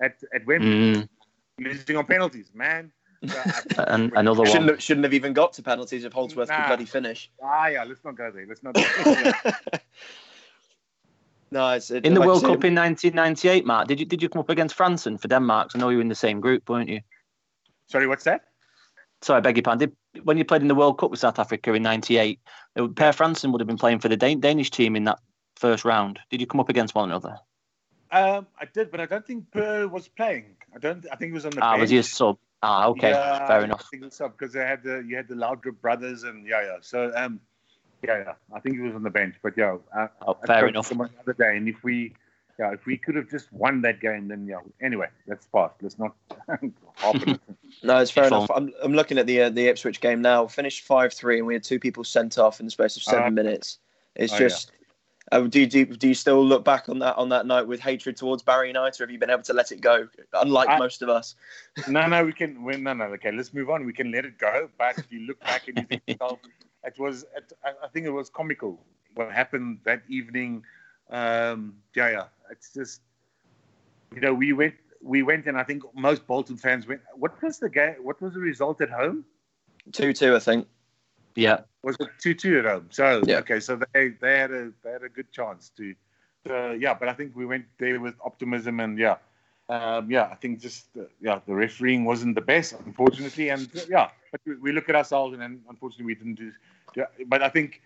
at, 0.00 0.22
at 0.34 0.46
Wembley, 0.46 0.68
mm. 0.68 1.08
losing 1.58 1.96
on 1.96 2.06
penalties, 2.06 2.50
man. 2.54 2.92
and 3.78 4.12
another 4.16 4.40
one 4.40 4.50
shouldn't 4.50 4.70
have, 4.70 4.82
shouldn't 4.82 5.04
have 5.04 5.14
even 5.14 5.32
got 5.32 5.52
to 5.52 5.62
penalties 5.62 6.04
if 6.04 6.12
Holdsworth 6.12 6.48
nah. 6.48 6.56
could 6.56 6.66
bloody 6.66 6.84
finish. 6.86 7.30
Ah, 7.42 7.68
yeah, 7.68 7.84
let's 7.84 8.02
not 8.04 8.16
go 8.16 8.32
there. 8.32 8.46
Let's 8.48 8.64
not. 8.64 8.74
Go 8.74 8.82
no, 11.52 11.70
it's, 11.70 11.92
it, 11.92 12.04
in 12.04 12.14
the 12.14 12.20
like 12.20 12.26
World 12.26 12.42
Cup 12.42 12.64
in 12.64 12.74
1998, 12.74 13.64
Mark. 13.64 13.86
Did 13.86 14.00
you 14.00 14.06
did 14.06 14.22
you 14.22 14.28
come 14.28 14.40
up 14.40 14.50
against 14.50 14.76
Frandsen 14.76 15.20
for 15.20 15.28
Denmark? 15.28 15.70
I 15.74 15.78
know 15.78 15.90
you 15.90 15.98
were 15.98 16.02
in 16.02 16.08
the 16.08 16.16
same 16.16 16.40
group, 16.40 16.68
weren't 16.68 16.88
you? 16.88 17.00
Sorry, 17.92 18.06
what's 18.06 18.24
that? 18.24 18.44
Sorry, 19.20 19.36
I 19.36 19.40
beg 19.40 19.58
your 19.58 19.62
pardon. 19.62 19.90
Did, 20.14 20.24
when 20.24 20.38
you 20.38 20.46
played 20.46 20.62
in 20.62 20.68
the 20.68 20.74
World 20.74 20.98
Cup 20.98 21.10
with 21.10 21.20
South 21.20 21.38
Africa 21.38 21.74
in 21.74 21.82
'98, 21.82 22.40
Per 22.74 23.12
Frandsen 23.12 23.52
would 23.52 23.60
have 23.60 23.68
been 23.68 23.76
playing 23.76 23.98
for 23.98 24.08
the 24.08 24.16
Dan- 24.16 24.40
Danish 24.40 24.70
team 24.70 24.96
in 24.96 25.04
that 25.04 25.18
first 25.56 25.84
round. 25.84 26.18
Did 26.30 26.40
you 26.40 26.46
come 26.46 26.58
up 26.58 26.70
against 26.70 26.94
one 26.94 27.10
another? 27.10 27.36
Um, 28.10 28.46
I 28.58 28.64
did, 28.64 28.90
but 28.90 29.00
I 29.00 29.06
don't 29.06 29.26
think 29.26 29.50
Per 29.50 29.86
was 29.88 30.08
playing. 30.08 30.56
I 30.74 30.78
don't. 30.78 31.04
I 31.12 31.16
think 31.16 31.30
he 31.30 31.32
was 31.34 31.44
on 31.44 31.50
the. 31.50 31.56
Bench. 31.56 31.64
Ah, 31.64 31.72
bench. 31.72 31.80
was 31.82 31.90
he 31.90 31.98
a 31.98 32.02
sub? 32.02 32.38
Ah, 32.62 32.86
okay, 32.88 33.10
yeah, 33.10 33.46
fair 33.46 33.62
enough. 33.62 33.84
I 33.86 33.90
think 33.90 34.04
was 34.04 34.14
sub 34.14 34.38
because 34.38 34.54
they 34.54 34.60
had 34.60 34.82
the 34.82 35.04
you 35.06 35.16
had 35.16 35.28
the 35.28 35.34
Laudrup 35.34 35.80
brothers 35.82 36.22
and 36.22 36.46
yeah, 36.46 36.62
yeah. 36.62 36.76
So 36.80 37.12
um, 37.14 37.40
yeah, 38.02 38.18
yeah. 38.24 38.32
I 38.54 38.60
think 38.60 38.76
he 38.76 38.80
was 38.80 38.94
on 38.94 39.02
the 39.02 39.10
bench, 39.10 39.34
but 39.42 39.52
yeah. 39.58 39.76
Uh, 39.94 40.08
oh, 40.26 40.38
fair 40.46 40.66
enough. 40.66 40.86
Some 40.86 41.02
other 41.02 41.34
day, 41.34 41.58
and 41.58 41.68
if 41.68 41.84
we 41.84 42.14
yeah, 42.58 42.72
if 42.72 42.84
we 42.86 42.96
could 42.96 43.14
have 43.14 43.30
just 43.30 43.52
won 43.52 43.80
that 43.82 44.00
game, 44.00 44.28
then 44.28 44.46
yeah. 44.46 44.60
Anyway, 44.80 45.08
let's 45.26 45.46
pass. 45.46 45.70
Let's 45.80 45.98
not. 45.98 46.14
no, 47.82 47.98
it's 47.98 48.10
fair 48.10 48.26
enough. 48.26 48.50
I'm, 48.54 48.72
I'm 48.82 48.92
looking 48.92 49.18
at 49.18 49.26
the 49.26 49.42
uh, 49.42 49.50
the 49.50 49.68
Ipswich 49.68 50.00
game 50.00 50.20
now. 50.20 50.46
Finished 50.46 50.84
five 50.84 51.12
three, 51.14 51.38
and 51.38 51.46
we 51.46 51.54
had 51.54 51.64
two 51.64 51.80
people 51.80 52.04
sent 52.04 52.38
off 52.38 52.60
in 52.60 52.66
the 52.66 52.70
space 52.70 52.96
of 52.96 53.02
seven 53.02 53.28
uh, 53.28 53.30
minutes. 53.30 53.78
It's 54.14 54.32
oh, 54.34 54.38
just. 54.38 54.70
Yeah. 54.70 54.78
Uh, 55.30 55.40
do, 55.42 55.60
you, 55.60 55.66
do, 55.66 55.86
do 55.86 56.08
you 56.08 56.14
still 56.14 56.44
look 56.44 56.64
back 56.64 56.88
on 56.88 56.98
that 56.98 57.16
on 57.16 57.28
that 57.30 57.46
night 57.46 57.66
with 57.66 57.80
hatred 57.80 58.16
towards 58.16 58.42
Barry 58.42 58.72
Knight, 58.72 59.00
or 59.00 59.04
have 59.04 59.10
you 59.10 59.18
been 59.18 59.30
able 59.30 59.42
to 59.44 59.54
let 59.54 59.72
it 59.72 59.80
go, 59.80 60.08
unlike 60.34 60.68
I, 60.68 60.78
most 60.78 61.00
of 61.00 61.08
us? 61.08 61.36
no, 61.88 62.06
no, 62.06 62.24
we 62.24 62.32
can. 62.32 62.62
We, 62.62 62.76
no, 62.76 62.92
no. 62.92 63.04
Okay, 63.04 63.32
let's 63.32 63.54
move 63.54 63.70
on. 63.70 63.86
We 63.86 63.92
can 63.94 64.10
let 64.10 64.26
it 64.26 64.36
go. 64.36 64.68
But 64.76 64.98
if 64.98 65.10
you 65.10 65.20
look 65.20 65.40
back 65.40 65.68
and 65.68 65.78
you 65.78 65.84
think, 65.84 66.02
it 66.84 66.98
was. 66.98 67.24
It, 67.34 67.52
I 67.64 67.88
think 67.88 68.04
it 68.04 68.10
was 68.10 68.28
comical 68.28 68.78
what 69.14 69.32
happened 69.32 69.78
that 69.84 70.02
evening. 70.08 70.64
Um, 71.10 71.74
yeah, 71.94 72.10
yeah 72.10 72.24
it's 72.52 72.72
just 72.72 73.00
you 74.14 74.20
know 74.20 74.32
we 74.32 74.52
went 74.52 74.74
we 75.02 75.22
went 75.22 75.46
and 75.46 75.58
I 75.58 75.64
think 75.64 75.82
most 75.94 76.26
Bolton 76.26 76.56
fans 76.56 76.86
went. 76.86 77.00
What 77.14 77.42
was 77.42 77.58
the 77.58 77.68
game? 77.68 77.96
What 78.02 78.20
was 78.22 78.34
the 78.34 78.40
result 78.40 78.80
at 78.80 78.90
home? 78.90 79.24
Two 79.90 80.12
two, 80.12 80.36
I 80.36 80.38
think. 80.38 80.68
Yeah. 81.34 81.60
Was 81.82 81.96
it 81.98 82.08
two 82.20 82.34
two 82.34 82.58
at 82.60 82.64
home? 82.64 82.86
So 82.90 83.22
yeah. 83.26 83.38
okay, 83.38 83.58
so 83.58 83.80
they 83.92 84.10
they 84.20 84.38
had 84.38 84.52
a 84.52 84.72
they 84.84 84.90
had 84.92 85.02
a 85.02 85.08
good 85.08 85.32
chance 85.32 85.70
to. 85.76 85.94
Uh, 86.48 86.70
yeah, 86.72 86.94
but 86.94 87.08
I 87.08 87.12
think 87.12 87.36
we 87.36 87.46
went 87.46 87.66
there 87.78 88.00
with 88.00 88.14
optimism 88.24 88.80
and 88.80 88.98
yeah, 88.98 89.16
um, 89.68 90.10
yeah. 90.10 90.24
I 90.24 90.34
think 90.34 90.60
just 90.60 90.86
uh, 90.98 91.04
yeah, 91.20 91.38
the 91.46 91.54
refereeing 91.54 92.04
wasn't 92.04 92.34
the 92.34 92.40
best, 92.40 92.74
unfortunately, 92.84 93.48
and 93.50 93.68
uh, 93.76 93.80
yeah. 93.88 94.10
But 94.32 94.40
we, 94.44 94.56
we, 94.56 94.72
look 94.72 94.88
at 94.88 94.96
ourselves 94.96 95.34
and, 95.34 95.42
and 95.42 95.60
unfortunately 95.68 96.06
we 96.06 96.14
didn't 96.16 96.34
do. 96.34 96.52
Yeah, 96.96 97.04
but 97.26 97.42
I 97.42 97.48
think 97.48 97.80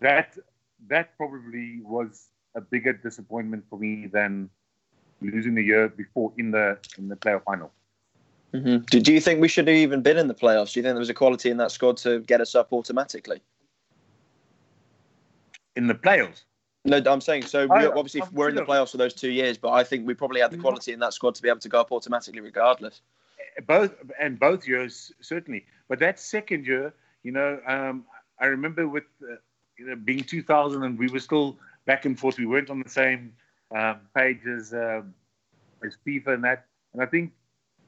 that 0.00 0.38
that 0.88 1.16
probably 1.18 1.80
was 1.82 2.28
a 2.54 2.60
bigger 2.60 2.92
disappointment 2.92 3.64
for 3.68 3.78
me 3.78 4.06
than 4.06 4.50
losing 5.20 5.54
the 5.54 5.62
year 5.62 5.88
before 5.88 6.32
in 6.36 6.50
the 6.50 6.78
in 6.98 7.08
the 7.08 7.16
playoff 7.16 7.44
final. 7.44 7.72
Mm-hmm. 8.52 8.84
Do, 8.90 9.00
do 9.00 9.12
you 9.14 9.20
think 9.20 9.40
we 9.40 9.48
should 9.48 9.66
have 9.66 9.76
even 9.76 10.02
been 10.02 10.18
in 10.18 10.28
the 10.28 10.34
playoffs? 10.34 10.74
Do 10.74 10.80
you 10.80 10.82
think 10.82 10.94
there 10.94 10.98
was 10.98 11.08
a 11.08 11.14
quality 11.14 11.50
in 11.50 11.56
that 11.56 11.72
squad 11.72 11.96
to 11.98 12.20
get 12.20 12.40
us 12.40 12.54
up 12.54 12.72
automatically? 12.72 13.40
In 15.74 15.86
the 15.86 15.94
playoffs? 15.94 16.42
No, 16.84 17.00
I'm 17.06 17.20
saying 17.20 17.44
so. 17.44 17.66
We, 17.66 17.86
obviously, 17.86 18.22
we're 18.32 18.48
in 18.48 18.56
the 18.56 18.64
playoffs 18.64 18.90
for 18.90 18.96
those 18.96 19.14
two 19.14 19.30
years, 19.30 19.56
but 19.56 19.70
I 19.70 19.84
think 19.84 20.06
we 20.06 20.14
probably 20.14 20.40
had 20.40 20.50
the 20.50 20.56
mm-hmm. 20.56 20.62
quality 20.62 20.92
in 20.92 20.98
that 20.98 21.14
squad 21.14 21.34
to 21.36 21.42
be 21.42 21.48
able 21.48 21.60
to 21.60 21.68
go 21.68 21.80
up 21.80 21.92
automatically, 21.92 22.40
regardless. 22.40 23.00
Both 23.66 23.94
and 24.20 24.38
both 24.38 24.66
years 24.66 25.12
certainly, 25.20 25.64
but 25.88 25.98
that 26.00 26.18
second 26.18 26.66
year, 26.66 26.92
you 27.22 27.32
know, 27.32 27.60
um, 27.66 28.04
I 28.40 28.46
remember 28.46 28.88
with 28.88 29.04
uh, 29.22 29.36
you 29.78 29.86
know, 29.86 29.96
being 29.96 30.24
2000 30.24 30.82
and 30.82 30.98
we 30.98 31.08
were 31.08 31.20
still 31.20 31.58
back 31.86 32.04
and 32.04 32.18
forth. 32.18 32.38
We 32.38 32.46
weren't 32.46 32.70
on 32.70 32.82
the 32.82 32.88
same 32.88 33.32
um, 33.74 34.00
page 34.16 34.40
as 34.46 34.72
um, 34.72 35.14
as 35.84 35.96
FIFA 36.06 36.34
and 36.34 36.44
that. 36.44 36.66
And 36.92 37.02
I 37.02 37.06
think 37.06 37.32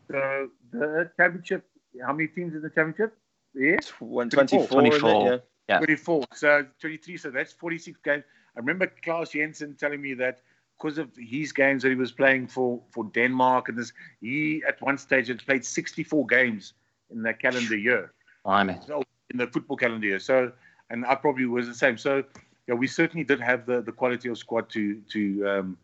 the 0.08 0.50
the 0.72 1.10
championship. 1.16 1.64
How 2.04 2.12
many 2.12 2.26
teams 2.26 2.54
in 2.54 2.62
the 2.62 2.70
championship? 2.70 3.16
Yeah, 3.54 3.76
24. 4.00 4.66
24. 4.66 5.30
Yeah. 5.30 5.36
yeah. 5.68 5.78
24. 5.78 6.24
So 6.34 6.66
23. 6.80 7.16
So 7.16 7.30
that's 7.30 7.52
46 7.52 8.00
games. 8.04 8.24
I 8.56 8.60
remember 8.60 8.90
Claus 9.02 9.30
Jensen 9.30 9.76
telling 9.76 10.02
me 10.02 10.14
that 10.14 10.40
because 10.76 10.98
of 10.98 11.10
his 11.16 11.52
games 11.52 11.82
that 11.82 11.90
he 11.90 11.94
was 11.94 12.10
playing 12.10 12.48
for, 12.48 12.82
for 12.90 13.04
Denmark 13.14 13.68
and 13.68 13.78
this, 13.78 13.92
he 14.20 14.62
at 14.66 14.80
one 14.82 14.98
stage 14.98 15.28
had 15.28 15.44
played 15.44 15.64
64 15.64 16.26
games 16.26 16.72
in 17.10 17.22
that 17.22 17.40
calendar 17.40 17.76
year. 17.76 18.12
I 18.44 18.64
mean. 18.64 18.80
So 18.82 19.02
in 19.30 19.38
the 19.38 19.46
football 19.46 19.76
calendar 19.76 20.06
year. 20.06 20.18
So, 20.18 20.52
and 20.90 21.04
I 21.06 21.14
probably 21.14 21.46
was 21.46 21.66
the 21.66 21.74
same. 21.74 21.96
So 21.96 22.24
yeah, 22.66 22.74
we 22.74 22.86
certainly 22.86 23.24
did 23.24 23.40
have 23.40 23.66
the, 23.66 23.82
the 23.82 23.92
quality 23.92 24.28
of 24.28 24.38
squad 24.38 24.70
to 24.70 25.00
to 25.10 25.48
um, 25.48 25.78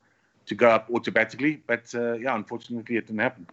to 0.46 0.54
go 0.54 0.68
up 0.70 0.88
automatically, 0.92 1.62
but 1.66 1.94
uh, 1.94 2.14
yeah, 2.14 2.34
unfortunately, 2.34 2.96
it 2.96 3.06
didn't 3.06 3.20
happen. 3.20 3.46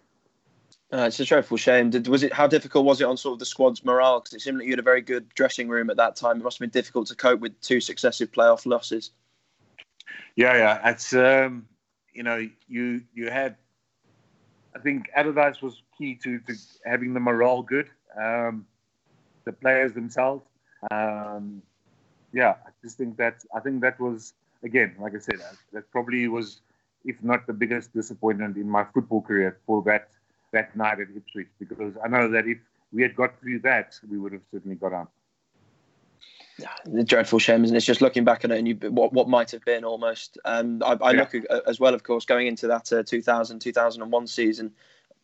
Uh, 0.91 1.05
it's 1.07 1.19
a 1.19 1.25
dreadful 1.25 1.57
shame. 1.57 1.89
Did 1.89 2.07
was 2.07 2.23
it? 2.23 2.31
How 2.31 2.47
difficult 2.47 2.85
was 2.85 3.01
it 3.01 3.03
on 3.03 3.17
sort 3.17 3.33
of 3.33 3.39
the 3.39 3.45
squad's 3.45 3.83
morale? 3.83 4.21
Because 4.21 4.33
it 4.33 4.41
seemed 4.41 4.57
like 4.57 4.65
you 4.65 4.71
had 4.71 4.79
a 4.79 4.83
very 4.83 5.01
good 5.01 5.27
dressing 5.35 5.67
room 5.67 5.89
at 5.89 5.97
that 5.97 6.15
time. 6.15 6.37
It 6.37 6.43
must 6.43 6.57
have 6.59 6.71
been 6.71 6.79
difficult 6.79 7.07
to 7.07 7.15
cope 7.15 7.41
with 7.41 7.59
two 7.59 7.81
successive 7.81 8.31
playoff 8.31 8.65
losses. 8.65 9.11
Yeah, 10.37 10.55
yeah. 10.55 10.89
It's 10.89 11.13
um, 11.13 11.67
you 12.13 12.23
know 12.23 12.47
you 12.67 13.01
you 13.13 13.29
had. 13.29 13.57
I 14.73 14.79
think 14.79 15.09
Allardyce 15.15 15.61
was 15.61 15.81
key 15.97 16.15
to, 16.23 16.39
to 16.39 16.53
having 16.85 17.13
the 17.13 17.19
morale 17.19 17.63
good. 17.63 17.89
Um, 18.19 18.65
the 19.43 19.51
players 19.51 19.93
themselves. 19.93 20.45
Um, 20.91 21.63
yeah, 22.33 22.55
I 22.65 22.69
just 22.83 22.97
think 22.97 23.17
that 23.17 23.43
I 23.53 23.59
think 23.59 23.81
that 23.81 23.99
was 23.99 24.33
again, 24.63 24.95
like 24.99 25.15
I 25.15 25.19
said, 25.19 25.39
that 25.73 25.91
probably 25.91 26.27
was, 26.27 26.61
if 27.05 27.15
not 27.23 27.47
the 27.47 27.53
biggest 27.53 27.93
disappointment 27.93 28.57
in 28.57 28.69
my 28.69 28.85
football 28.93 29.21
career 29.21 29.57
for 29.65 29.81
that 29.83 30.09
that 30.53 30.75
night 30.75 30.99
at 30.99 31.07
Ipswich 31.15 31.47
because 31.59 31.93
I 32.03 32.07
know 32.07 32.29
that 32.29 32.47
if 32.47 32.57
we 32.93 33.01
had 33.01 33.15
got 33.15 33.39
through 33.39 33.59
that, 33.59 33.99
we 34.09 34.17
would 34.17 34.31
have 34.31 34.41
certainly 34.51 34.75
got 34.75 34.93
on. 34.93 35.07
Yeah, 36.57 36.69
the 36.85 37.03
dreadful 37.03 37.37
shame, 37.37 37.63
isn't 37.63 37.75
it? 37.75 37.77
It's 37.77 37.85
just 37.85 38.01
looking 38.01 38.23
back 38.23 38.43
at 38.43 38.49
it 38.49 38.57
and 38.57 38.67
you, 38.67 38.75
what, 38.89 39.13
what 39.13 39.29
might 39.29 39.51
have 39.51 39.63
been 39.63 39.83
almost. 39.83 40.39
Um, 40.43 40.81
I, 40.83 40.97
I 41.01 41.11
yeah. 41.11 41.19
look 41.19 41.45
as 41.67 41.79
well, 41.79 41.93
of 41.93 42.01
course, 42.01 42.25
going 42.25 42.47
into 42.47 42.67
that 42.67 42.91
uh, 42.91 43.03
2000 43.03 43.59
2001 43.59 44.27
season. 44.27 44.71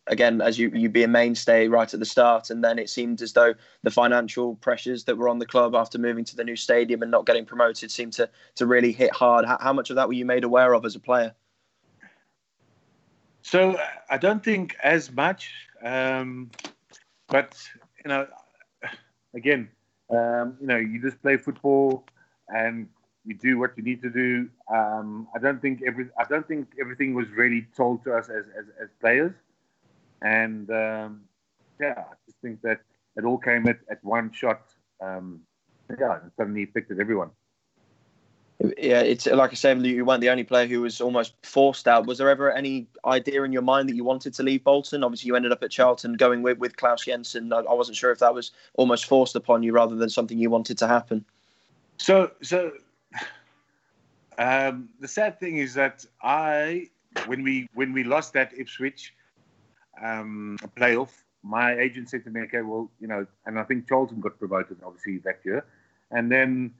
Again, 0.06 0.42
as 0.42 0.58
you 0.58 0.70
you 0.74 0.90
be 0.90 1.02
a 1.02 1.08
mainstay 1.08 1.66
right 1.66 1.92
at 1.92 1.98
the 1.98 2.06
start, 2.06 2.50
and 2.50 2.62
then 2.62 2.78
it 2.78 2.90
seemed 2.90 3.22
as 3.22 3.32
though 3.32 3.54
the 3.82 3.90
financial 3.90 4.56
pressures 4.56 5.04
that 5.04 5.16
were 5.16 5.30
on 5.30 5.38
the 5.38 5.46
club 5.46 5.74
after 5.74 5.98
moving 5.98 6.24
to 6.26 6.36
the 6.36 6.44
new 6.44 6.56
stadium 6.56 7.00
and 7.00 7.10
not 7.10 7.24
getting 7.24 7.46
promoted 7.46 7.90
seemed 7.90 8.12
to 8.14 8.28
to 8.56 8.66
really 8.66 8.92
hit 8.92 9.12
hard. 9.12 9.46
How, 9.46 9.56
how 9.60 9.72
much 9.72 9.88
of 9.90 9.96
that 9.96 10.06
were 10.06 10.14
you 10.14 10.26
made 10.26 10.44
aware 10.44 10.74
of 10.74 10.84
as 10.84 10.94
a 10.94 11.00
player? 11.00 11.34
So 13.40 13.78
I 14.10 14.18
don't 14.18 14.42
think 14.42 14.76
as 14.82 15.10
much, 15.10 15.52
um, 15.82 16.50
but 17.28 17.56
you 18.04 18.08
know, 18.08 18.26
again, 19.34 19.70
um, 20.10 20.56
you 20.60 20.66
know, 20.66 20.76
you 20.76 21.00
just 21.00 21.20
play 21.22 21.36
football 21.36 22.04
and 22.48 22.88
you 23.24 23.34
do 23.34 23.58
what 23.58 23.76
you 23.76 23.82
need 23.82 24.02
to 24.02 24.10
do. 24.10 24.48
Um, 24.72 25.28
I 25.34 25.38
don't 25.38 25.60
think 25.60 25.82
every 25.86 26.08
I 26.18 26.24
don't 26.24 26.46
think 26.46 26.68
everything 26.80 27.14
was 27.14 27.28
really 27.30 27.66
told 27.76 28.04
to 28.04 28.14
us 28.14 28.28
as 28.28 28.44
as, 28.58 28.66
as 28.82 28.88
players, 29.00 29.32
and 30.24 30.68
um, 30.70 31.22
yeah, 31.80 31.94
I 31.98 32.14
just 32.26 32.38
think 32.42 32.60
that 32.62 32.80
it 33.16 33.24
all 33.24 33.38
came 33.38 33.68
at, 33.68 33.78
at 33.90 34.02
one 34.02 34.32
shot. 34.32 34.62
Um, 35.00 35.40
yeah, 35.98 36.18
and 36.22 36.32
suddenly 36.36 36.64
affected 36.64 36.98
everyone 36.98 37.30
yeah, 38.78 39.00
it's 39.00 39.26
like 39.26 39.50
I 39.50 39.54
said, 39.54 39.84
you 39.84 40.04
weren't 40.04 40.20
the 40.20 40.30
only 40.30 40.44
player 40.44 40.66
who 40.66 40.82
was 40.82 41.00
almost 41.00 41.34
forced 41.42 41.88
out. 41.88 42.06
Was 42.06 42.18
there 42.18 42.30
ever 42.30 42.52
any 42.52 42.86
idea 43.04 43.42
in 43.42 43.52
your 43.52 43.62
mind 43.62 43.88
that 43.88 43.96
you 43.96 44.04
wanted 44.04 44.34
to 44.34 44.42
leave 44.42 44.62
Bolton? 44.64 45.02
Obviously, 45.02 45.28
you 45.28 45.36
ended 45.36 45.52
up 45.52 45.62
at 45.62 45.70
Charlton 45.70 46.14
going 46.14 46.42
with, 46.42 46.58
with 46.58 46.76
Claus 46.76 47.04
Jensen. 47.04 47.52
I, 47.52 47.58
I 47.58 47.72
wasn't 47.72 47.96
sure 47.96 48.12
if 48.12 48.20
that 48.20 48.32
was 48.32 48.52
almost 48.74 49.06
forced 49.06 49.34
upon 49.34 49.62
you 49.62 49.72
rather 49.72 49.96
than 49.96 50.08
something 50.08 50.38
you 50.38 50.50
wanted 50.50 50.78
to 50.78 50.86
happen. 50.86 51.24
So, 51.96 52.30
so 52.42 52.72
um, 54.38 54.88
the 55.00 55.08
sad 55.08 55.40
thing 55.40 55.58
is 55.58 55.74
that 55.74 56.04
I, 56.22 56.88
when 57.26 57.42
we 57.42 57.68
when 57.74 57.92
we 57.92 58.04
lost 58.04 58.32
that 58.34 58.52
Ipswich 58.56 59.14
um, 60.02 60.56
a 60.62 60.68
playoff, 60.68 61.10
my 61.42 61.78
agent 61.78 62.10
said 62.10 62.24
to 62.24 62.30
me, 62.30 62.42
"Okay, 62.42 62.62
well, 62.62 62.90
you 63.00 63.06
know," 63.06 63.26
and 63.46 63.58
I 63.58 63.64
think 63.64 63.88
Charlton 63.88 64.20
got 64.20 64.38
promoted 64.38 64.78
obviously 64.84 65.18
that 65.18 65.40
year, 65.44 65.64
and 66.10 66.30
then 66.30 66.74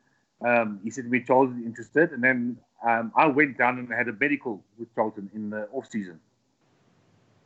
um, 0.45 0.81
he 0.83 0.91
said 0.91 1.05
to 1.05 1.11
me, 1.11 1.21
Charlton 1.21 1.63
interested. 1.65 2.13
And 2.13 2.23
then 2.23 2.59
um, 2.87 3.13
I 3.17 3.27
went 3.27 3.59
down 3.59 3.79
and 3.79 3.89
had 3.91 4.09
a 4.09 4.13
medical 4.13 4.63
with 4.79 4.95
Charlton 4.95 5.31
in 5.35 5.51
the 5.51 5.69
off 5.73 5.89
season. 5.91 6.21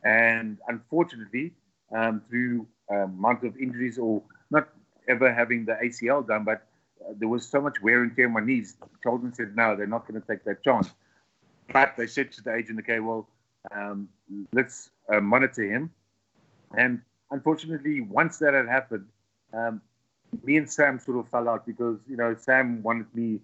And 0.03 0.57
unfortunately, 0.67 1.53
um, 1.95 2.21
through 2.29 2.67
a 2.89 3.03
um, 3.03 3.19
month 3.19 3.43
of 3.43 3.55
injuries 3.57 3.97
or 3.97 4.21
not 4.49 4.69
ever 5.07 5.33
having 5.33 5.65
the 5.65 5.77
ACL 5.83 6.25
done, 6.25 6.43
but 6.43 6.67
uh, 7.01 7.13
there 7.17 7.27
was 7.27 7.45
so 7.45 7.61
much 7.61 7.81
wear 7.81 8.03
and 8.03 8.15
tear 8.15 8.27
on 8.27 8.33
my 8.33 8.41
knees. 8.41 8.77
Charlton 9.03 9.33
said, 9.33 9.55
no, 9.55 9.75
they're 9.75 9.87
not 9.87 10.07
going 10.07 10.19
to 10.19 10.27
take 10.27 10.43
that 10.45 10.63
chance. 10.63 10.89
But 11.71 11.95
they 11.97 12.07
said 12.07 12.31
to 12.33 12.41
the 12.41 12.55
agent, 12.55 12.79
okay, 12.79 12.99
well, 12.99 13.27
um, 13.71 14.09
let's 14.53 14.89
uh, 15.13 15.19
monitor 15.19 15.63
him. 15.63 15.91
And 16.77 17.01
unfortunately, 17.31 18.01
once 18.01 18.37
that 18.37 18.53
had 18.53 18.67
happened, 18.67 19.07
um, 19.53 19.81
me 20.43 20.57
and 20.57 20.69
Sam 20.69 20.99
sort 20.99 21.17
of 21.17 21.29
fell 21.29 21.49
out 21.49 21.65
because 21.65 21.97
you 22.07 22.17
know 22.17 22.35
Sam 22.39 22.83
wanted 22.83 23.07
me 23.15 23.39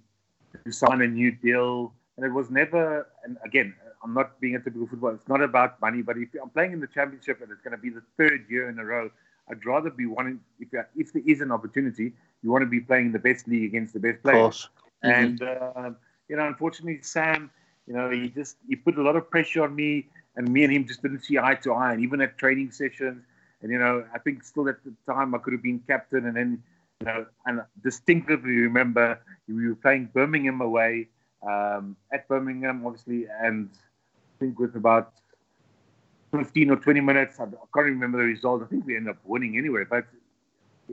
to 0.63 0.71
sign 0.71 1.01
a 1.01 1.07
new 1.07 1.31
deal, 1.31 1.93
and 2.17 2.25
it 2.25 2.31
was 2.31 2.49
never. 2.49 3.07
And 3.23 3.38
again, 3.43 3.73
I'm 4.03 4.13
not 4.13 4.39
being 4.39 4.55
a 4.55 4.59
typical 4.59 4.88
footballer. 4.88 5.15
It's 5.15 5.27
not 5.27 5.41
about 5.41 5.81
money, 5.81 6.01
but 6.01 6.17
if 6.17 6.29
I'm 6.41 6.49
playing 6.49 6.73
in 6.73 6.79
the 6.79 6.88
championship 6.88 7.41
and 7.41 7.51
it's 7.51 7.61
going 7.61 7.75
to 7.75 7.81
be 7.81 7.89
the 7.89 8.03
third 8.17 8.45
year 8.49 8.69
in 8.69 8.77
a 8.77 8.86
row, 8.86 9.09
I'd 9.49 9.65
rather 9.65 9.89
be 9.89 10.05
wanting. 10.05 10.39
If 10.59 10.69
if 10.95 11.13
there 11.13 11.23
is 11.25 11.41
an 11.41 11.51
opportunity, 11.51 12.13
you 12.43 12.51
want 12.51 12.61
to 12.61 12.69
be 12.69 12.79
playing 12.79 13.07
in 13.07 13.11
the 13.11 13.19
best 13.19 13.47
league 13.47 13.63
against 13.63 13.93
the 13.93 13.99
best 13.99 14.21
players. 14.21 14.69
Mm-hmm. 15.03 15.23
And 15.23 15.41
uh, 15.41 15.89
you 16.29 16.36
know, 16.36 16.47
unfortunately, 16.47 16.99
Sam, 17.01 17.51
you 17.88 17.93
know, 17.93 18.09
he 18.09 18.29
just 18.29 18.57
he 18.67 18.75
put 18.75 18.97
a 18.97 19.01
lot 19.01 19.15
of 19.15 19.29
pressure 19.29 19.63
on 19.63 19.75
me, 19.75 20.07
and 20.38 20.47
me 20.49 20.63
and 20.63 20.73
him 20.73 20.86
just 20.86 21.01
didn't 21.01 21.21
see 21.21 21.38
eye 21.38 21.55
to 21.63 21.73
eye. 21.73 21.93
And 21.93 22.01
even 22.03 22.21
at 22.21 22.38
training 22.38 22.71
sessions, 22.71 23.23
and 23.61 23.71
you 23.71 23.79
know, 23.79 24.05
I 24.13 24.19
think 24.19 24.43
still 24.43 24.69
at 24.69 24.83
the 24.83 24.93
time 25.11 25.33
I 25.33 25.38
could 25.39 25.53
have 25.53 25.63
been 25.63 25.81
captain, 25.88 26.25
and 26.25 26.36
then 26.36 26.63
you 27.01 27.07
know, 27.07 27.25
and 27.45 27.61
distinctively 27.83 28.51
remember 28.51 29.19
we 29.47 29.67
were 29.67 29.75
playing 29.75 30.09
Birmingham 30.13 30.61
away 30.61 31.07
um, 31.47 31.95
at 32.11 32.27
Birmingham, 32.27 32.86
obviously, 32.86 33.27
and 33.41 33.69
I 33.73 34.39
think 34.39 34.59
with 34.59 34.75
about 34.75 35.13
15 36.31 36.71
or 36.71 36.75
20 36.77 37.01
minutes, 37.01 37.39
I 37.39 37.45
can't 37.45 37.86
remember 37.86 38.17
the 38.17 38.25
result. 38.25 38.63
I 38.63 38.65
think 38.65 38.86
we 38.86 38.97
ended 38.97 39.11
up 39.11 39.19
winning 39.23 39.57
anyway, 39.57 39.83
but 39.89 40.05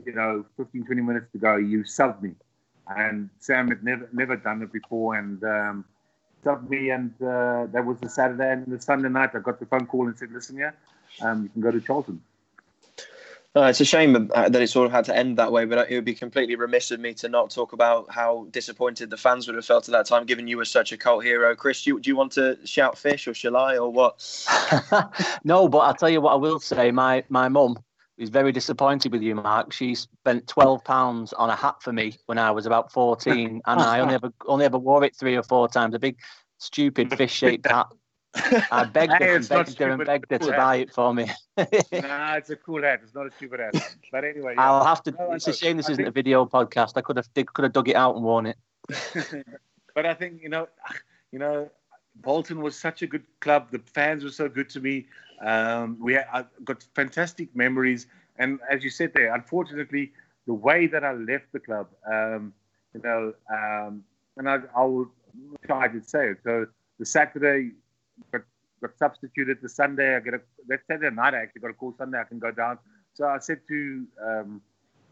you 0.05 0.13
know, 0.13 0.45
15, 0.57 0.85
20 0.85 1.01
minutes 1.01 1.31
to 1.33 1.37
go, 1.37 1.57
you 1.57 1.79
subbed 1.79 2.21
me. 2.21 2.31
And 2.87 3.29
Sam 3.39 3.69
had 3.69 3.83
never 3.83 4.09
never 4.11 4.35
done 4.35 4.61
it 4.61 4.73
before, 4.73 5.15
and 5.15 5.41
um, 5.43 5.85
subbed 6.43 6.69
me. 6.69 6.89
And 6.89 7.13
uh, 7.21 7.67
that 7.71 7.85
was 7.85 7.97
the 7.99 8.09
Saturday. 8.09 8.51
And 8.51 8.67
the 8.67 8.81
Sunday 8.81 9.09
night, 9.09 9.31
I 9.33 9.39
got 9.39 9.59
the 9.59 9.65
phone 9.65 9.85
call 9.85 10.07
and 10.07 10.17
said, 10.17 10.31
"Listen, 10.31 10.57
yeah, 10.57 10.71
um, 11.21 11.43
you 11.43 11.49
can 11.49 11.61
go 11.61 11.71
to 11.71 11.81
Charlton." 11.81 12.21
Uh, 13.55 13.65
it's 13.65 13.79
a 13.79 13.85
shame 13.85 14.13
that 14.33 14.55
it 14.55 14.67
sort 14.67 14.87
of 14.87 14.91
had 14.91 15.05
to 15.05 15.15
end 15.15 15.37
that 15.37 15.51
way, 15.51 15.63
but 15.63 15.87
it 15.87 15.93
would 15.93 16.03
be 16.03 16.15
completely 16.15 16.55
remiss 16.55 16.89
of 16.89 16.99
me 16.99 17.13
to 17.13 17.29
not 17.29 17.51
talk 17.51 17.71
about 17.71 18.11
how 18.11 18.47
disappointed 18.49 19.11
the 19.11 19.17
fans 19.17 19.45
would 19.45 19.55
have 19.55 19.63
felt 19.63 19.87
at 19.87 19.91
that 19.91 20.07
time, 20.07 20.25
given 20.25 20.47
you 20.47 20.57
were 20.57 20.65
such 20.65 20.91
a 20.91 20.97
cult 20.97 21.23
hero. 21.23 21.55
Chris, 21.55 21.83
do 21.83 21.91
you, 21.91 21.99
do 21.99 22.09
you 22.09 22.15
want 22.15 22.31
to 22.31 22.57
shout 22.65 22.97
fish 22.97 23.27
or 23.27 23.33
shall 23.35 23.55
I 23.55 23.77
or 23.77 23.91
what? 23.91 24.47
no, 25.43 25.67
but 25.67 25.77
I'll 25.79 25.93
tell 25.93 26.09
you 26.09 26.19
what 26.19 26.33
I 26.33 26.37
will 26.37 26.59
say. 26.59 26.89
My 26.89 27.23
my 27.29 27.47
mum 27.47 27.77
is 28.17 28.29
very 28.29 28.51
disappointed 28.51 29.11
with 29.11 29.21
you, 29.21 29.35
Mark. 29.35 29.73
She 29.73 29.95
spent 29.95 30.47
twelve 30.47 30.83
pounds 30.83 31.33
on 31.33 31.49
a 31.49 31.55
hat 31.55 31.81
for 31.81 31.91
me 31.91 32.15
when 32.27 32.37
I 32.37 32.51
was 32.51 32.65
about 32.65 32.91
fourteen, 32.91 33.61
and 33.67 33.81
I 33.81 33.99
only 33.99 34.15
ever 34.15 34.31
only 34.47 34.65
ever 34.65 34.77
wore 34.77 35.03
it 35.03 35.15
three 35.15 35.35
or 35.35 35.43
four 35.43 35.67
times. 35.67 35.95
A 35.95 35.99
big 35.99 36.17
stupid 36.57 37.15
fish 37.17 37.33
shaped 37.33 37.67
hat 37.69 37.87
I 38.35 38.85
begged 38.85 39.13
her, 39.13 39.35
and 39.35 39.47
begged 39.47 39.77
her 39.79 39.89
and 39.91 40.05
begged 40.05 40.31
her 40.31 40.39
to 40.39 40.51
buy 40.51 40.77
it 40.77 40.91
for 40.91 41.13
me. 41.13 41.25
nah, 41.57 42.35
it's 42.35 42.49
a 42.49 42.55
cool 42.55 42.81
hat. 42.81 43.01
It's 43.03 43.13
not 43.13 43.27
a 43.27 43.31
stupid 43.31 43.59
hat. 43.59 43.75
But 44.11 44.23
anyway, 44.23 44.53
yeah. 44.55 44.71
I'll 44.71 44.85
have 44.85 45.03
to. 45.03 45.11
No, 45.11 45.33
it's 45.33 45.47
a 45.47 45.53
shame 45.53 45.77
this 45.77 45.87
I 45.87 45.93
isn't 45.93 46.05
think... 46.05 46.09
a 46.09 46.11
video 46.11 46.45
podcast. 46.45 46.93
I 46.95 47.01
could 47.01 47.17
have 47.17 47.27
could 47.33 47.63
have 47.63 47.73
dug 47.73 47.89
it 47.89 47.95
out 47.95 48.15
and 48.15 48.23
worn 48.23 48.47
it. 48.47 48.57
but 49.95 50.05
I 50.05 50.13
think 50.15 50.41
you 50.41 50.49
know, 50.49 50.67
you 51.31 51.39
know, 51.39 51.69
Bolton 52.15 52.61
was 52.61 52.77
such 52.79 53.01
a 53.01 53.07
good 53.07 53.25
club. 53.39 53.71
The 53.71 53.79
fans 53.79 54.23
were 54.23 54.31
so 54.31 54.47
good 54.47 54.69
to 54.71 54.79
me. 54.79 55.07
Um, 55.41 55.97
we 55.99 56.13
had, 56.13 56.25
I 56.31 56.45
got 56.63 56.83
fantastic 56.95 57.55
memories, 57.55 58.07
and 58.37 58.59
as 58.69 58.83
you 58.83 58.89
said 58.89 59.11
there, 59.13 59.33
unfortunately, 59.33 60.13
the 60.47 60.53
way 60.53 60.87
that 60.87 61.03
I 61.03 61.13
left 61.13 61.51
the 61.51 61.59
club, 61.59 61.87
um, 62.11 62.53
you 62.93 63.01
know, 63.01 63.33
um, 63.51 64.03
and 64.37 64.49
I, 64.49 64.59
I 64.75 65.03
try 65.65 65.87
to 65.87 66.01
say 66.01 66.29
it. 66.29 66.37
So 66.43 66.67
the 66.99 67.05
Saturday 67.05 67.71
got, 68.31 68.41
got 68.81 68.97
substituted 68.97 69.59
the 69.61 69.69
Sunday. 69.69 70.15
I 70.15 70.19
get 70.19 70.33
a 70.35 70.41
that 70.67 70.81
Saturday 70.87 71.13
night. 71.15 71.33
I 71.33 71.43
actually 71.43 71.61
got 71.61 71.71
a 71.71 71.73
call 71.73 71.93
Sunday. 71.97 72.19
I 72.19 72.23
can 72.23 72.39
go 72.39 72.51
down. 72.51 72.79
So 73.13 73.27
I 73.27 73.39
said 73.39 73.61
to 73.67 74.07
um, 74.25 74.61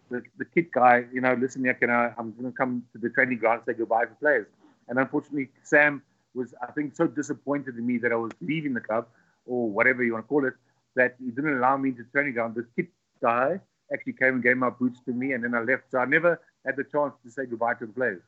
the, 0.10 0.22
the 0.38 0.46
kit 0.46 0.72
guy, 0.72 1.06
you 1.14 1.22
know, 1.22 1.34
listen, 1.34 1.64
can 1.80 1.90
I, 1.90 2.14
I'm 2.18 2.32
going 2.32 2.52
to 2.52 2.52
come 2.52 2.84
to 2.94 3.00
the 3.00 3.10
training 3.10 3.40
ground 3.40 3.64
say 3.66 3.74
goodbye 3.74 4.06
to 4.06 4.16
players. 4.16 4.48
And 4.88 5.00
unfortunately, 5.00 5.50
Sam 5.64 6.02
was, 6.34 6.54
I 6.62 6.72
think, 6.72 6.96
so 6.96 7.08
disappointed 7.08 7.78
in 7.78 7.86
me 7.86 7.98
that 8.00 8.12
I 8.12 8.16
was 8.16 8.32
leaving 8.42 8.74
the 8.74 8.82
club 8.82 9.08
or 9.46 9.70
whatever 9.70 10.04
you 10.04 10.14
want 10.14 10.26
to 10.26 10.28
call 10.28 10.46
it, 10.46 10.54
that 10.96 11.16
he 11.20 11.32
didn't 11.32 11.58
allow 11.58 11.78
me 11.78 11.92
to 11.92 12.04
training 12.12 12.34
ground. 12.34 12.56
The 12.56 12.66
kit 12.76 12.92
guy 13.22 13.60
actually 13.94 14.14
came 14.14 14.36
and 14.36 14.44
gave 14.44 14.58
my 14.58 14.70
boots 14.70 15.00
to 15.06 15.12
me, 15.12 15.34
and 15.34 15.44
then 15.44 15.56
I 15.56 15.62
left. 15.62 15.84
So 15.92 16.00
I 16.00 16.06
never 16.06 16.40
had 16.66 16.76
the 16.76 16.84
chance 16.84 17.14
to 17.24 17.32
say 17.32 17.46
goodbye 17.46 17.76
to 17.76 17.86
the 17.86 17.94
players. 17.94 18.22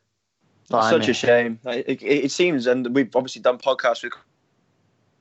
Such 0.68 1.08
a 1.08 1.14
shame. 1.14 1.58
It, 1.66 2.02
it, 2.02 2.02
it, 2.02 2.30
seems, 2.30 2.66
and 2.66 2.94
we've 2.94 3.14
obviously 3.14 3.42
done 3.42 3.58
podcasts 3.58 4.02
with 4.02 4.14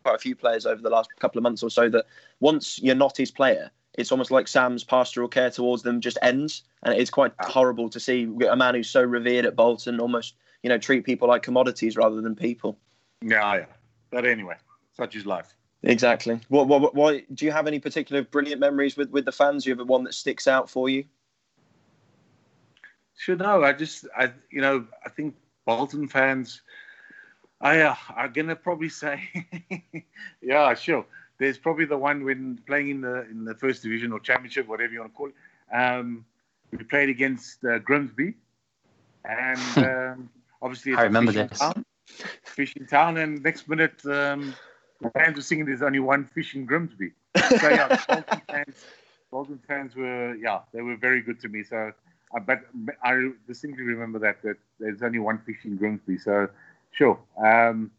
quite 0.04 0.16
a 0.16 0.20
few 0.20 0.36
players 0.36 0.66
over 0.66 0.82
the 0.82 0.90
last 0.90 1.10
couple 1.20 1.38
of 1.38 1.44
months 1.44 1.64
or 1.64 1.70
so 1.70 1.90
that 1.90 2.06
once 2.40 2.80
you're 2.82 2.96
not 2.96 3.18
his 3.18 3.30
player, 3.30 3.70
it's 3.96 4.12
almost 4.12 4.32
like 4.32 4.48
Sam's 4.48 4.84
pastoral 4.84 5.28
care 5.28 5.50
towards 5.50 5.84
them 5.84 6.02
just 6.02 6.18
ends, 6.22 6.64
and 6.84 6.94
it's 6.94 7.10
quite 7.10 7.34
ah. 7.40 7.48
horrible 7.48 7.90
to 7.90 8.00
see 8.00 8.28
a 8.48 8.56
man 8.56 8.76
who's 8.76 8.90
so 8.90 9.04
revered 9.04 9.46
at 9.46 9.56
Bolton 9.56 10.00
almost 10.00 10.36
you 10.64 10.70
know 10.70 10.78
treat 10.78 11.06
people 11.06 11.28
like 11.28 11.44
commodities 11.44 11.96
rather 11.96 12.22
than 12.22 12.36
people. 12.36 12.78
Yeah, 13.22 13.56
yeah. 13.56 13.66
But 14.10 14.26
anyway, 14.26 14.56
such 14.96 15.16
is 15.16 15.26
life. 15.26 15.54
Exactly. 15.84 16.40
What, 16.48 16.68
what, 16.68 16.96
what, 16.96 17.36
do 17.36 17.46
you 17.46 17.52
have 17.52 17.68
any 17.68 17.80
particular 17.80 18.24
brilliant 18.24 18.62
memories 18.62 18.96
with, 18.96 19.10
with 19.10 19.26
the 19.26 19.34
fans? 19.34 19.66
Do 19.66 19.70
you 19.70 19.76
have 19.76 19.88
one 19.88 20.06
that 20.06 20.14
sticks 20.14 20.48
out 20.48 20.70
for 20.70 20.88
you? 20.88 21.04
Sure. 23.18 23.36
No, 23.36 23.64
I 23.64 23.74
just, 23.74 24.08
I, 24.18 24.32
you 24.50 24.62
know, 24.62 24.86
I 25.06 25.10
think 25.10 25.36
Bolton 25.66 26.08
fans, 26.08 26.62
I 27.60 27.82
uh, 27.82 27.96
are 28.16 28.28
gonna 28.30 28.56
probably 28.56 28.90
say, 28.90 29.22
yeah, 30.42 30.74
sure. 30.74 31.06
There's 31.38 31.58
probably 31.58 31.86
the 31.86 31.98
one 31.98 32.24
when 32.24 32.60
playing 32.66 32.90
in 32.90 33.02
the 33.02 33.22
in 33.30 33.44
the 33.44 33.56
first 33.56 33.84
division 33.84 34.12
or 34.12 34.20
championship, 34.20 34.68
whatever 34.68 34.94
you 34.94 35.00
want 35.00 35.14
to 35.14 35.18
call 35.18 35.30
it. 35.30 35.76
Um, 35.76 36.26
we 36.72 36.84
played 36.84 37.10
against 37.10 37.64
uh, 37.66 37.80
Grimsby, 37.80 38.36
and 39.26 39.78
um, 39.78 40.30
obviously 40.64 40.94
I 40.96 41.04
remember 41.04 41.32
this. 41.32 41.60
Town, 41.60 41.86
fishing 42.44 42.88
town, 42.88 43.18
and 43.18 43.44
next 43.44 43.68
minute 43.70 44.04
um, 44.06 44.56
the 45.02 45.10
fans 45.12 45.36
were 45.36 45.42
singing, 45.42 45.66
"There's 45.66 45.82
only 45.82 46.00
one 46.00 46.26
fish 46.26 46.56
in 46.56 46.66
Grimsby." 46.66 47.12
So 47.60 47.70
yeah, 47.70 48.00
Bolton 48.08 48.42
fans, 48.50 48.76
Bolton 49.30 49.60
fans 49.68 49.96
were 49.96 50.36
yeah, 50.36 50.62
they 50.74 50.82
were 50.82 50.96
very 50.96 51.22
good 51.22 51.40
to 51.42 51.50
me. 51.50 51.64
So, 51.64 51.92
uh, 52.36 52.40
but 52.40 52.62
I 53.04 53.32
distinctly 53.48 53.84
remember 53.84 54.20
that 54.20 54.42
that 54.44 54.58
there's 54.80 55.04
only 55.04 55.20
one 55.20 55.40
fish 55.46 55.60
in 55.66 55.78
Grimsby. 55.78 56.18
So, 56.18 56.48
sure, 56.92 57.20
um, 57.38 57.92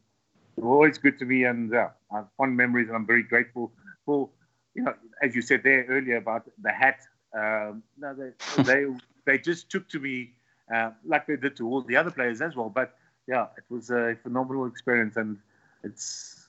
always 0.61 0.99
good 0.99 1.19
to 1.19 1.25
me, 1.25 1.45
and 1.45 1.75
uh, 1.75 1.89
I 2.11 2.17
have 2.17 2.27
fond 2.37 2.57
memories, 2.57 2.89
and 2.89 2.97
I'm 2.97 3.07
very 3.07 3.23
grateful 3.23 3.73
for 4.07 4.31
you 4.75 4.83
know, 4.83 4.95
as 5.23 5.35
you 5.37 5.43
said 5.43 5.62
there 5.62 5.85
earlier 5.89 6.17
about 6.17 6.49
the 6.62 6.73
hat. 6.73 7.01
Um, 7.37 7.83
no, 7.99 8.15
they 8.15 8.62
they 8.62 8.87
they 9.27 9.39
just 9.39 9.71
took 9.71 9.89
to 9.89 9.99
me 9.99 10.35
uh, 10.73 10.91
like 11.05 11.27
they 11.27 11.37
did 11.37 11.57
to 11.57 11.69
all 11.69 11.83
the 11.83 11.97
other 11.97 12.11
players 12.11 12.41
as 12.41 12.55
well. 12.57 12.69
But 12.69 12.97
yeah, 13.27 13.47
it 13.57 13.65
was 13.69 13.91
a 13.91 14.17
phenomenal 14.23 14.67
experience, 14.67 15.17
and 15.17 15.39
it's 15.83 16.49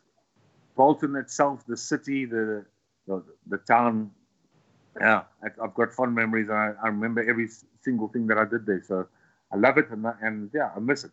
Bolton 0.75 1.15
itself, 1.15 1.65
the 1.67 1.77
city, 1.77 2.25
the 2.25 2.65
the, 3.07 3.23
the 3.47 3.57
town. 3.57 4.11
Yeah, 4.99 5.23
I've 5.43 5.73
got 5.73 5.91
fond 5.91 6.15
memories. 6.15 6.49
I, 6.49 6.71
I 6.81 6.87
remember 6.87 7.27
every 7.27 7.49
single 7.81 8.07
thing 8.07 8.27
that 8.27 8.37
I 8.37 8.45
did 8.45 8.65
there. 8.65 8.81
So 8.87 9.07
I 9.51 9.57
love 9.57 9.77
it, 9.77 9.89
and, 9.89 10.05
and 10.21 10.49
yeah, 10.53 10.71
I 10.75 10.79
miss 10.79 11.03
it. 11.03 11.11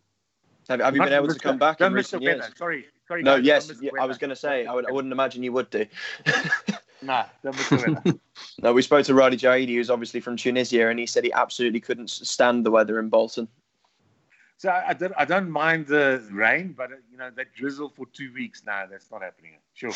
Have, 0.68 0.80
have 0.80 0.94
you 0.94 1.03
been 1.03 1.12
able 1.12 1.28
to 1.28 1.38
come 1.38 1.59
back 1.59 1.78
don't 1.78 1.88
in 1.88 1.94
miss 1.94 2.11
the 2.11 2.20
years? 2.20 2.40
weather. 2.40 2.53
Sorry, 2.57 2.86
sorry. 3.09 3.22
No, 3.22 3.36
guys, 3.36 3.44
yes, 3.46 3.62
don't 3.64 3.68
miss 3.70 3.78
the 3.80 3.86
yeah, 3.86 4.03
I 4.03 4.07
was 4.07 4.18
going 4.18 4.30
to 4.30 4.36
say, 4.36 4.66
I, 4.66 4.72
would, 4.72 4.86
I 4.86 4.92
wouldn't 4.92 5.12
imagine 5.12 5.42
you 5.42 5.53
would 5.53 5.70
do. 5.70 5.86
Nah, 7.03 7.24
don't 7.42 7.57
miss 7.57 7.68
the 7.68 7.76
weather. 8.05 8.18
no, 8.62 8.72
we 8.72 8.82
spoke 8.82 9.05
to 9.07 9.12
Radhi 9.12 9.34
Jaidi, 9.34 9.74
who's 9.74 9.90
obviously 9.90 10.20
from 10.20 10.36
Tunisia, 10.36 10.88
and 10.88 10.98
he 10.98 11.07
said 11.07 11.24
he 11.24 11.32
absolutely 11.32 11.80
couldn't 11.80 12.11
stand 12.11 12.64
the 12.64 12.70
weather 12.70 12.98
in 12.98 13.09
Bolton. 13.09 13.48
So 14.62 14.70
I, 14.70 14.94
don't 14.94 15.12
I 15.18 15.24
don't 15.24 15.50
mind 15.50 15.88
the 15.88 16.24
rain, 16.30 16.72
but 16.76 16.92
uh, 16.92 16.96
you 17.11 17.16
know 17.16 17.30
that 17.34 17.53
drizzle 17.53 17.88
for 17.88 18.07
two 18.12 18.32
weeks 18.32 18.62
now 18.64 18.86
that's 18.88 19.11
not 19.11 19.20
happening. 19.20 19.57
Sure. 19.74 19.90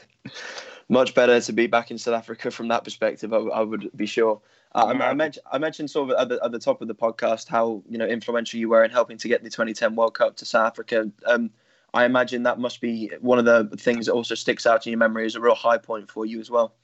Much 0.90 1.14
better 1.14 1.40
to 1.40 1.52
be 1.54 1.66
back 1.66 1.90
in 1.90 1.96
South 1.96 2.14
Africa 2.14 2.50
from 2.50 2.68
that 2.68 2.84
perspective. 2.84 3.32
I, 3.32 3.38
I 3.38 3.62
would 3.62 3.90
be 3.96 4.04
sure. 4.04 4.42
Uh, 4.74 4.94
I, 5.00 5.08
I, 5.08 5.14
mentioned 5.14 5.46
I 5.50 5.56
mentioned 5.56 5.90
sort 5.90 6.10
of 6.10 6.18
at 6.18 6.28
the, 6.28 6.44
at 6.44 6.52
the 6.52 6.58
top 6.58 6.82
of 6.82 6.88
the 6.88 6.94
podcast 6.94 7.48
how 7.48 7.82
you 7.88 7.96
know 7.96 8.06
influential 8.06 8.60
you 8.60 8.68
were 8.68 8.84
in 8.84 8.90
helping 8.90 9.16
to 9.16 9.28
get 9.28 9.42
the 9.42 9.48
2010 9.48 9.96
World 9.96 10.12
Cup 10.12 10.36
to 10.36 10.44
South 10.44 10.66
Africa. 10.66 11.10
Um, 11.26 11.50
I 11.94 12.04
imagine 12.04 12.42
that 12.44 12.58
must 12.58 12.80
be 12.80 13.10
one 13.20 13.38
of 13.38 13.44
the 13.44 13.76
things 13.76 14.06
that 14.06 14.12
also 14.12 14.34
sticks 14.34 14.66
out 14.66 14.86
in 14.86 14.92
your 14.92 14.98
memory 14.98 15.26
as 15.26 15.34
a 15.34 15.40
real 15.40 15.54
high 15.54 15.78
point 15.78 16.10
for 16.10 16.24
you 16.24 16.40
as 16.40 16.50
well. 16.50 16.74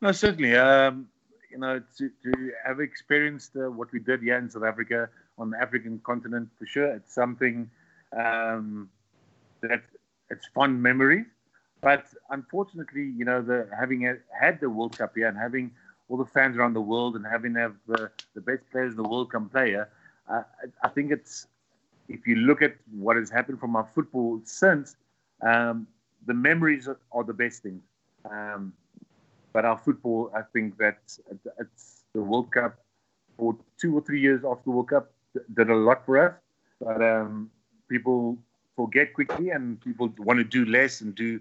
No, 0.00 0.12
certainly. 0.12 0.56
Um, 0.56 1.08
you 1.50 1.58
know, 1.58 1.82
to, 1.98 2.10
to 2.24 2.52
have 2.64 2.80
experienced 2.80 3.56
uh, 3.56 3.70
what 3.70 3.92
we 3.92 3.98
did 3.98 4.22
here 4.22 4.38
in 4.38 4.48
South 4.50 4.64
Africa 4.64 5.08
on 5.36 5.50
the 5.50 5.60
African 5.60 6.00
continent, 6.04 6.48
for 6.58 6.66
sure, 6.66 6.86
it's 6.94 7.14
something 7.14 7.70
um, 8.16 8.88
that 9.60 9.82
it's 10.30 10.46
fond 10.54 10.82
memories. 10.82 11.26
But 11.80 12.06
unfortunately, 12.30 13.12
you 13.16 13.24
know, 13.24 13.42
the 13.42 13.68
having 13.78 14.02
had 14.40 14.60
the 14.60 14.70
World 14.70 14.96
Cup 14.96 15.12
here 15.16 15.26
and 15.26 15.36
having 15.36 15.72
all 16.08 16.16
the 16.16 16.24
fans 16.24 16.56
around 16.56 16.74
the 16.74 16.80
world 16.80 17.16
and 17.16 17.26
having 17.26 17.54
have 17.56 17.74
the, 17.86 18.10
the 18.34 18.40
best 18.40 18.62
players 18.70 18.92
in 18.92 19.02
the 19.02 19.08
world 19.08 19.30
come 19.32 19.48
play 19.48 19.70
here, 19.70 19.88
uh, 20.30 20.42
I, 20.62 20.86
I 20.86 20.88
think 20.90 21.10
it's 21.10 21.48
if 22.12 22.26
you 22.26 22.36
look 22.36 22.62
at 22.62 22.76
what 22.90 23.16
has 23.16 23.30
happened 23.30 23.58
from 23.58 23.74
our 23.74 23.88
football 23.94 24.40
since, 24.44 24.96
um, 25.42 25.86
the 26.26 26.34
memories 26.34 26.86
are, 26.86 27.00
are, 27.10 27.24
the 27.24 27.32
best 27.32 27.62
things. 27.62 27.82
Um, 28.30 28.72
but 29.52 29.64
our 29.64 29.78
football, 29.78 30.30
I 30.34 30.42
think 30.52 30.78
that 30.78 30.98
it's 31.58 32.04
the 32.14 32.22
World 32.22 32.52
Cup 32.52 32.78
for 33.36 33.56
two 33.80 33.96
or 33.96 34.02
three 34.02 34.20
years 34.20 34.44
after 34.44 34.64
the 34.64 34.70
World 34.70 34.88
Cup 34.88 35.10
did 35.56 35.70
a 35.70 35.74
lot 35.74 36.04
for 36.06 36.18
us. 36.26 36.34
But 36.80 37.02
um, 37.02 37.50
people 37.88 38.38
forget 38.76 39.14
quickly, 39.14 39.50
and 39.50 39.80
people 39.80 40.12
want 40.18 40.38
to 40.38 40.44
do 40.44 40.64
less 40.64 41.00
and 41.00 41.14
do 41.14 41.40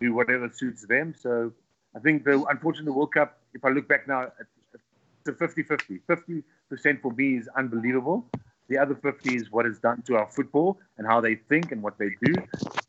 do 0.00 0.12
whatever 0.12 0.50
suits 0.52 0.86
them. 0.86 1.14
So 1.18 1.52
I 1.94 2.00
think 2.00 2.24
the 2.24 2.44
unfortunately 2.50 2.92
World 2.92 3.12
Cup, 3.12 3.38
if 3.54 3.64
I 3.64 3.70
look 3.70 3.88
back 3.88 4.06
now, 4.06 4.30
it's 4.38 5.28
a 5.28 5.32
50-50. 5.32 6.00
50% 6.08 7.00
for 7.00 7.12
me 7.12 7.36
is 7.36 7.48
unbelievable. 7.56 8.26
The 8.68 8.78
other 8.78 8.94
50 8.94 9.36
is 9.36 9.50
what 9.50 9.66
it's 9.66 9.78
done 9.78 10.02
to 10.02 10.16
our 10.16 10.26
football 10.26 10.78
and 10.98 11.06
how 11.06 11.20
they 11.20 11.36
think 11.36 11.72
and 11.72 11.82
what 11.82 11.98
they 11.98 12.10
do. 12.22 12.34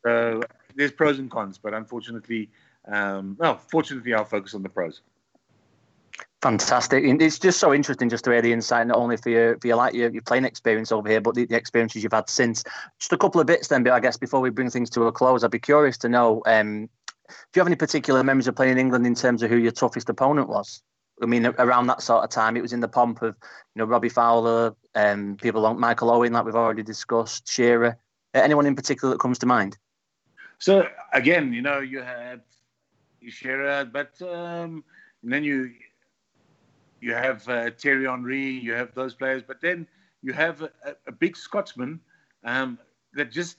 So 0.04 0.42
there's 0.76 0.92
pros 0.92 1.20
and 1.20 1.30
cons, 1.30 1.58
but 1.58 1.74
unfortunately, 1.74 2.50
um, 2.88 3.36
well, 3.40 3.58
fortunately, 3.58 4.14
I'll 4.14 4.26
focus 4.26 4.54
on 4.54 4.64
the 4.64 4.70
pros. 4.70 5.02
Fantastic! 6.42 7.04
It's 7.04 7.40
just 7.40 7.60
so 7.60 7.74
interesting 7.74 8.10
just 8.10 8.24
to 8.26 8.32
hear 8.32 8.42
the 8.42 8.54
insight, 8.54 8.86
not 8.88 8.98
only 8.98 9.18
for 9.18 9.30
your 9.30 9.58
for 9.60 9.68
your 9.68 9.76
like 9.76 9.96
your, 9.96 10.10
your 10.12 10.22
playing 10.22 10.46
experience 10.46 10.92
over 10.92 11.10
here, 11.10 11.20
but 11.20 11.34
the, 11.34 11.46
the, 11.46 11.56
experiences 11.56 12.04
you've 12.04 12.14
had 12.14 12.30
since. 12.30 12.64
Just 13.00 13.12
a 13.12 13.18
couple 13.18 13.42
of 13.42 13.48
bits, 13.48 13.70
then. 13.70 13.84
But 13.84 13.94
I 13.94 14.00
guess 14.00 14.18
before 14.18 14.40
we 14.40 14.52
bring 14.52 14.70
things 14.70 14.90
to 14.92 15.04
a 15.06 15.12
close, 15.12 15.44
I'd 15.44 15.52
be 15.52 15.60
curious 15.60 15.98
to 16.00 16.10
know 16.10 16.44
um, 16.46 16.90
do 17.28 17.34
you 17.56 17.60
have 17.60 17.68
any 17.68 17.76
particular 17.76 18.24
memories 18.24 18.48
of 18.48 18.56
playing 18.56 18.74
in 18.74 18.78
England 18.78 19.06
in 19.06 19.16
terms 19.16 19.44
of 19.44 19.50
who 19.50 19.58
your 19.58 19.72
toughest 19.72 20.10
opponent 20.10 20.48
was? 20.48 20.82
I 21.22 21.26
mean, 21.26 21.46
around 21.46 21.88
that 21.88 22.02
sort 22.02 22.24
of 22.24 22.30
time, 22.30 22.58
it 22.58 22.62
was 22.62 22.74
in 22.74 22.80
the 22.80 22.88
pomp 22.88 23.22
of 23.22 23.36
you 23.76 23.80
know 23.80 23.86
Robbie 23.86 24.10
Fowler, 24.10 24.76
um, 24.96 25.38
people 25.42 25.62
like 25.62 25.78
Michael 25.78 26.12
Owen, 26.12 26.34
like 26.34 26.46
we've 26.46 26.56
already 26.56 26.84
discussed, 26.84 27.48
Shearer. 27.48 27.98
Uh, 28.36 28.40
anyone 28.40 28.66
in 28.66 28.76
particular 28.76 29.14
that 29.14 29.20
comes 29.20 29.40
to 29.40 29.46
mind? 29.46 29.78
So 30.60 30.88
again, 31.14 31.54
you 31.54 31.62
know, 31.62 31.80
you 31.80 32.02
had 32.02 32.42
Shearer, 33.28 33.86
but 33.86 34.22
um, 34.22 34.84
then 35.24 35.44
you 35.44 35.72
you 37.00 37.14
have 37.14 37.48
uh, 37.48 37.72
Thierry 37.78 38.06
Henry, 38.06 38.50
you 38.50 38.74
have 38.74 38.94
those 38.94 39.14
players, 39.14 39.44
but 39.46 39.62
then 39.62 39.88
you 40.22 40.34
have 40.34 40.62
a, 40.62 40.72
a 41.08 41.12
big 41.12 41.38
Scotsman 41.38 42.00
um, 42.44 42.80
that 43.14 43.32
just 43.32 43.58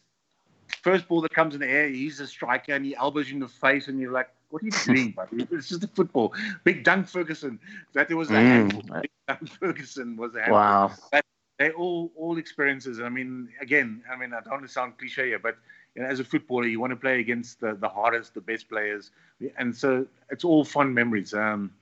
first 0.83 1.09
ball 1.09 1.21
that 1.21 1.33
comes 1.33 1.55
in 1.55 1.61
the 1.61 1.69
air, 1.69 1.89
he's 1.89 2.21
a 2.21 2.27
striker 2.27 2.73
and 2.73 2.85
he 2.85 2.97
elbows 2.97 3.29
you 3.29 3.35
in 3.35 3.41
the 3.41 3.49
face, 3.49 3.89
and 3.89 4.01
you're 4.01 4.13
like, 4.13 4.29
"What 4.51 4.63
are 4.63 4.67
you 4.67 4.73
doing, 4.73 5.11
buddy? 5.17 5.47
It's 5.51 5.69
just 5.69 5.85
a 5.85 5.89
football." 5.89 6.35
Big 6.65 6.85
Dunk 6.85 7.09
Ferguson, 7.09 7.59
that 7.95 8.11
it 8.11 8.15
was 8.15 8.31
a 8.31 8.35
mm. 8.35 8.37
handful. 8.37 8.83
Big 9.01 9.11
Dunk 9.27 9.49
Ferguson 9.49 10.17
was 10.17 10.35
a 10.35 10.39
handful. 10.39 10.57
Wow. 10.57 10.93
But 11.13 11.25
they 11.59 11.71
all 11.73 12.11
all 12.17 12.39
experiences. 12.39 13.01
I 13.01 13.09
mean, 13.09 13.49
again, 13.61 14.03
I 14.11 14.17
mean, 14.17 14.33
I 14.33 14.41
don't 14.41 14.53
want 14.53 14.67
to 14.67 14.73
sound 14.73 14.99
cliche 14.99 15.29
here, 15.29 15.39
but 15.39 15.57
you 15.95 16.03
know, 16.03 16.09
as 16.09 16.21
a 16.21 16.25
footballer, 16.25 16.67
you 16.67 16.81
want 16.81 16.93
to 16.93 16.97
play 16.97 17.21
against 17.21 17.61
the, 17.61 17.75
the 17.75 17.89
hardest, 17.89 18.35
the 18.35 18.41
best 18.41 18.69
players, 18.69 19.11
and 19.57 19.77
so 19.77 20.07
it's 20.31 20.45
all 20.45 20.65
fun 20.65 20.95
memories. 20.95 21.35
Um, 21.35 21.73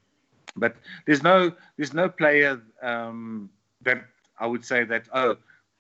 but 0.57 0.77
there's 1.07 1.23
no 1.23 1.53
there's 1.77 1.93
no 1.93 2.09
player 2.09 2.61
um, 2.83 3.51
that 3.83 4.05
I 4.39 4.47
would 4.47 4.65
say 4.65 4.85
that 4.85 5.05
oh 5.13 5.37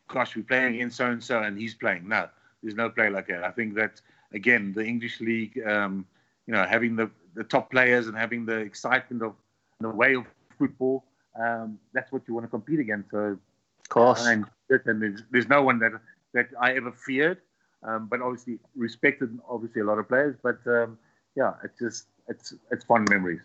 gosh 0.09 0.37
we're 0.37 0.43
playing 0.43 0.77
against 0.77 0.99
so 0.99 1.07
and 1.07 1.23
so 1.23 1.43
and 1.43 1.59
he's 1.59 1.75
playing. 1.75 2.09
No, 2.09 2.29
there's 2.63 2.77
no 2.77 2.91
player 2.91 3.11
like 3.11 3.29
that. 3.29 3.45
I 3.45 3.51
think 3.51 3.75
that 3.75 4.01
again 4.33 4.73
the 4.75 4.85
English 4.85 5.21
league, 5.21 5.61
um, 5.67 6.07
you 6.47 6.55
know, 6.55 6.65
having 6.65 6.97
the, 6.97 7.11
the 7.35 7.45
top 7.45 7.71
players 7.71 8.07
and 8.07 8.17
having 8.17 8.47
the 8.47 8.59
excitement 8.59 9.23
of 9.23 9.35
the 9.81 9.89
way 9.89 10.15
of 10.15 10.25
football, 10.59 11.05
um, 11.39 11.79
that's 11.93 12.13
what 12.13 12.23
you 12.27 12.35
want 12.35 12.45
to 12.45 12.51
compete 12.51 12.81
against. 12.81 13.11
So 13.11 13.19
of 13.19 13.89
course, 13.89 14.27
and, 14.27 14.45
and 14.71 15.03
there's, 15.03 15.23
there's 15.31 15.49
no 15.49 15.63
one 15.63 15.79
that 15.81 15.93
that 16.35 16.49
I 16.61 16.75
ever 16.75 16.93
feared, 16.93 17.39
um, 17.83 18.09
but 18.11 18.21
obviously 18.21 18.59
respected 18.75 19.39
obviously 19.49 19.83
a 19.83 19.85
lot 19.85 19.99
of 19.99 20.09
players. 20.09 20.37
But 20.43 20.59
um, 20.67 20.99
yeah, 21.35 21.55
it's 21.63 21.79
just 21.79 22.07
it's 22.29 22.55
it's 22.71 22.85
fun 22.85 23.07
memories. 23.11 23.41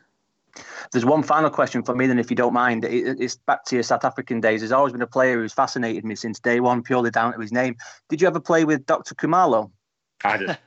There's 0.92 1.06
one 1.06 1.24
final 1.24 1.50
question 1.50 1.82
for 1.84 1.96
me, 1.96 2.08
then, 2.08 2.20
if 2.20 2.30
you 2.30 2.36
don't 2.36 2.54
mind. 2.54 2.84
It's 2.84 3.38
back 3.38 3.64
to 3.66 3.76
your 3.78 3.84
South 3.84 4.04
African 4.04 4.42
days. 4.42 4.60
There's 4.60 4.74
always 4.74 4.92
been 4.92 5.02
a 5.02 5.08
player 5.08 5.40
who's 5.40 5.54
fascinated 5.54 6.04
me 6.04 6.16
since 6.16 6.42
day 6.42 6.60
one, 6.60 6.84
purely 6.84 7.10
down 7.10 7.34
to 7.34 7.40
his 7.40 7.54
name. 7.54 7.78
Did 8.10 8.22
you 8.22 8.28
ever 8.28 8.42
play 8.42 8.66
with 8.66 8.86
Dr. 8.86 9.16
Khumalo? 9.16 9.72
I 10.26 10.38
did. 10.38 10.58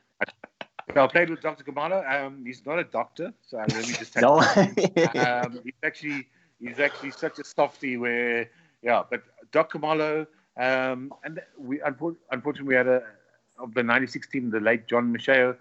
I 0.95 1.07
played 1.07 1.31
with 1.31 1.41
Dr. 1.41 1.65
Khumalo. 1.65 2.05
Um, 2.09 2.45
he's 2.45 2.65
not 2.67 2.79
a 2.79 2.85
doctor, 2.85 3.33
so 3.47 3.57
let 3.57 3.75
me 3.75 3.95
just 3.95 4.17
no. 4.17 4.39
um, 5.15 5.61
he's 5.65 5.73
actually 5.83 6.27
he's 6.61 6.79
actually 6.79 7.11
such 7.11 7.39
a 7.39 7.45
softy. 7.45 7.97
Where 7.97 8.51
yeah, 8.83 9.03
but 9.09 9.23
Dr. 9.53 9.79
Khumalo 9.79 10.27
um, 10.57 11.13
and 11.25 11.41
we 11.59 11.81
unfortunately 11.83 12.69
we 12.69 12.75
had 12.75 12.87
a 12.87 13.03
of 13.59 13.75
the 13.75 13.83
'96 13.83 14.29
team, 14.29 14.51
the 14.51 14.61
late 14.61 14.87
John 14.87 15.15
Moshoeu 15.15 15.57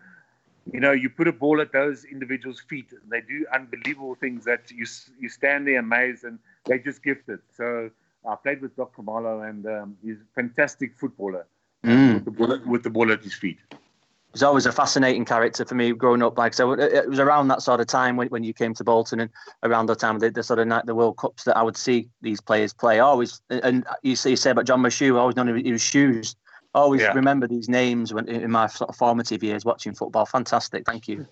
you 0.72 0.80
know, 0.80 0.92
you 0.92 1.10
put 1.10 1.28
a 1.28 1.34
ball 1.34 1.60
at 1.60 1.74
those 1.74 2.06
individuals' 2.06 2.62
feet, 2.62 2.92
and 2.92 3.12
they 3.12 3.22
do 3.22 3.46
unbelievable 3.54 4.16
things 4.16 4.46
that 4.46 4.72
you 4.72 4.86
you 5.20 5.28
stand 5.28 5.68
there 5.68 5.80
amazed 5.80 6.24
and 6.24 6.40
they 6.66 6.80
just 6.80 7.04
gifted. 7.04 7.40
So 7.56 7.90
I 8.26 8.36
played 8.36 8.62
with 8.62 8.76
Doc 8.78 8.96
Khumalo, 8.96 9.48
and 9.48 9.66
um, 9.66 9.98
he's 10.04 10.18
a 10.18 10.36
fantastic 10.36 10.98
footballer 10.98 11.46
mm. 11.84 12.14
with, 12.14 12.26
the 12.26 12.32
ball, 12.32 12.60
with 12.66 12.84
the 12.84 12.90
ball 12.90 13.12
at 13.12 13.22
his 13.22 13.34
feet. 13.34 13.60
He's 14.34 14.42
always 14.42 14.66
a 14.66 14.72
fascinating 14.72 15.26
character 15.26 15.64
for 15.64 15.76
me 15.76 15.92
growing 15.94 16.24
up. 16.24 16.40
Like 16.40 16.56
so, 16.56 16.72
it 16.72 17.08
was 17.08 17.20
around 17.20 17.50
that 17.50 17.62
sort 17.62 17.80
of 17.80 17.88
time 17.88 18.18
when, 18.18 18.30
when 18.30 18.44
you 18.44 18.52
came 18.52 18.74
to 18.74 18.84
Bolton, 18.84 19.20
and 19.20 19.30
around 19.62 19.86
the 19.86 19.96
time 19.96 20.18
the, 20.18 20.32
the 20.32 20.42
sort 20.42 20.58
of 20.58 20.68
night 20.68 20.88
the 20.88 20.96
World 20.96 21.18
Cups 21.18 21.44
that 21.44 21.56
I 21.56 21.62
would 21.62 21.78
see 21.78 22.10
these 22.22 22.42
players 22.42 22.74
play. 22.74 23.00
always, 23.00 23.42
and 23.50 23.86
you 24.02 24.16
say, 24.16 24.32
you 24.32 24.36
say 24.36 24.50
about 24.50 24.66
John 24.66 24.82
Moshoeu, 24.82 25.18
I 25.18 25.20
always 25.20 25.36
known 25.36 25.72
was 25.72 25.82
shoes. 25.82 26.36
I 26.74 26.80
always 26.80 27.02
yeah. 27.02 27.14
remember 27.14 27.48
these 27.48 27.70
names 27.70 28.12
when 28.12 28.28
in 28.28 28.50
my 28.50 28.66
sort 28.66 28.90
of 28.90 28.96
formative 28.96 29.44
years 29.44 29.64
watching 29.64 29.94
football. 29.94 30.26
Fantastic, 30.26 30.86
thank 30.88 31.08
you. 31.08 31.28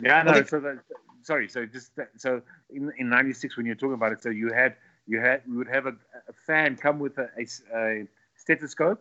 Yeah, 0.00 0.22
no. 0.24 0.42
So 0.42 0.58
that, 0.58 0.80
sorry, 1.22 1.48
so 1.48 1.64
just 1.64 1.92
so 2.16 2.42
in 2.70 2.90
in 2.98 3.08
'96 3.08 3.56
when 3.56 3.66
you're 3.66 3.76
talking 3.76 3.94
about 3.94 4.10
it, 4.10 4.20
so 4.20 4.30
you 4.30 4.52
had 4.52 4.74
you 5.06 5.20
had 5.20 5.42
we 5.48 5.56
would 5.56 5.68
have 5.68 5.86
a, 5.86 5.94
a 6.28 6.32
fan 6.46 6.76
come 6.76 6.98
with 6.98 7.18
a, 7.18 7.28
a, 7.38 7.46
a 7.76 8.06
stethoscope 8.36 9.00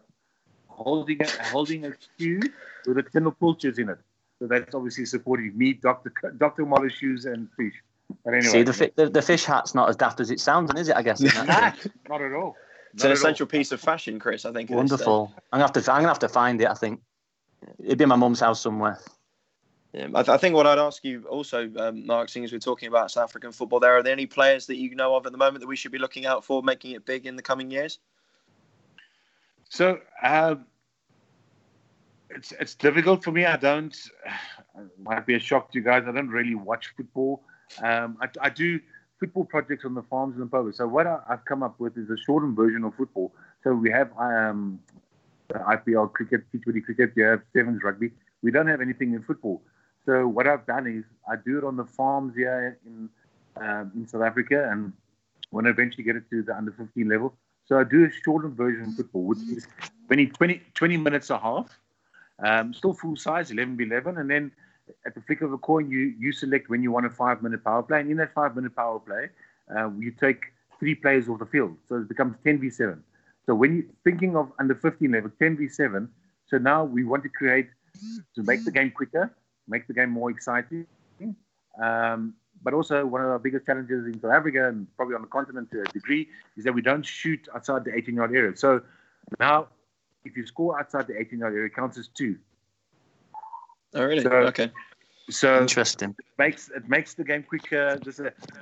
holding 0.71 1.21
a, 1.21 1.27
holding 1.45 1.85
a 1.85 1.93
shoe 2.19 2.41
with 2.85 2.97
a 2.97 3.03
tin 3.03 3.25
of 3.25 3.39
pulchers 3.39 3.79
in 3.79 3.89
it. 3.89 3.97
So 4.39 4.47
that's 4.47 4.73
obviously 4.73 5.05
supporting 5.05 5.55
me, 5.57 5.73
Dr. 5.73 6.11
Dr. 6.37 6.65
Moller's 6.65 6.93
shoes 6.93 7.25
and 7.25 7.47
fish. 7.55 7.75
But 8.25 8.33
anyway. 8.33 8.51
See, 8.51 8.63
the, 8.63 8.73
fi- 8.73 8.91
the, 8.95 9.09
the, 9.09 9.21
fish 9.21 9.45
hat's 9.45 9.75
not 9.75 9.87
as 9.87 9.95
daft 9.95 10.19
as 10.19 10.31
it 10.31 10.39
sounds, 10.39 10.69
and 10.69 10.79
is 10.79 10.89
it, 10.89 10.95
I 10.95 11.03
guess? 11.03 11.21
not, 11.47 11.77
not 12.09 12.21
at 12.21 12.33
all. 12.33 12.55
It's 12.93 13.03
an 13.03 13.11
essential 13.11 13.45
all. 13.45 13.49
piece 13.49 13.71
of 13.71 13.79
fashion, 13.79 14.19
Chris, 14.19 14.43
I 14.45 14.51
think. 14.51 14.69
Wonderful. 14.69 15.31
I'm 15.51 15.59
going 15.59 15.71
to 15.71 15.79
have 15.79 15.85
to, 15.85 15.91
I'm 15.91 15.99
gonna 15.99 16.07
have 16.09 16.19
to 16.19 16.29
find 16.29 16.61
it, 16.61 16.67
I 16.67 16.73
think. 16.73 17.01
It'd 17.79 17.97
be 17.97 18.03
in 18.03 18.09
my 18.09 18.15
mum's 18.15 18.39
house 18.39 18.59
somewhere. 18.59 18.99
Yeah, 19.93 20.07
I, 20.15 20.23
th- 20.23 20.29
I, 20.29 20.37
think 20.37 20.55
what 20.55 20.65
I'd 20.65 20.79
ask 20.79 21.03
you 21.03 21.25
also, 21.27 21.69
um, 21.77 22.05
Mark, 22.05 22.29
seeing 22.29 22.45
as 22.45 22.51
we're 22.51 22.59
talking 22.59 22.87
about 22.87 23.11
South 23.11 23.25
African 23.25 23.51
football, 23.51 23.79
there 23.79 23.97
are 23.97 24.03
there 24.03 24.13
any 24.13 24.25
players 24.25 24.65
that 24.67 24.77
you 24.77 24.95
know 24.95 25.15
of 25.15 25.25
at 25.25 25.33
the 25.33 25.37
moment 25.37 25.59
that 25.59 25.67
we 25.67 25.75
should 25.75 25.91
be 25.91 25.97
looking 25.97 26.25
out 26.25 26.45
for, 26.45 26.63
making 26.63 26.91
it 26.91 27.05
big 27.05 27.25
in 27.25 27.35
the 27.35 27.41
coming 27.41 27.69
years? 27.69 27.99
So, 29.71 29.99
uh, 30.21 30.55
it's 32.29 32.51
it's 32.59 32.75
difficult 32.75 33.23
for 33.23 33.31
me. 33.31 33.45
I 33.45 33.55
don't. 33.55 33.95
Might 35.01 35.25
be 35.25 35.35
a 35.35 35.39
shock 35.39 35.71
to 35.71 35.79
you 35.79 35.85
guys. 35.85 36.03
I 36.05 36.11
don't 36.11 36.27
really 36.27 36.55
watch 36.55 36.93
football. 36.97 37.41
Um, 37.81 38.17
I, 38.21 38.27
I, 38.41 38.49
do 38.49 38.81
football 39.17 39.45
projects 39.45 39.85
on 39.85 39.93
the 39.93 40.01
farms 40.03 40.35
in 40.35 40.41
Limpopo. 40.41 40.71
So 40.71 40.89
what 40.89 41.07
I, 41.07 41.19
have 41.29 41.45
come 41.45 41.63
up 41.63 41.79
with 41.79 41.97
is 41.97 42.09
a 42.09 42.17
shortened 42.17 42.57
version 42.57 42.83
of 42.83 42.95
football. 42.95 43.31
So 43.63 43.73
we 43.73 43.89
have 43.91 44.11
um, 44.17 44.77
IPL 45.53 46.11
cricket, 46.11 46.43
T20 46.53 46.83
cricket. 46.83 47.13
You 47.15 47.23
have 47.23 47.41
sevens 47.53 47.81
rugby. 47.81 48.11
We 48.41 48.51
don't 48.51 48.67
have 48.67 48.81
anything 48.81 49.13
in 49.13 49.23
football. 49.23 49.61
So 50.05 50.27
what 50.27 50.47
I've 50.47 50.65
done 50.65 50.85
is 50.85 51.05
I 51.31 51.37
do 51.37 51.57
it 51.57 51.63
on 51.63 51.77
the 51.77 51.85
farms 51.85 52.35
here 52.35 52.77
in 52.85 53.09
um, 53.55 53.91
in 53.95 54.05
South 54.05 54.23
Africa, 54.23 54.69
and 54.69 54.91
when 55.51 55.65
I 55.65 55.69
eventually 55.69 56.03
get 56.03 56.17
it 56.17 56.29
to 56.29 56.43
the 56.43 56.57
under 56.57 56.73
15 56.73 57.07
level, 57.07 57.37
so 57.65 57.79
I 57.79 57.83
do 57.83 58.05
a 58.05 58.11
shortened 58.11 58.55
version 58.55 58.83
of 58.83 58.95
football, 58.95 59.23
which 59.23 59.39
is 59.39 59.67
20, 60.07 60.27
20, 60.27 60.61
20 60.73 60.97
minutes 60.97 61.29
a 61.29 61.37
half. 61.37 61.79
Um, 62.43 62.73
still 62.73 62.93
full 62.93 63.15
size, 63.15 63.51
11 63.51 63.77
by 63.77 63.83
11. 63.83 64.17
And 64.17 64.29
then 64.29 64.51
at 65.05 65.15
the 65.15 65.21
flick 65.21 65.41
of 65.41 65.53
a 65.53 65.57
coin, 65.57 65.89
you, 65.89 66.13
you 66.19 66.31
select 66.31 66.69
when 66.69 66.83
you 66.83 66.91
want 66.91 67.05
a 67.05 67.09
five 67.09 67.41
minute 67.41 67.63
power 67.63 67.83
play. 67.83 67.99
And 67.99 68.09
in 68.09 68.17
that 68.17 68.33
five 68.33 68.55
minute 68.55 68.75
power 68.75 68.99
play, 68.99 69.29
uh, 69.75 69.89
you 69.97 70.11
take 70.11 70.45
three 70.79 70.95
players 70.95 71.29
off 71.29 71.39
the 71.39 71.45
field. 71.45 71.77
So 71.87 71.97
it 71.97 72.09
becomes 72.09 72.35
10 72.43 72.59
v 72.59 72.69
7. 72.69 73.01
So 73.45 73.55
when 73.55 73.75
you're 73.75 73.85
thinking 74.03 74.35
of 74.35 74.51
under 74.59 74.75
15 74.75 75.11
level, 75.11 75.31
10 75.39 75.57
v 75.57 75.67
7, 75.67 76.09
so 76.47 76.57
now 76.57 76.83
we 76.83 77.03
want 77.03 77.23
to 77.23 77.29
create 77.29 77.69
to 78.35 78.43
make 78.43 78.65
the 78.65 78.71
game 78.71 78.91
quicker, 78.91 79.33
make 79.67 79.87
the 79.87 79.93
game 79.93 80.09
more 80.09 80.29
exciting. 80.29 80.85
Um, 81.81 82.33
but 82.63 82.73
also, 82.73 83.05
one 83.05 83.21
of 83.21 83.27
our 83.27 83.39
biggest 83.39 83.65
challenges 83.65 84.05
in 84.05 84.19
South 84.21 84.31
Africa 84.31 84.67
and 84.67 84.87
probably 84.95 85.15
on 85.15 85.21
the 85.21 85.27
continent 85.27 85.71
to 85.71 85.81
a 85.81 85.85
degree 85.85 86.27
is 86.57 86.63
that 86.63 86.73
we 86.73 86.81
don't 86.81 87.05
shoot 87.05 87.47
outside 87.55 87.85
the 87.85 87.95
18 87.95 88.15
yard 88.15 88.35
area. 88.35 88.55
So 88.55 88.81
now 89.39 89.67
if 90.25 90.37
you 90.37 90.45
score 90.45 90.79
outside 90.79 91.07
the 91.07 91.19
18 91.19 91.39
yard 91.39 91.53
area, 91.53 91.65
it 91.65 91.75
counts 91.75 91.97
as 91.97 92.07
two. 92.07 92.37
Oh, 93.93 94.03
really? 94.05 94.21
So, 94.21 94.29
okay. 94.29 94.71
So 95.29 95.61
interesting. 95.61 96.15
It 96.17 96.25
makes 96.37 96.69
it 96.69 96.87
makes 96.89 97.13
the 97.13 97.23
game 97.23 97.43
quicker. 97.43 97.99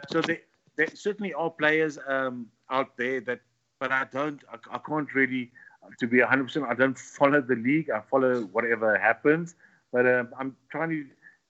So 0.10 0.22
there, 0.22 0.40
there 0.76 0.88
certainly 0.94 1.34
are 1.34 1.50
players 1.50 1.98
um, 2.08 2.48
out 2.70 2.98
there 2.98 3.22
that, 3.22 3.42
but 3.80 3.92
I 3.92 4.06
don't. 4.12 4.42
I, 4.52 4.76
I 4.76 4.80
can't 4.80 5.14
really, 5.14 5.52
to 6.00 6.08
be 6.08 6.20
100. 6.20 6.44
percent 6.44 6.66
I 6.68 6.74
don't 6.74 6.98
follow 6.98 7.42
the 7.42 7.56
league. 7.56 7.90
I 7.90 8.02
follow 8.02 8.44
whatever 8.52 8.98
happens. 8.98 9.56
But 9.92 10.06
um, 10.06 10.30
I'm 10.40 10.56
trying 10.72 10.90
to 10.90 11.06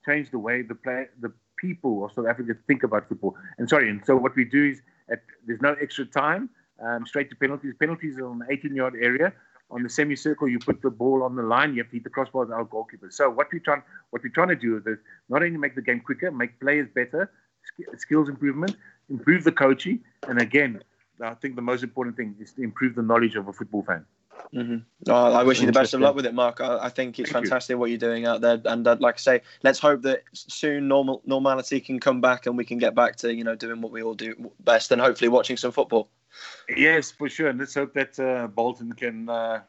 change 0.06 0.30
the 0.30 0.38
way 0.38 0.62
the 0.62 0.74
play 0.74 1.06
the 1.20 1.32
people 1.60 2.04
of 2.04 2.12
South 2.12 2.26
Africa 2.26 2.54
think 2.66 2.82
about 2.82 3.08
football. 3.08 3.36
And 3.58 3.68
sorry, 3.68 3.90
and 3.90 4.04
so 4.04 4.16
what 4.16 4.34
we 4.36 4.44
do 4.44 4.70
is 4.70 4.82
at, 5.10 5.22
there's 5.46 5.60
no 5.60 5.76
extra 5.80 6.04
time. 6.06 6.50
Um, 6.82 7.04
straight 7.06 7.28
to 7.28 7.36
penalties. 7.36 7.74
Penalties 7.78 8.18
are 8.18 8.26
on 8.26 8.38
the 8.38 8.46
18 8.50 8.74
yard 8.74 8.94
area 9.00 9.34
on 9.70 9.82
the 9.82 9.88
semicircle, 9.88 10.48
you 10.48 10.58
put 10.58 10.82
the 10.82 10.90
ball 10.90 11.22
on 11.22 11.36
the 11.36 11.42
line, 11.42 11.74
you 11.74 11.82
have 11.82 11.90
to 11.90 11.96
hit 11.96 12.04
the 12.04 12.10
crossbar 12.10 12.44
as 12.44 12.50
our 12.50 12.64
goalkeeper. 12.64 13.08
So 13.10 13.30
what 13.30 13.48
we're 13.52 13.60
trying, 13.60 13.82
what 14.10 14.22
we're 14.22 14.30
trying 14.30 14.48
to 14.48 14.56
do 14.56 14.76
is 14.76 14.98
not 15.28 15.42
only 15.42 15.56
make 15.56 15.74
the 15.74 15.82
game 15.82 16.00
quicker, 16.00 16.30
make 16.30 16.58
players 16.60 16.88
better, 16.94 17.30
skills 17.96 18.28
improvement, 18.28 18.76
improve 19.08 19.44
the 19.44 19.52
coaching, 19.52 20.00
and 20.28 20.40
again, 20.40 20.82
I 21.22 21.34
think 21.34 21.56
the 21.56 21.62
most 21.62 21.82
important 21.82 22.16
thing 22.16 22.34
is 22.40 22.52
to 22.54 22.62
improve 22.62 22.94
the 22.94 23.02
knowledge 23.02 23.36
of 23.36 23.48
a 23.48 23.52
football 23.52 23.82
fan. 23.82 24.04
Mm-hmm. 24.54 24.78
Oh, 25.08 25.32
I 25.32 25.44
wish 25.44 25.60
you 25.60 25.66
the 25.66 25.72
best 25.72 25.94
of 25.94 26.00
luck 26.00 26.16
with 26.16 26.26
it, 26.26 26.34
Mark. 26.34 26.60
I, 26.60 26.86
I 26.86 26.88
think 26.88 27.18
it's 27.18 27.30
Thank 27.30 27.44
fantastic 27.46 27.74
you. 27.74 27.78
what 27.78 27.90
you're 27.90 27.98
doing 27.98 28.26
out 28.26 28.40
there, 28.40 28.60
and 28.64 28.86
I'd 28.86 29.00
like 29.00 29.16
to 29.16 29.22
say, 29.22 29.42
let's 29.62 29.78
hope 29.78 30.02
that 30.02 30.22
soon 30.32 30.88
normal 30.88 31.22
normality 31.24 31.80
can 31.80 32.00
come 32.00 32.20
back 32.20 32.46
and 32.46 32.56
we 32.56 32.64
can 32.64 32.78
get 32.78 32.94
back 32.94 33.16
to 33.16 33.32
you 33.32 33.44
know 33.44 33.54
doing 33.54 33.80
what 33.80 33.92
we 33.92 34.02
all 34.02 34.14
do 34.14 34.50
best, 34.60 34.90
and 34.90 35.00
hopefully 35.00 35.28
watching 35.28 35.56
some 35.56 35.72
football. 35.72 36.08
Yes, 36.68 37.10
for 37.10 37.28
sure. 37.28 37.48
And 37.48 37.58
let's 37.58 37.74
hope 37.74 37.94
that 37.94 38.18
uh, 38.18 38.46
Bolton 38.48 38.92
can 38.92 39.28
uh, 39.28 39.62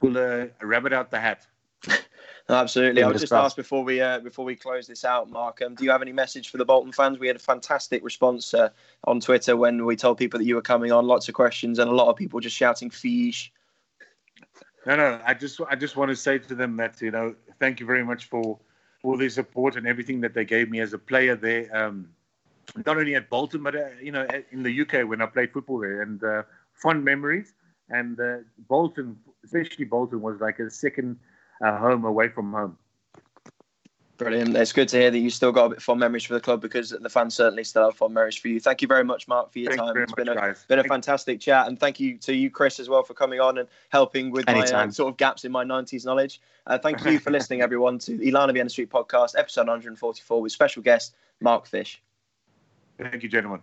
pull 0.00 0.16
a, 0.16 0.48
a, 0.60 0.66
rabbit 0.66 0.92
out 0.92 1.10
the 1.10 1.20
hat. 1.20 1.46
Absolutely. 2.48 3.02
I'll 3.02 3.12
just 3.12 3.32
ask 3.32 3.56
before 3.56 3.84
we 3.84 4.00
uh, 4.00 4.18
before 4.20 4.44
we 4.44 4.56
close 4.56 4.86
this 4.86 5.04
out, 5.04 5.30
Mark. 5.30 5.62
Um, 5.62 5.74
do 5.74 5.84
you 5.84 5.90
have 5.90 6.02
any 6.02 6.12
message 6.12 6.50
for 6.50 6.56
the 6.56 6.64
Bolton 6.64 6.92
fans? 6.92 7.18
We 7.18 7.28
had 7.28 7.36
a 7.36 7.40
fantastic 7.40 8.02
response 8.02 8.54
uh, 8.54 8.70
on 9.04 9.20
Twitter 9.20 9.56
when 9.56 9.84
we 9.84 9.94
told 9.94 10.18
people 10.18 10.38
that 10.38 10.46
you 10.46 10.56
were 10.56 10.62
coming 10.62 10.90
on. 10.90 11.06
Lots 11.06 11.28
of 11.28 11.34
questions 11.34 11.78
and 11.78 11.90
a 11.90 11.94
lot 11.94 12.08
of 12.08 12.16
people 12.16 12.40
just 12.40 12.56
shouting 12.56 12.90
"fish." 12.90 13.52
No, 14.86 14.96
no. 14.96 15.20
I 15.24 15.34
just 15.34 15.60
I 15.68 15.76
just 15.76 15.96
want 15.96 16.10
to 16.10 16.16
say 16.16 16.38
to 16.38 16.54
them 16.54 16.76
that 16.78 17.00
you 17.02 17.10
know 17.10 17.34
thank 17.58 17.80
you 17.80 17.86
very 17.86 18.04
much 18.04 18.26
for 18.26 18.58
for 19.02 19.16
their 19.16 19.30
support 19.30 19.76
and 19.76 19.86
everything 19.86 20.20
that 20.20 20.34
they 20.34 20.44
gave 20.44 20.70
me 20.70 20.80
as 20.80 20.92
a 20.92 20.98
player 20.98 21.36
there. 21.36 21.74
Um, 21.74 22.08
not 22.86 22.96
only 22.96 23.14
at 23.14 23.28
Bolton, 23.30 23.62
but 23.62 23.74
uh, 23.74 23.88
you 24.00 24.12
know, 24.12 24.26
in 24.52 24.62
the 24.62 24.80
UK 24.80 25.08
when 25.08 25.20
I 25.20 25.26
played 25.26 25.52
football 25.52 25.78
there, 25.80 26.02
and 26.02 26.22
uh, 26.22 26.42
fond 26.74 27.04
memories. 27.04 27.54
And 27.88 28.20
uh, 28.20 28.38
Bolton, 28.68 29.18
especially 29.44 29.84
Bolton, 29.84 30.20
was 30.22 30.40
like 30.40 30.60
a 30.60 30.70
second 30.70 31.18
uh, 31.64 31.76
home 31.78 32.04
away 32.04 32.28
from 32.28 32.52
home. 32.52 32.78
Brilliant. 34.20 34.54
It's 34.54 34.74
good 34.74 34.88
to 34.90 34.98
hear 34.98 35.10
that 35.10 35.18
you 35.18 35.30
still 35.30 35.50
got 35.50 35.64
a 35.64 35.68
bit 35.70 35.82
fond 35.82 35.98
memories 35.98 36.24
for 36.24 36.34
the 36.34 36.40
club 36.40 36.60
because 36.60 36.90
the 36.90 37.08
fans 37.08 37.34
certainly 37.34 37.64
still 37.64 37.84
have 37.84 37.96
fond 37.96 38.12
memories 38.12 38.36
for 38.36 38.48
you. 38.48 38.60
Thank 38.60 38.82
you 38.82 38.88
very 38.88 39.02
much, 39.02 39.26
Mark, 39.26 39.50
for 39.50 39.60
your 39.60 39.70
thank 39.70 39.80
time. 39.80 39.96
You 39.96 40.02
it's 40.02 40.10
much, 40.10 40.16
been 40.18 40.28
a 40.28 40.34
guys. 40.34 40.62
been 40.68 40.78
a 40.78 40.84
fantastic 40.84 41.40
chat, 41.40 41.68
and 41.68 41.80
thank 41.80 41.98
you 41.98 42.18
to 42.18 42.34
you, 42.34 42.50
Chris, 42.50 42.78
as 42.78 42.90
well, 42.90 43.02
for 43.02 43.14
coming 43.14 43.40
on 43.40 43.56
and 43.56 43.66
helping 43.88 44.30
with 44.30 44.46
Anytime. 44.46 44.72
my 44.72 44.84
uh, 44.84 44.90
sort 44.90 45.10
of 45.10 45.16
gaps 45.16 45.46
in 45.46 45.52
my 45.52 45.64
'90s 45.64 46.04
knowledge. 46.04 46.42
Uh, 46.66 46.76
thank 46.76 47.02
you 47.06 47.18
for 47.18 47.30
listening, 47.30 47.62
everyone, 47.62 47.98
to 48.00 48.18
the 48.18 48.30
Lion 48.30 48.50
of 48.50 48.54
Vienna 48.54 48.68
Suite 48.68 48.90
podcast, 48.90 49.38
episode 49.38 49.62
144, 49.62 50.42
with 50.42 50.52
special 50.52 50.82
guest 50.82 51.14
Mark 51.40 51.66
Fish. 51.66 52.02
Thank 52.98 53.22
you, 53.22 53.30
gentlemen. 53.30 53.62